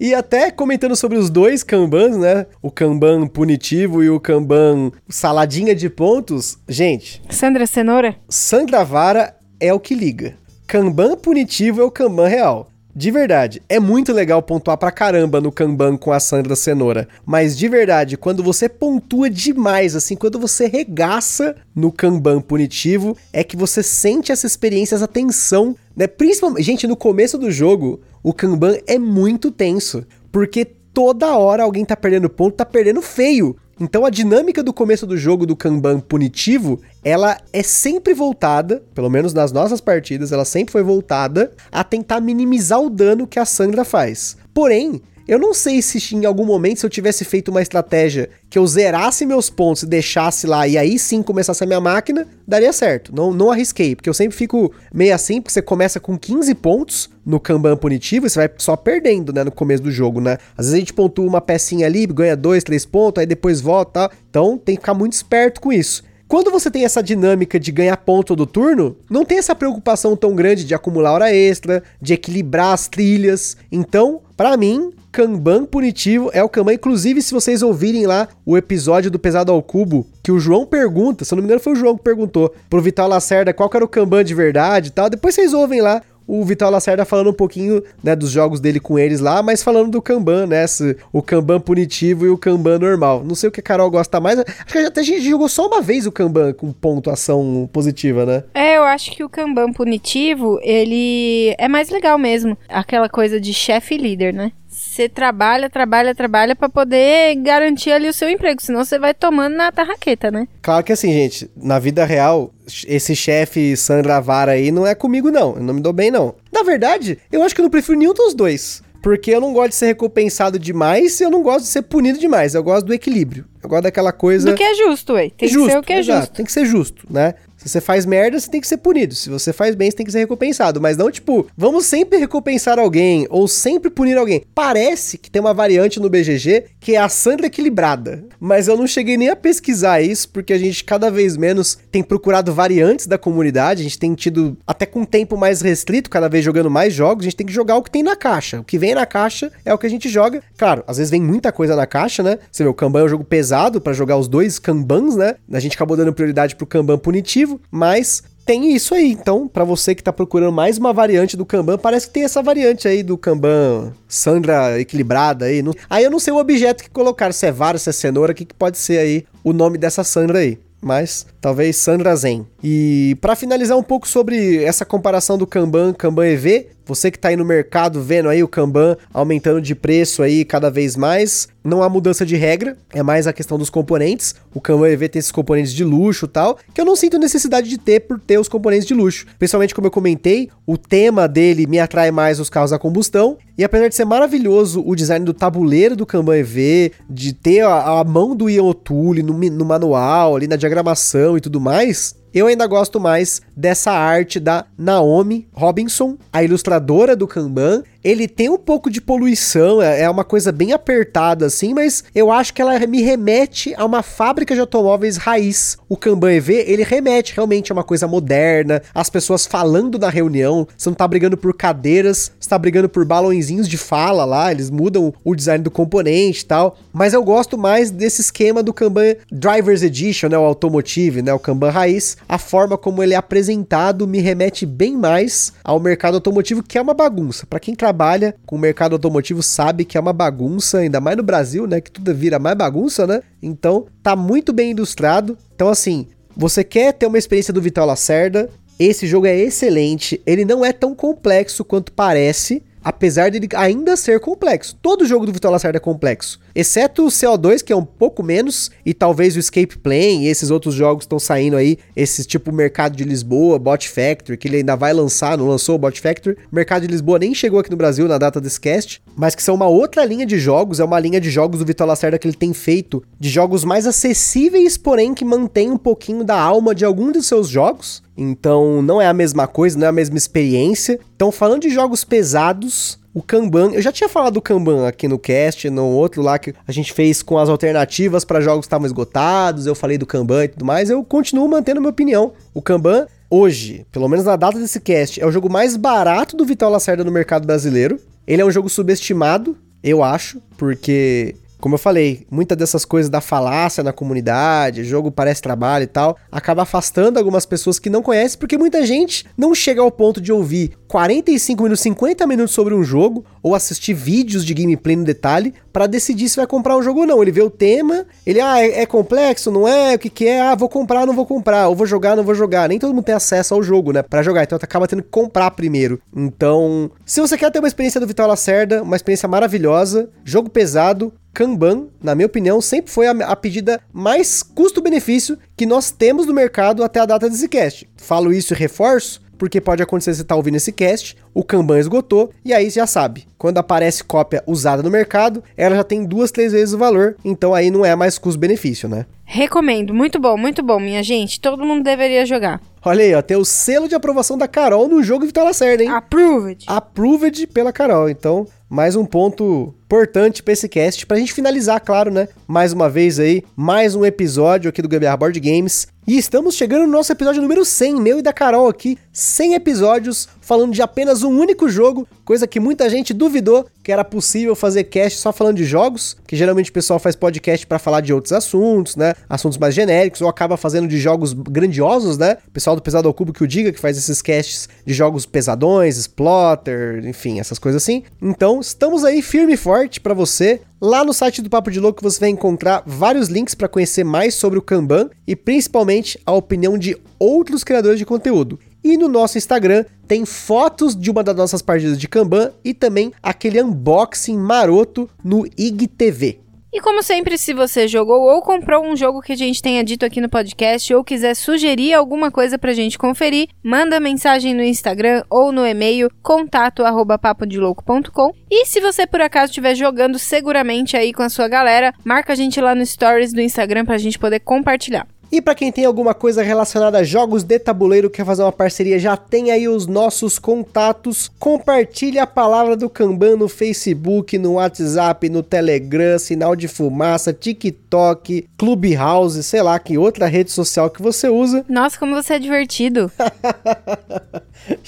E 0.00 0.14
até 0.14 0.50
comentando 0.50 0.96
sobre 0.96 1.18
os 1.18 1.28
dois 1.28 1.62
Kanbans, 1.62 2.16
né? 2.16 2.46
O 2.62 2.70
Kanban 2.70 3.26
punitivo 3.26 4.02
e 4.02 4.08
o 4.08 4.18
Kanban 4.18 4.90
saladinha 5.06 5.74
de 5.74 5.90
pontos. 5.90 6.56
Gente, 6.66 7.20
Sandra 7.28 7.66
Cenoura? 7.66 8.16
Sandra 8.26 8.82
Vara 8.84 9.36
é 9.60 9.70
o 9.70 9.78
que 9.78 9.94
liga. 9.94 10.34
Kanban 10.66 11.14
punitivo 11.16 11.82
é 11.82 11.84
o 11.84 11.90
Kanban 11.90 12.26
real. 12.26 12.70
De 12.98 13.10
verdade, 13.10 13.60
é 13.68 13.78
muito 13.78 14.10
legal 14.10 14.40
pontuar 14.40 14.78
pra 14.78 14.90
caramba 14.90 15.38
no 15.38 15.52
Kanban 15.52 15.98
com 15.98 16.12
a 16.12 16.18
Sandra 16.18 16.56
Cenoura. 16.56 17.06
Mas 17.26 17.54
de 17.54 17.68
verdade, 17.68 18.16
quando 18.16 18.42
você 18.42 18.70
pontua 18.70 19.28
demais, 19.28 19.94
assim, 19.94 20.16
quando 20.16 20.38
você 20.38 20.66
regaça 20.66 21.54
no 21.74 21.92
Kanban 21.92 22.40
punitivo, 22.40 23.14
é 23.34 23.44
que 23.44 23.54
você 23.54 23.82
sente 23.82 24.32
essa 24.32 24.46
experiência, 24.46 24.94
essa 24.94 25.06
tensão, 25.06 25.76
né? 25.94 26.06
Principalmente, 26.06 26.64
gente, 26.64 26.86
no 26.86 26.96
começo 26.96 27.36
do 27.36 27.50
jogo, 27.50 28.00
o 28.22 28.32
Kanban 28.32 28.78
é 28.86 28.98
muito 28.98 29.50
tenso. 29.50 30.02
Porque 30.32 30.64
toda 30.64 31.36
hora 31.36 31.64
alguém 31.64 31.84
tá 31.84 31.94
perdendo 31.94 32.30
ponto, 32.30 32.56
tá 32.56 32.64
perdendo 32.64 33.02
feio. 33.02 33.54
Então 33.78 34.06
a 34.06 34.10
dinâmica 34.10 34.62
do 34.62 34.72
começo 34.72 35.06
do 35.06 35.18
jogo 35.18 35.44
do 35.44 35.54
Kanban 35.54 36.00
punitivo, 36.00 36.80
ela 37.04 37.36
é 37.52 37.62
sempre 37.62 38.14
voltada, 38.14 38.82
pelo 38.94 39.10
menos 39.10 39.34
nas 39.34 39.52
nossas 39.52 39.82
partidas, 39.82 40.32
ela 40.32 40.46
sempre 40.46 40.72
foi 40.72 40.82
voltada 40.82 41.52
a 41.70 41.84
tentar 41.84 42.20
minimizar 42.20 42.80
o 42.80 42.88
dano 42.88 43.26
que 43.26 43.38
a 43.38 43.44
Sandra 43.44 43.84
faz. 43.84 44.36
Porém, 44.54 45.02
eu 45.26 45.38
não 45.38 45.52
sei 45.52 45.82
se 45.82 46.14
em 46.14 46.24
algum 46.24 46.44
momento, 46.44 46.80
se 46.80 46.86
eu 46.86 46.90
tivesse 46.90 47.24
feito 47.24 47.50
uma 47.50 47.62
estratégia 47.62 48.30
que 48.48 48.58
eu 48.58 48.66
zerasse 48.66 49.26
meus 49.26 49.50
pontos 49.50 49.82
e 49.82 49.86
deixasse 49.86 50.46
lá 50.46 50.68
e 50.68 50.78
aí 50.78 50.98
sim 50.98 51.22
começasse 51.22 51.62
a 51.64 51.66
minha 51.66 51.80
máquina, 51.80 52.26
daria 52.46 52.72
certo. 52.72 53.14
Não, 53.14 53.32
não 53.32 53.50
arrisquei, 53.50 53.96
porque 53.96 54.08
eu 54.08 54.14
sempre 54.14 54.36
fico 54.36 54.72
meio 54.94 55.14
assim, 55.14 55.40
porque 55.40 55.52
você 55.52 55.62
começa 55.62 55.98
com 55.98 56.16
15 56.16 56.54
pontos 56.54 57.10
no 57.24 57.40
Kanban 57.40 57.76
punitivo 57.76 58.26
e 58.26 58.30
você 58.30 58.38
vai 58.38 58.50
só 58.56 58.76
perdendo, 58.76 59.32
né, 59.32 59.42
no 59.42 59.50
começo 59.50 59.82
do 59.82 59.90
jogo, 59.90 60.20
né? 60.20 60.38
Às 60.56 60.66
vezes 60.66 60.74
a 60.74 60.78
gente 60.78 60.92
pontua 60.92 61.26
uma 61.26 61.40
pecinha 61.40 61.86
ali, 61.86 62.06
ganha 62.06 62.36
2, 62.36 62.62
3 62.62 62.86
pontos, 62.86 63.20
aí 63.20 63.26
depois 63.26 63.60
volta, 63.60 64.08
tá? 64.08 64.16
Então 64.30 64.56
tem 64.56 64.76
que 64.76 64.82
ficar 64.82 64.94
muito 64.94 65.14
esperto 65.14 65.60
com 65.60 65.72
isso. 65.72 66.04
Quando 66.28 66.50
você 66.50 66.68
tem 66.68 66.84
essa 66.84 67.00
dinâmica 67.00 67.58
de 67.58 67.70
ganhar 67.70 67.96
ponto 67.98 68.34
do 68.34 68.46
turno, 68.46 68.96
não 69.08 69.24
tem 69.24 69.38
essa 69.38 69.54
preocupação 69.54 70.16
tão 70.16 70.34
grande 70.34 70.64
de 70.64 70.74
acumular 70.74 71.12
hora 71.12 71.32
extra, 71.32 71.84
de 72.02 72.14
equilibrar 72.14 72.72
as 72.72 72.88
trilhas. 72.88 73.56
Então, 73.70 74.20
para 74.36 74.56
mim, 74.56 74.92
Kanban 75.12 75.64
punitivo 75.64 76.28
é 76.32 76.42
o 76.42 76.48
Kanban. 76.48 76.74
Inclusive, 76.74 77.22
se 77.22 77.32
vocês 77.32 77.62
ouvirem 77.62 78.06
lá 78.06 78.26
o 78.44 78.56
episódio 78.56 79.08
do 79.08 79.20
Pesado 79.20 79.52
ao 79.52 79.62
Cubo, 79.62 80.04
que 80.20 80.32
o 80.32 80.40
João 80.40 80.66
pergunta, 80.66 81.24
se 81.24 81.32
eu 81.32 81.36
não 81.36 81.42
me 81.42 81.46
engano 81.46 81.60
foi 81.60 81.74
o 81.74 81.76
João 81.76 81.96
que 81.96 82.02
perguntou 82.02 82.52
pro 82.68 82.82
Vital 82.82 83.08
Lacerda 83.08 83.54
qual 83.54 83.70
era 83.72 83.84
o 83.84 83.88
Kanban 83.88 84.24
de 84.24 84.34
verdade 84.34 84.88
e 84.88 84.90
tal. 84.90 85.08
Depois 85.08 85.32
vocês 85.32 85.54
ouvem 85.54 85.80
lá 85.80 86.02
o 86.26 86.44
Vital 86.44 86.70
Lacerda 86.70 87.04
falando 87.04 87.30
um 87.30 87.34
pouquinho, 87.34 87.82
né, 88.02 88.16
dos 88.16 88.30
jogos 88.30 88.60
dele 88.60 88.80
com 88.80 88.98
eles 88.98 89.20
lá, 89.20 89.42
mas 89.42 89.62
falando 89.62 89.90
do 89.90 90.02
Kanban, 90.02 90.46
né, 90.46 90.64
o 91.12 91.22
Kanban 91.22 91.60
punitivo 91.60 92.26
e 92.26 92.28
o 92.28 92.38
Kanban 92.38 92.78
normal. 92.78 93.22
Não 93.24 93.34
sei 93.34 93.48
o 93.48 93.52
que 93.52 93.60
a 93.60 93.62
Carol 93.62 93.90
gosta 93.90 94.20
mais, 94.20 94.38
acho 94.38 94.66
que 94.66 94.78
até 94.78 95.00
a 95.00 95.04
gente 95.04 95.28
jogou 95.28 95.48
só 95.48 95.66
uma 95.66 95.80
vez 95.80 96.06
o 96.06 96.12
Kanban 96.12 96.52
com 96.52 96.72
pontuação 96.72 97.68
positiva, 97.72 98.26
né? 98.26 98.44
É, 98.54 98.76
eu 98.76 98.84
acho 98.84 99.12
que 99.12 99.22
o 99.22 99.28
Kanban 99.28 99.72
punitivo, 99.72 100.58
ele 100.62 101.54
é 101.58 101.68
mais 101.68 101.90
legal 101.90 102.18
mesmo, 102.18 102.56
aquela 102.68 103.08
coisa 103.08 103.40
de 103.40 103.52
chefe 103.54 103.96
líder, 103.96 104.32
né? 104.34 104.52
Você 104.96 105.10
trabalha, 105.10 105.68
trabalha, 105.68 106.14
trabalha 106.14 106.56
para 106.56 106.70
poder 106.70 107.34
garantir 107.42 107.92
ali 107.92 108.08
o 108.08 108.14
seu 108.14 108.30
emprego, 108.30 108.62
senão 108.62 108.82
você 108.82 108.98
vai 108.98 109.12
tomando 109.12 109.54
na 109.54 109.70
tarraqueta, 109.70 110.30
né? 110.30 110.48
Claro 110.62 110.82
que 110.82 110.90
assim, 110.90 111.12
gente, 111.12 111.50
na 111.54 111.78
vida 111.78 112.02
real, 112.06 112.50
esse 112.88 113.14
chefe 113.14 113.76
Sandra 113.76 114.22
Vara 114.22 114.52
aí 114.52 114.70
não 114.70 114.86
é 114.86 114.94
comigo 114.94 115.30
não, 115.30 115.56
eu 115.56 115.62
não 115.62 115.74
me 115.74 115.82
dou 115.82 115.92
bem 115.92 116.10
não. 116.10 116.34
Na 116.50 116.62
verdade, 116.62 117.18
eu 117.30 117.42
acho 117.42 117.54
que 117.54 117.60
eu 117.60 117.64
não 117.64 117.70
prefiro 117.70 117.98
nenhum 117.98 118.14
dos 118.14 118.32
dois. 118.32 118.82
Porque 119.02 119.30
eu 119.30 119.40
não 119.40 119.52
gosto 119.52 119.68
de 119.68 119.74
ser 119.74 119.86
recompensado 119.86 120.58
demais 120.58 121.20
e 121.20 121.24
eu 121.24 121.30
não 121.30 121.42
gosto 121.42 121.64
de 121.64 121.68
ser 121.68 121.82
punido 121.82 122.18
demais. 122.18 122.54
Eu 122.54 122.64
gosto 122.64 122.86
do 122.86 122.94
equilíbrio. 122.94 123.44
Eu 123.62 123.68
gosto 123.68 123.82
daquela 123.82 124.12
coisa. 124.12 124.50
Do 124.50 124.56
que 124.56 124.64
é 124.64 124.74
justo, 124.74 125.12
ué. 125.12 125.30
Tem 125.36 125.48
justo, 125.48 125.66
que 125.66 125.72
ser 125.72 125.78
o 125.78 125.82
que 125.82 125.92
é 125.92 125.98
exato, 125.98 126.20
justo. 126.20 126.32
Tem 126.32 126.46
que 126.46 126.52
ser 126.52 126.64
justo, 126.64 127.06
né? 127.08 127.34
Se 127.66 127.72
você 127.72 127.80
faz 127.80 128.06
merda, 128.06 128.38
você 128.38 128.48
tem 128.48 128.60
que 128.60 128.68
ser 128.68 128.76
punido. 128.76 129.12
Se 129.12 129.28
você 129.28 129.52
faz 129.52 129.74
bem, 129.74 129.90
você 129.90 129.96
tem 129.96 130.06
que 130.06 130.12
ser 130.12 130.20
recompensado. 130.20 130.80
Mas 130.80 130.96
não, 130.96 131.10
tipo, 131.10 131.48
vamos 131.56 131.84
sempre 131.84 132.16
recompensar 132.16 132.78
alguém 132.78 133.26
ou 133.28 133.48
sempre 133.48 133.90
punir 133.90 134.16
alguém. 134.16 134.44
Parece 134.54 135.18
que 135.18 135.28
tem 135.28 135.40
uma 135.40 135.52
variante 135.52 135.98
no 135.98 136.08
BGG 136.08 136.66
que 136.78 136.94
é 136.94 136.98
a 136.98 137.08
Sandra 137.08 137.46
equilibrada. 137.46 138.24
Mas 138.38 138.68
eu 138.68 138.76
não 138.76 138.86
cheguei 138.86 139.16
nem 139.16 139.30
a 139.30 139.34
pesquisar 139.34 140.00
isso, 140.00 140.28
porque 140.28 140.52
a 140.52 140.58
gente 140.58 140.84
cada 140.84 141.10
vez 141.10 141.36
menos 141.36 141.76
tem 141.90 142.04
procurado 142.04 142.54
variantes 142.54 143.08
da 143.08 143.18
comunidade. 143.18 143.80
A 143.80 143.82
gente 143.82 143.98
tem 143.98 144.14
tido, 144.14 144.56
até 144.64 144.86
com 144.86 145.04
tempo 145.04 145.36
mais 145.36 145.60
restrito, 145.60 146.08
cada 146.08 146.28
vez 146.28 146.44
jogando 146.44 146.70
mais 146.70 146.94
jogos, 146.94 147.24
a 147.24 147.24
gente 147.24 147.36
tem 147.36 147.46
que 147.46 147.52
jogar 147.52 147.76
o 147.76 147.82
que 147.82 147.90
tem 147.90 148.04
na 148.04 148.14
caixa. 148.14 148.60
O 148.60 148.64
que 148.64 148.78
vem 148.78 148.94
na 148.94 149.06
caixa 149.06 149.50
é 149.64 149.74
o 149.74 149.78
que 149.78 149.86
a 149.86 149.90
gente 149.90 150.08
joga. 150.08 150.40
Claro, 150.56 150.84
às 150.86 150.98
vezes 150.98 151.10
vem 151.10 151.20
muita 151.20 151.50
coisa 151.50 151.74
na 151.74 151.86
caixa, 151.86 152.22
né? 152.22 152.38
Você 152.52 152.62
vê, 152.62 152.68
o 152.68 152.74
Kanban 152.74 153.00
é 153.00 153.04
um 153.04 153.08
jogo 153.08 153.24
pesado 153.24 153.80
para 153.80 153.92
jogar 153.92 154.16
os 154.16 154.28
dois 154.28 154.60
Kanbans, 154.60 155.16
né? 155.16 155.34
A 155.52 155.58
gente 155.58 155.74
acabou 155.74 155.96
dando 155.96 156.12
prioridade 156.12 156.54
pro 156.54 156.64
Kanban 156.64 156.98
punitivo 156.98 157.55
mas 157.70 158.22
tem 158.46 158.72
isso 158.74 158.94
aí. 158.94 159.10
Então, 159.10 159.48
para 159.48 159.64
você 159.64 159.94
que 159.94 160.02
tá 160.02 160.12
procurando 160.12 160.52
mais 160.52 160.78
uma 160.78 160.92
variante 160.92 161.36
do 161.36 161.44
Kanban, 161.44 161.76
parece 161.76 162.06
que 162.06 162.12
tem 162.12 162.22
essa 162.22 162.40
variante 162.40 162.86
aí 162.86 163.02
do 163.02 163.18
Kanban 163.18 163.92
Sandra 164.06 164.80
equilibrada 164.80 165.46
aí. 165.46 165.62
Aí 165.90 166.04
eu 166.04 166.10
não 166.10 166.20
sei 166.20 166.32
o 166.32 166.38
objeto 166.38 166.84
que 166.84 166.90
colocaram, 166.90 167.32
se 167.32 167.46
é 167.46 167.52
vara, 167.52 167.76
se 167.76 167.90
é 167.90 167.92
cenoura, 167.92 168.32
o 168.32 168.34
que, 168.34 168.44
que 168.44 168.54
pode 168.54 168.78
ser 168.78 168.98
aí 168.98 169.26
o 169.42 169.52
nome 169.52 169.76
dessa 169.76 170.04
Sandra 170.04 170.38
aí. 170.38 170.58
Mas 170.80 171.26
talvez 171.40 171.76
Sandra 171.76 172.14
Zen. 172.14 172.46
E 172.62 173.16
para 173.20 173.34
finalizar 173.34 173.76
um 173.76 173.82
pouco 173.82 174.06
sobre 174.06 174.62
essa 174.62 174.84
comparação 174.84 175.36
do 175.36 175.46
Kanban, 175.46 175.92
Kanban 175.92 176.26
EV, 176.28 176.68
você 176.86 177.10
que 177.10 177.18
está 177.18 177.28
aí 177.28 177.36
no 177.36 177.44
mercado 177.44 178.00
vendo 178.00 178.28
aí 178.28 178.42
o 178.42 178.48
Kanban 178.48 178.96
aumentando 179.12 179.60
de 179.60 179.74
preço 179.74 180.22
aí 180.22 180.44
cada 180.44 180.70
vez 180.70 180.96
mais, 180.96 181.48
não 181.66 181.82
há 181.82 181.88
mudança 181.88 182.24
de 182.24 182.36
regra, 182.36 182.76
é 182.92 183.02
mais 183.02 183.26
a 183.26 183.32
questão 183.32 183.58
dos 183.58 183.68
componentes. 183.68 184.36
O 184.54 184.60
Kanban 184.60 184.88
EV 184.88 185.08
tem 185.08 185.18
esses 185.18 185.32
componentes 185.32 185.72
de 185.72 185.84
luxo 185.84 186.28
tal, 186.28 186.56
que 186.72 186.80
eu 186.80 186.84
não 186.84 186.94
sinto 186.94 187.18
necessidade 187.18 187.68
de 187.68 187.76
ter 187.76 188.00
por 188.00 188.20
ter 188.20 188.38
os 188.38 188.48
componentes 188.48 188.86
de 188.86 188.94
luxo. 188.94 189.26
Principalmente 189.38 189.74
como 189.74 189.88
eu 189.88 189.90
comentei, 189.90 190.48
o 190.64 190.78
tema 190.78 191.26
dele 191.26 191.66
me 191.66 191.80
atrai 191.80 192.12
mais 192.12 192.38
os 192.38 192.48
carros 192.48 192.72
a 192.72 192.78
combustão. 192.78 193.36
E 193.58 193.64
apesar 193.64 193.88
de 193.88 193.96
ser 193.96 194.04
maravilhoso 194.04 194.82
o 194.86 194.94
design 194.94 195.24
do 195.24 195.34
tabuleiro 195.34 195.96
do 195.96 196.06
Kanban 196.06 196.36
EV, 196.36 196.92
de 197.10 197.32
ter 197.32 197.62
a, 197.62 198.00
a 198.00 198.04
mão 198.04 198.36
do 198.36 198.48
Ian 198.48 198.62
O'Toole 198.62 199.22
no, 199.22 199.36
no 199.36 199.64
manual, 199.64 200.36
ali 200.36 200.46
na 200.46 200.56
diagramação 200.56 201.36
e 201.36 201.40
tudo 201.40 201.60
mais, 201.60 202.14
eu 202.36 202.48
ainda 202.48 202.66
gosto 202.66 203.00
mais 203.00 203.40
dessa 203.56 203.90
arte 203.92 204.38
da 204.38 204.66
Naomi 204.76 205.48
Robinson, 205.54 206.18
a 206.30 206.44
ilustradora 206.44 207.16
do 207.16 207.26
Kanban, 207.26 207.82
ele 208.06 208.28
tem 208.28 208.48
um 208.48 208.56
pouco 208.56 208.88
de 208.88 209.00
poluição, 209.00 209.82
é, 209.82 210.02
é 210.02 210.08
uma 210.08 210.22
coisa 210.22 210.52
bem 210.52 210.72
apertada 210.72 211.46
assim, 211.46 211.74
mas 211.74 212.04
eu 212.14 212.30
acho 212.30 212.54
que 212.54 212.62
ela 212.62 212.78
me 212.86 213.02
remete 213.02 213.74
a 213.76 213.84
uma 213.84 214.00
fábrica 214.00 214.54
de 214.54 214.60
automóveis 214.60 215.16
raiz. 215.16 215.76
O 215.88 215.96
Kanban 215.96 216.34
EV, 216.34 216.50
ele 216.68 216.84
remete 216.84 217.34
realmente 217.34 217.72
a 217.72 217.74
uma 217.74 217.82
coisa 217.82 218.06
moderna, 218.06 218.80
as 218.94 219.10
pessoas 219.10 219.44
falando 219.44 219.98
na 219.98 220.08
reunião, 220.08 220.68
você 220.78 220.88
não 220.88 220.94
tá 220.94 221.08
brigando 221.08 221.36
por 221.36 221.52
cadeiras, 221.52 222.30
você 222.38 222.48
tá 222.48 222.56
brigando 222.56 222.88
por 222.88 223.04
balãozinhos 223.04 223.68
de 223.68 223.76
fala 223.76 224.24
lá, 224.24 224.52
eles 224.52 224.70
mudam 224.70 225.12
o 225.24 225.34
design 225.34 225.64
do 225.64 225.70
componente 225.70 226.42
e 226.42 226.46
tal, 226.46 226.78
mas 226.92 227.12
eu 227.12 227.24
gosto 227.24 227.58
mais 227.58 227.90
desse 227.90 228.20
esquema 228.20 228.62
do 228.62 228.72
Kanban 228.72 229.16
Drivers 229.32 229.82
Edition, 229.82 230.28
né, 230.28 230.38
o 230.38 230.44
Automotive, 230.44 231.22
né, 231.22 231.34
o 231.34 231.40
Kanban 231.40 231.70
raiz, 231.70 232.16
a 232.28 232.38
forma 232.38 232.78
como 232.78 233.02
ele 233.02 233.14
é 233.14 233.16
apresentado 233.16 234.06
me 234.06 234.20
remete 234.20 234.64
bem 234.64 234.96
mais 234.96 235.52
ao 235.64 235.80
mercado 235.80 236.14
automotivo, 236.14 236.62
que 236.62 236.78
é 236.78 236.80
uma 236.80 236.94
bagunça. 236.94 237.44
Para 237.46 237.58
quem 237.58 237.74
trabalha 237.74 237.95
trabalha 237.96 238.34
com 238.44 238.56
o 238.56 238.58
mercado 238.58 238.92
automotivo 238.92 239.42
sabe 239.42 239.86
que 239.86 239.96
é 239.96 240.00
uma 240.00 240.12
bagunça, 240.12 240.78
ainda 240.78 241.00
mais 241.00 241.16
no 241.16 241.22
Brasil, 241.22 241.66
né? 241.66 241.80
Que 241.80 241.90
tudo 241.90 242.14
vira 242.14 242.38
mais 242.38 242.54
bagunça, 242.54 243.06
né? 243.06 243.22
Então, 243.42 243.86
tá 244.02 244.14
muito 244.14 244.52
bem 244.52 244.72
ilustrado. 244.72 245.38
Então, 245.54 245.70
assim, 245.70 246.06
você 246.36 246.62
quer 246.62 246.92
ter 246.92 247.06
uma 247.06 247.16
experiência 247.16 247.54
do 247.54 247.62
Vital 247.62 247.86
Lacerda? 247.86 248.50
Esse 248.78 249.06
jogo 249.06 249.26
é 249.26 249.34
excelente. 249.34 250.20
Ele 250.26 250.44
não 250.44 250.62
é 250.62 250.74
tão 250.74 250.94
complexo 250.94 251.64
quanto 251.64 251.90
parece 251.90 252.62
apesar 252.84 253.30
de 253.30 253.38
ele 253.38 253.48
ainda 253.56 253.96
ser 253.96 254.20
complexo. 254.20 254.76
Todo 254.80 255.04
jogo 255.04 255.26
do 255.26 255.32
Vitor 255.32 255.50
Lacerda 255.50 255.78
é 255.78 255.80
complexo, 255.80 256.38
exceto 256.56 257.04
o 257.04 257.08
CO2, 257.08 257.62
que 257.62 257.72
é 257.72 257.76
um 257.76 257.84
pouco 257.84 258.22
menos, 258.22 258.70
e 258.84 258.94
talvez 258.94 259.36
o 259.36 259.38
Escape 259.38 259.76
Plane 259.76 260.24
e 260.24 260.28
esses 260.28 260.50
outros 260.50 260.74
jogos 260.74 261.04
estão 261.04 261.18
saindo 261.18 261.56
aí, 261.56 261.78
esse 261.94 262.24
tipo 262.24 262.50
Mercado 262.50 262.96
de 262.96 263.04
Lisboa, 263.04 263.58
Bot 263.58 263.86
Factory, 263.88 264.38
que 264.38 264.48
ele 264.48 264.56
ainda 264.56 264.74
vai 264.74 264.94
lançar, 264.94 265.36
não 265.36 265.46
lançou 265.46 265.74
o 265.74 265.78
Bot 265.78 266.00
Factory. 266.00 266.36
Mercado 266.50 266.82
de 266.82 266.88
Lisboa 266.88 267.18
nem 267.18 267.34
chegou 267.34 267.60
aqui 267.60 267.70
no 267.70 267.76
Brasil 267.76 268.08
na 268.08 268.16
data 268.16 268.40
desse 268.40 268.58
cast, 268.58 269.02
mas 269.14 269.34
que 269.34 269.42
são 269.42 269.54
uma 269.54 269.66
outra 269.66 270.04
linha 270.04 270.24
de 270.24 270.38
jogos, 270.38 270.80
é 270.80 270.84
uma 270.84 270.98
linha 270.98 271.20
de 271.20 271.30
jogos 271.30 271.58
do 271.58 271.66
Vitor 271.66 271.86
Lacerda 271.86 272.18
que 272.18 272.26
ele 272.26 272.36
tem 272.36 272.54
feito, 272.54 273.02
de 273.20 273.28
jogos 273.28 273.62
mais 273.62 273.86
acessíveis, 273.86 274.78
porém 274.78 275.12
que 275.12 275.24
mantém 275.24 275.70
um 275.70 275.78
pouquinho 275.78 276.24
da 276.24 276.40
alma 276.40 276.74
de 276.74 276.84
algum 276.84 277.12
dos 277.12 277.26
seus 277.26 277.48
jogos. 277.48 278.02
Então 278.16 278.80
não 278.80 279.00
é 279.00 279.06
a 279.06 279.12
mesma 279.12 279.46
coisa, 279.46 279.78
não 279.78 279.86
é 279.86 279.90
a 279.90 279.92
mesma 279.92 280.16
experiência. 280.16 280.98
Então, 281.14 281.30
falando 281.30 281.62
de 281.62 281.70
jogos 281.70 282.02
pesados, 282.02 282.98
o 283.16 283.22
Kanban, 283.22 283.70
eu 283.72 283.80
já 283.80 283.90
tinha 283.90 284.10
falado 284.10 284.34
do 284.34 284.42
Kanban 284.42 284.86
aqui 284.86 285.08
no 285.08 285.18
cast, 285.18 285.70
no 285.70 285.86
outro 285.86 286.20
lá 286.20 286.38
que 286.38 286.52
a 286.68 286.70
gente 286.70 286.92
fez 286.92 287.22
com 287.22 287.38
as 287.38 287.48
alternativas 287.48 288.26
para 288.26 288.42
jogos 288.42 288.60
que 288.60 288.66
estavam 288.66 288.84
esgotados, 288.84 289.64
eu 289.64 289.74
falei 289.74 289.96
do 289.96 290.04
Kanban 290.04 290.44
e 290.44 290.48
tudo 290.48 290.66
mais, 290.66 290.90
eu 290.90 291.02
continuo 291.02 291.48
mantendo 291.48 291.78
a 291.78 291.80
minha 291.80 291.90
opinião. 291.90 292.34
O 292.52 292.60
Kanban, 292.60 293.06
hoje, 293.30 293.86
pelo 293.90 294.06
menos 294.06 294.26
na 294.26 294.36
data 294.36 294.58
desse 294.58 294.78
cast, 294.80 295.18
é 295.18 295.24
o 295.24 295.32
jogo 295.32 295.48
mais 295.48 295.78
barato 295.78 296.36
do 296.36 296.44
Vital 296.44 296.70
Lacerda 296.70 297.04
no 297.04 297.10
mercado 297.10 297.46
brasileiro. 297.46 297.98
Ele 298.26 298.42
é 298.42 298.44
um 298.44 298.50
jogo 298.50 298.68
subestimado, 298.68 299.56
eu 299.82 300.04
acho, 300.04 300.38
porque 300.58 301.36
como 301.66 301.74
eu 301.74 301.80
falei, 301.80 302.24
muitas 302.30 302.56
dessas 302.56 302.84
coisas 302.84 303.10
da 303.10 303.20
falácia 303.20 303.82
na 303.82 303.92
comunidade, 303.92 304.84
jogo 304.84 305.10
parece 305.10 305.42
trabalho 305.42 305.82
e 305.82 305.88
tal, 305.88 306.16
acaba 306.30 306.62
afastando 306.62 307.18
algumas 307.18 307.44
pessoas 307.44 307.80
que 307.80 307.90
não 307.90 308.04
conhecem, 308.04 308.38
porque 308.38 308.56
muita 308.56 308.86
gente 308.86 309.26
não 309.36 309.52
chega 309.52 309.82
ao 309.82 309.90
ponto 309.90 310.20
de 310.20 310.32
ouvir 310.32 310.76
45 310.86 311.62
minutos, 311.64 311.82
50 311.82 312.24
minutos 312.24 312.54
sobre 312.54 312.72
um 312.72 312.84
jogo, 312.84 313.24
ou 313.42 313.52
assistir 313.52 313.94
vídeos 313.94 314.44
de 314.44 314.54
gameplay 314.54 314.94
no 314.94 315.02
detalhe, 315.02 315.52
para 315.72 315.88
decidir 315.88 316.28
se 316.28 316.36
vai 316.36 316.46
comprar 316.46 316.76
um 316.76 316.82
jogo 316.82 317.00
ou 317.00 317.06
não. 317.06 317.20
Ele 317.20 317.32
vê 317.32 317.42
o 317.42 317.50
tema, 317.50 318.06
ele, 318.24 318.40
ah, 318.40 318.62
é, 318.62 318.82
é, 318.82 318.86
complexo, 318.86 319.50
não 319.50 319.66
é? 319.66 319.96
O 319.96 319.98
que 319.98 320.08
que 320.08 320.26
é? 320.26 320.40
Ah, 320.40 320.54
vou 320.54 320.68
comprar, 320.68 321.04
não 321.04 321.14
vou 321.14 321.26
comprar, 321.26 321.68
ou 321.68 321.74
vou 321.74 321.86
jogar, 321.86 322.16
não 322.16 322.22
vou 322.22 322.34
jogar. 322.34 322.68
Nem 322.68 322.78
todo 322.78 322.94
mundo 322.94 323.04
tem 323.04 323.14
acesso 323.14 323.54
ao 323.54 323.62
jogo, 323.62 323.92
né, 323.92 324.02
para 324.02 324.22
jogar, 324.22 324.44
então 324.44 324.56
acaba 324.60 324.86
tendo 324.86 325.02
que 325.02 325.10
comprar 325.10 325.50
primeiro. 325.50 326.00
Então, 326.14 326.90
se 327.04 327.20
você 327.20 327.36
quer 327.36 327.50
ter 327.50 327.58
uma 327.58 327.68
experiência 327.68 328.00
do 328.00 328.06
Vital 328.06 328.28
Lacerda, 328.28 328.82
uma 328.82 328.96
experiência 328.96 329.28
maravilhosa, 329.28 330.08
jogo 330.24 330.48
pesado, 330.48 331.12
Kanban, 331.36 331.88
na 332.02 332.14
minha 332.14 332.24
opinião, 332.24 332.62
sempre 332.62 332.90
foi 332.90 333.06
a, 333.06 333.10
a 333.10 333.36
pedida 333.36 333.78
mais 333.92 334.42
custo-benefício 334.42 335.38
que 335.54 335.66
nós 335.66 335.90
temos 335.90 336.24
no 336.24 336.32
mercado 336.32 336.82
até 336.82 336.98
a 336.98 337.04
data 337.04 337.28
desse 337.28 337.46
cast. 337.46 337.86
Falo 337.94 338.32
isso 338.32 338.54
e 338.54 338.56
reforço 338.56 339.20
porque 339.36 339.60
pode 339.60 339.82
acontecer 339.82 340.14
você 340.14 340.24
tá 340.24 340.34
ouvindo 340.34 340.56
esse 340.56 340.72
cast, 340.72 341.14
o 341.34 341.44
Kanban 341.44 341.78
esgotou, 341.78 342.30
e 342.42 342.54
aí 342.54 342.70
você 342.70 342.80
já 342.80 342.86
sabe, 342.86 343.26
quando 343.36 343.58
aparece 343.58 344.02
cópia 344.02 344.42
usada 344.46 344.82
no 344.82 344.90
mercado, 344.90 345.44
ela 345.56 345.76
já 345.76 345.84
tem 345.84 346.06
duas, 346.06 346.30
três 346.30 346.52
vezes 346.52 346.72
o 346.72 346.78
valor, 346.78 347.16
então 347.22 347.52
aí 347.52 347.70
não 347.70 347.84
é 347.84 347.94
mais 347.94 348.16
custo-benefício, 348.16 348.88
né? 348.88 349.04
Recomendo, 349.24 349.92
muito 349.92 350.18
bom, 350.18 350.36
muito 350.36 350.62
bom, 350.62 350.78
minha 350.78 351.02
gente. 351.02 351.40
Todo 351.40 351.64
mundo 351.64 351.82
deveria 351.82 352.24
jogar. 352.24 352.60
Olha 352.82 353.04
aí, 353.04 353.14
ó, 353.14 353.20
tem 353.20 353.36
o 353.36 353.44
selo 353.44 353.88
de 353.88 353.94
aprovação 353.94 354.38
da 354.38 354.46
Carol 354.46 354.88
no 354.88 355.02
jogo 355.02 355.26
Vitória 355.26 355.48
Lacerda, 355.48 355.82
hein? 355.82 355.90
Approved. 355.90 356.64
Approved 356.68 357.46
pela 357.48 357.72
Carol. 357.72 358.08
Então, 358.08 358.46
mais 358.70 358.94
um 358.94 359.04
ponto 359.04 359.74
importante 359.86 360.42
para 360.42 360.52
esse 360.52 360.68
cast, 360.68 361.06
pra 361.06 361.16
gente 361.16 361.32
finalizar, 361.32 361.80
claro, 361.80 362.10
né? 362.10 362.28
Mais 362.46 362.72
uma 362.72 362.90
vez 362.90 363.20
aí, 363.20 363.44
mais 363.54 363.94
um 363.94 364.04
episódio 364.04 364.68
aqui 364.68 364.82
do 364.82 364.88
Gambiarra 364.88 365.16
Board 365.16 365.38
Games. 365.38 365.86
E 366.06 366.18
estamos 366.18 366.54
chegando 366.54 366.86
no 366.86 366.92
nosso 366.92 367.10
episódio 367.10 367.42
número 367.42 367.64
100, 367.64 368.00
meu 368.00 368.18
e 368.18 368.22
da 368.22 368.32
Carol 368.32 368.68
aqui, 368.68 368.96
100 369.12 369.54
episódios 369.54 370.28
falando 370.40 370.72
de 370.72 370.80
apenas 370.80 371.24
um 371.24 371.36
único 371.36 371.68
jogo, 371.68 372.06
coisa 372.24 372.46
que 372.46 372.60
muita 372.60 372.88
gente 372.88 373.12
duvidou 373.12 373.66
que 373.82 373.90
era 373.90 374.04
possível 374.04 374.54
fazer 374.56 374.84
cast 374.84 375.18
só 375.18 375.32
falando 375.32 375.56
de 375.56 375.64
jogos, 375.64 376.16
que 376.26 376.36
geralmente 376.36 376.70
o 376.70 376.72
pessoal 376.72 376.98
faz 376.98 377.14
podcast 377.14 377.66
para 377.66 377.78
falar 377.78 378.00
de 378.00 378.12
outros 378.12 378.32
assuntos, 378.32 378.96
né? 378.96 379.14
Assuntos 379.28 379.58
mais 379.58 379.74
genéricos, 379.74 380.20
ou 380.20 380.28
acaba 380.28 380.56
fazendo 380.56 380.88
de 380.88 380.98
jogos 380.98 381.32
grandiosos, 381.32 382.18
né? 382.18 382.36
O 382.48 382.50
pessoal 382.50 382.74
do 382.74 382.82
Pesado 382.82 383.06
ao 383.06 383.14
Cubo 383.14 383.32
que 383.32 383.44
o 383.44 383.46
diga 383.46 383.72
que 383.72 383.78
faz 383.78 383.96
esses 383.96 384.22
casts 384.22 384.68
de 384.84 384.92
jogos 384.92 385.24
pesadões, 385.24 385.98
Splotter, 385.98 387.04
enfim, 387.04 387.38
essas 387.38 387.60
coisas 387.60 387.80
assim. 387.80 388.02
Então, 388.20 388.60
estamos 388.60 389.04
aí 389.04 389.22
firme 389.22 389.54
e 389.54 389.56
forte 389.56 389.75
para 390.00 390.14
você. 390.14 390.62
Lá 390.80 391.04
no 391.04 391.12
site 391.12 391.42
do 391.42 391.50
Papo 391.50 391.70
de 391.70 391.78
Louco 391.78 392.02
você 392.02 392.18
vai 392.18 392.30
encontrar 392.30 392.82
vários 392.86 393.28
links 393.28 393.54
para 393.54 393.68
conhecer 393.68 394.04
mais 394.04 394.34
sobre 394.34 394.58
o 394.58 394.62
Kanban 394.62 395.10
e 395.26 395.36
principalmente 395.36 396.18
a 396.24 396.32
opinião 396.32 396.78
de 396.78 396.96
outros 397.18 397.62
criadores 397.62 397.98
de 397.98 398.06
conteúdo. 398.06 398.58
E 398.82 398.96
no 398.96 399.08
nosso 399.08 399.36
Instagram 399.36 399.84
tem 400.08 400.24
fotos 400.24 400.96
de 400.96 401.10
uma 401.10 401.22
das 401.22 401.36
nossas 401.36 401.60
partidas 401.60 401.98
de 401.98 402.08
Kanban 402.08 402.52
e 402.64 402.72
também 402.72 403.12
aquele 403.22 403.62
unboxing 403.62 404.38
maroto 404.38 405.10
no 405.22 405.46
IGTV. 405.58 406.40
E 406.72 406.80
como 406.80 407.02
sempre, 407.02 407.36
se 407.38 407.54
você 407.54 407.86
jogou 407.88 408.22
ou 408.22 408.42
comprou 408.42 408.84
um 408.84 408.96
jogo 408.96 409.22
que 409.22 409.32
a 409.32 409.36
gente 409.36 409.62
tenha 409.62 409.82
dito 409.82 410.04
aqui 410.04 410.20
no 410.20 410.28
podcast 410.28 410.92
ou 410.92 411.02
quiser 411.02 411.34
sugerir 411.34 411.94
alguma 411.94 412.30
coisa 412.30 412.58
pra 412.58 412.74
gente 412.74 412.98
conferir, 412.98 413.48
manda 413.62 414.00
mensagem 414.00 414.52
no 414.52 414.62
Instagram 414.62 415.24
ou 415.30 415.50
no 415.52 415.66
e-mail 415.66 416.10
contato@papodelouco.com. 416.22 418.32
E 418.50 418.66
se 418.66 418.80
você 418.80 419.06
por 419.06 419.20
acaso 419.20 419.50
estiver 419.50 419.74
jogando 419.74 420.18
seguramente 420.18 420.96
aí 420.96 421.12
com 421.12 421.22
a 421.22 421.28
sua 421.28 421.46
galera, 421.48 421.94
marca 422.04 422.32
a 422.32 422.36
gente 422.36 422.60
lá 422.60 422.74
no 422.74 422.84
stories 422.84 423.32
do 423.32 423.40
Instagram 423.40 423.84
pra 423.84 423.96
gente 423.96 424.18
poder 424.18 424.40
compartilhar. 424.40 425.06
E 425.30 425.40
para 425.40 425.54
quem 425.54 425.72
tem 425.72 425.84
alguma 425.84 426.14
coisa 426.14 426.42
relacionada 426.42 426.98
a 426.98 427.04
jogos 427.04 427.42
de 427.42 427.58
tabuleiro, 427.58 428.08
quer 428.08 428.24
fazer 428.24 428.42
uma 428.42 428.52
parceria, 428.52 428.98
já 428.98 429.16
tem 429.16 429.50
aí 429.50 429.68
os 429.68 429.86
nossos 429.86 430.38
contatos. 430.38 431.30
Compartilhe 431.38 432.18
a 432.18 432.26
palavra 432.26 432.76
do 432.76 432.88
Kanban 432.88 433.36
no 433.36 433.48
Facebook, 433.48 434.38
no 434.38 434.54
WhatsApp, 434.54 435.28
no 435.28 435.42
Telegram, 435.42 436.18
sinal 436.18 436.54
de 436.54 436.68
fumaça, 436.68 437.32
TikTok, 437.32 438.46
Clubhouse, 438.56 439.42
sei 439.42 439.62
lá, 439.62 439.78
que 439.78 439.98
outra 439.98 440.26
rede 440.26 440.50
social 440.50 440.88
que 440.90 441.02
você 441.02 441.28
usa. 441.28 441.64
Nossa, 441.68 441.98
como 441.98 442.14
você 442.14 442.34
é 442.34 442.38
divertido. 442.38 443.10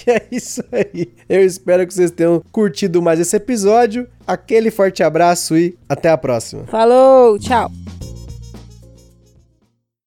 e 0.07 0.11
é 0.11 0.23
isso 0.31 0.63
aí. 0.71 1.13
Eu 1.29 1.45
espero 1.45 1.87
que 1.87 1.93
vocês 1.95 2.11
tenham 2.11 2.43
curtido 2.53 3.03
mais 3.03 3.19
esse 3.21 3.37
episódio. 3.37 4.07
Aquele 4.27 4.71
forte 4.71 5.03
abraço 5.03 5.57
e 5.57 5.77
até 5.89 6.11
a 6.11 6.19
próxima. 6.19 6.65
Falou, 6.65 7.39
tchau. 7.39 7.71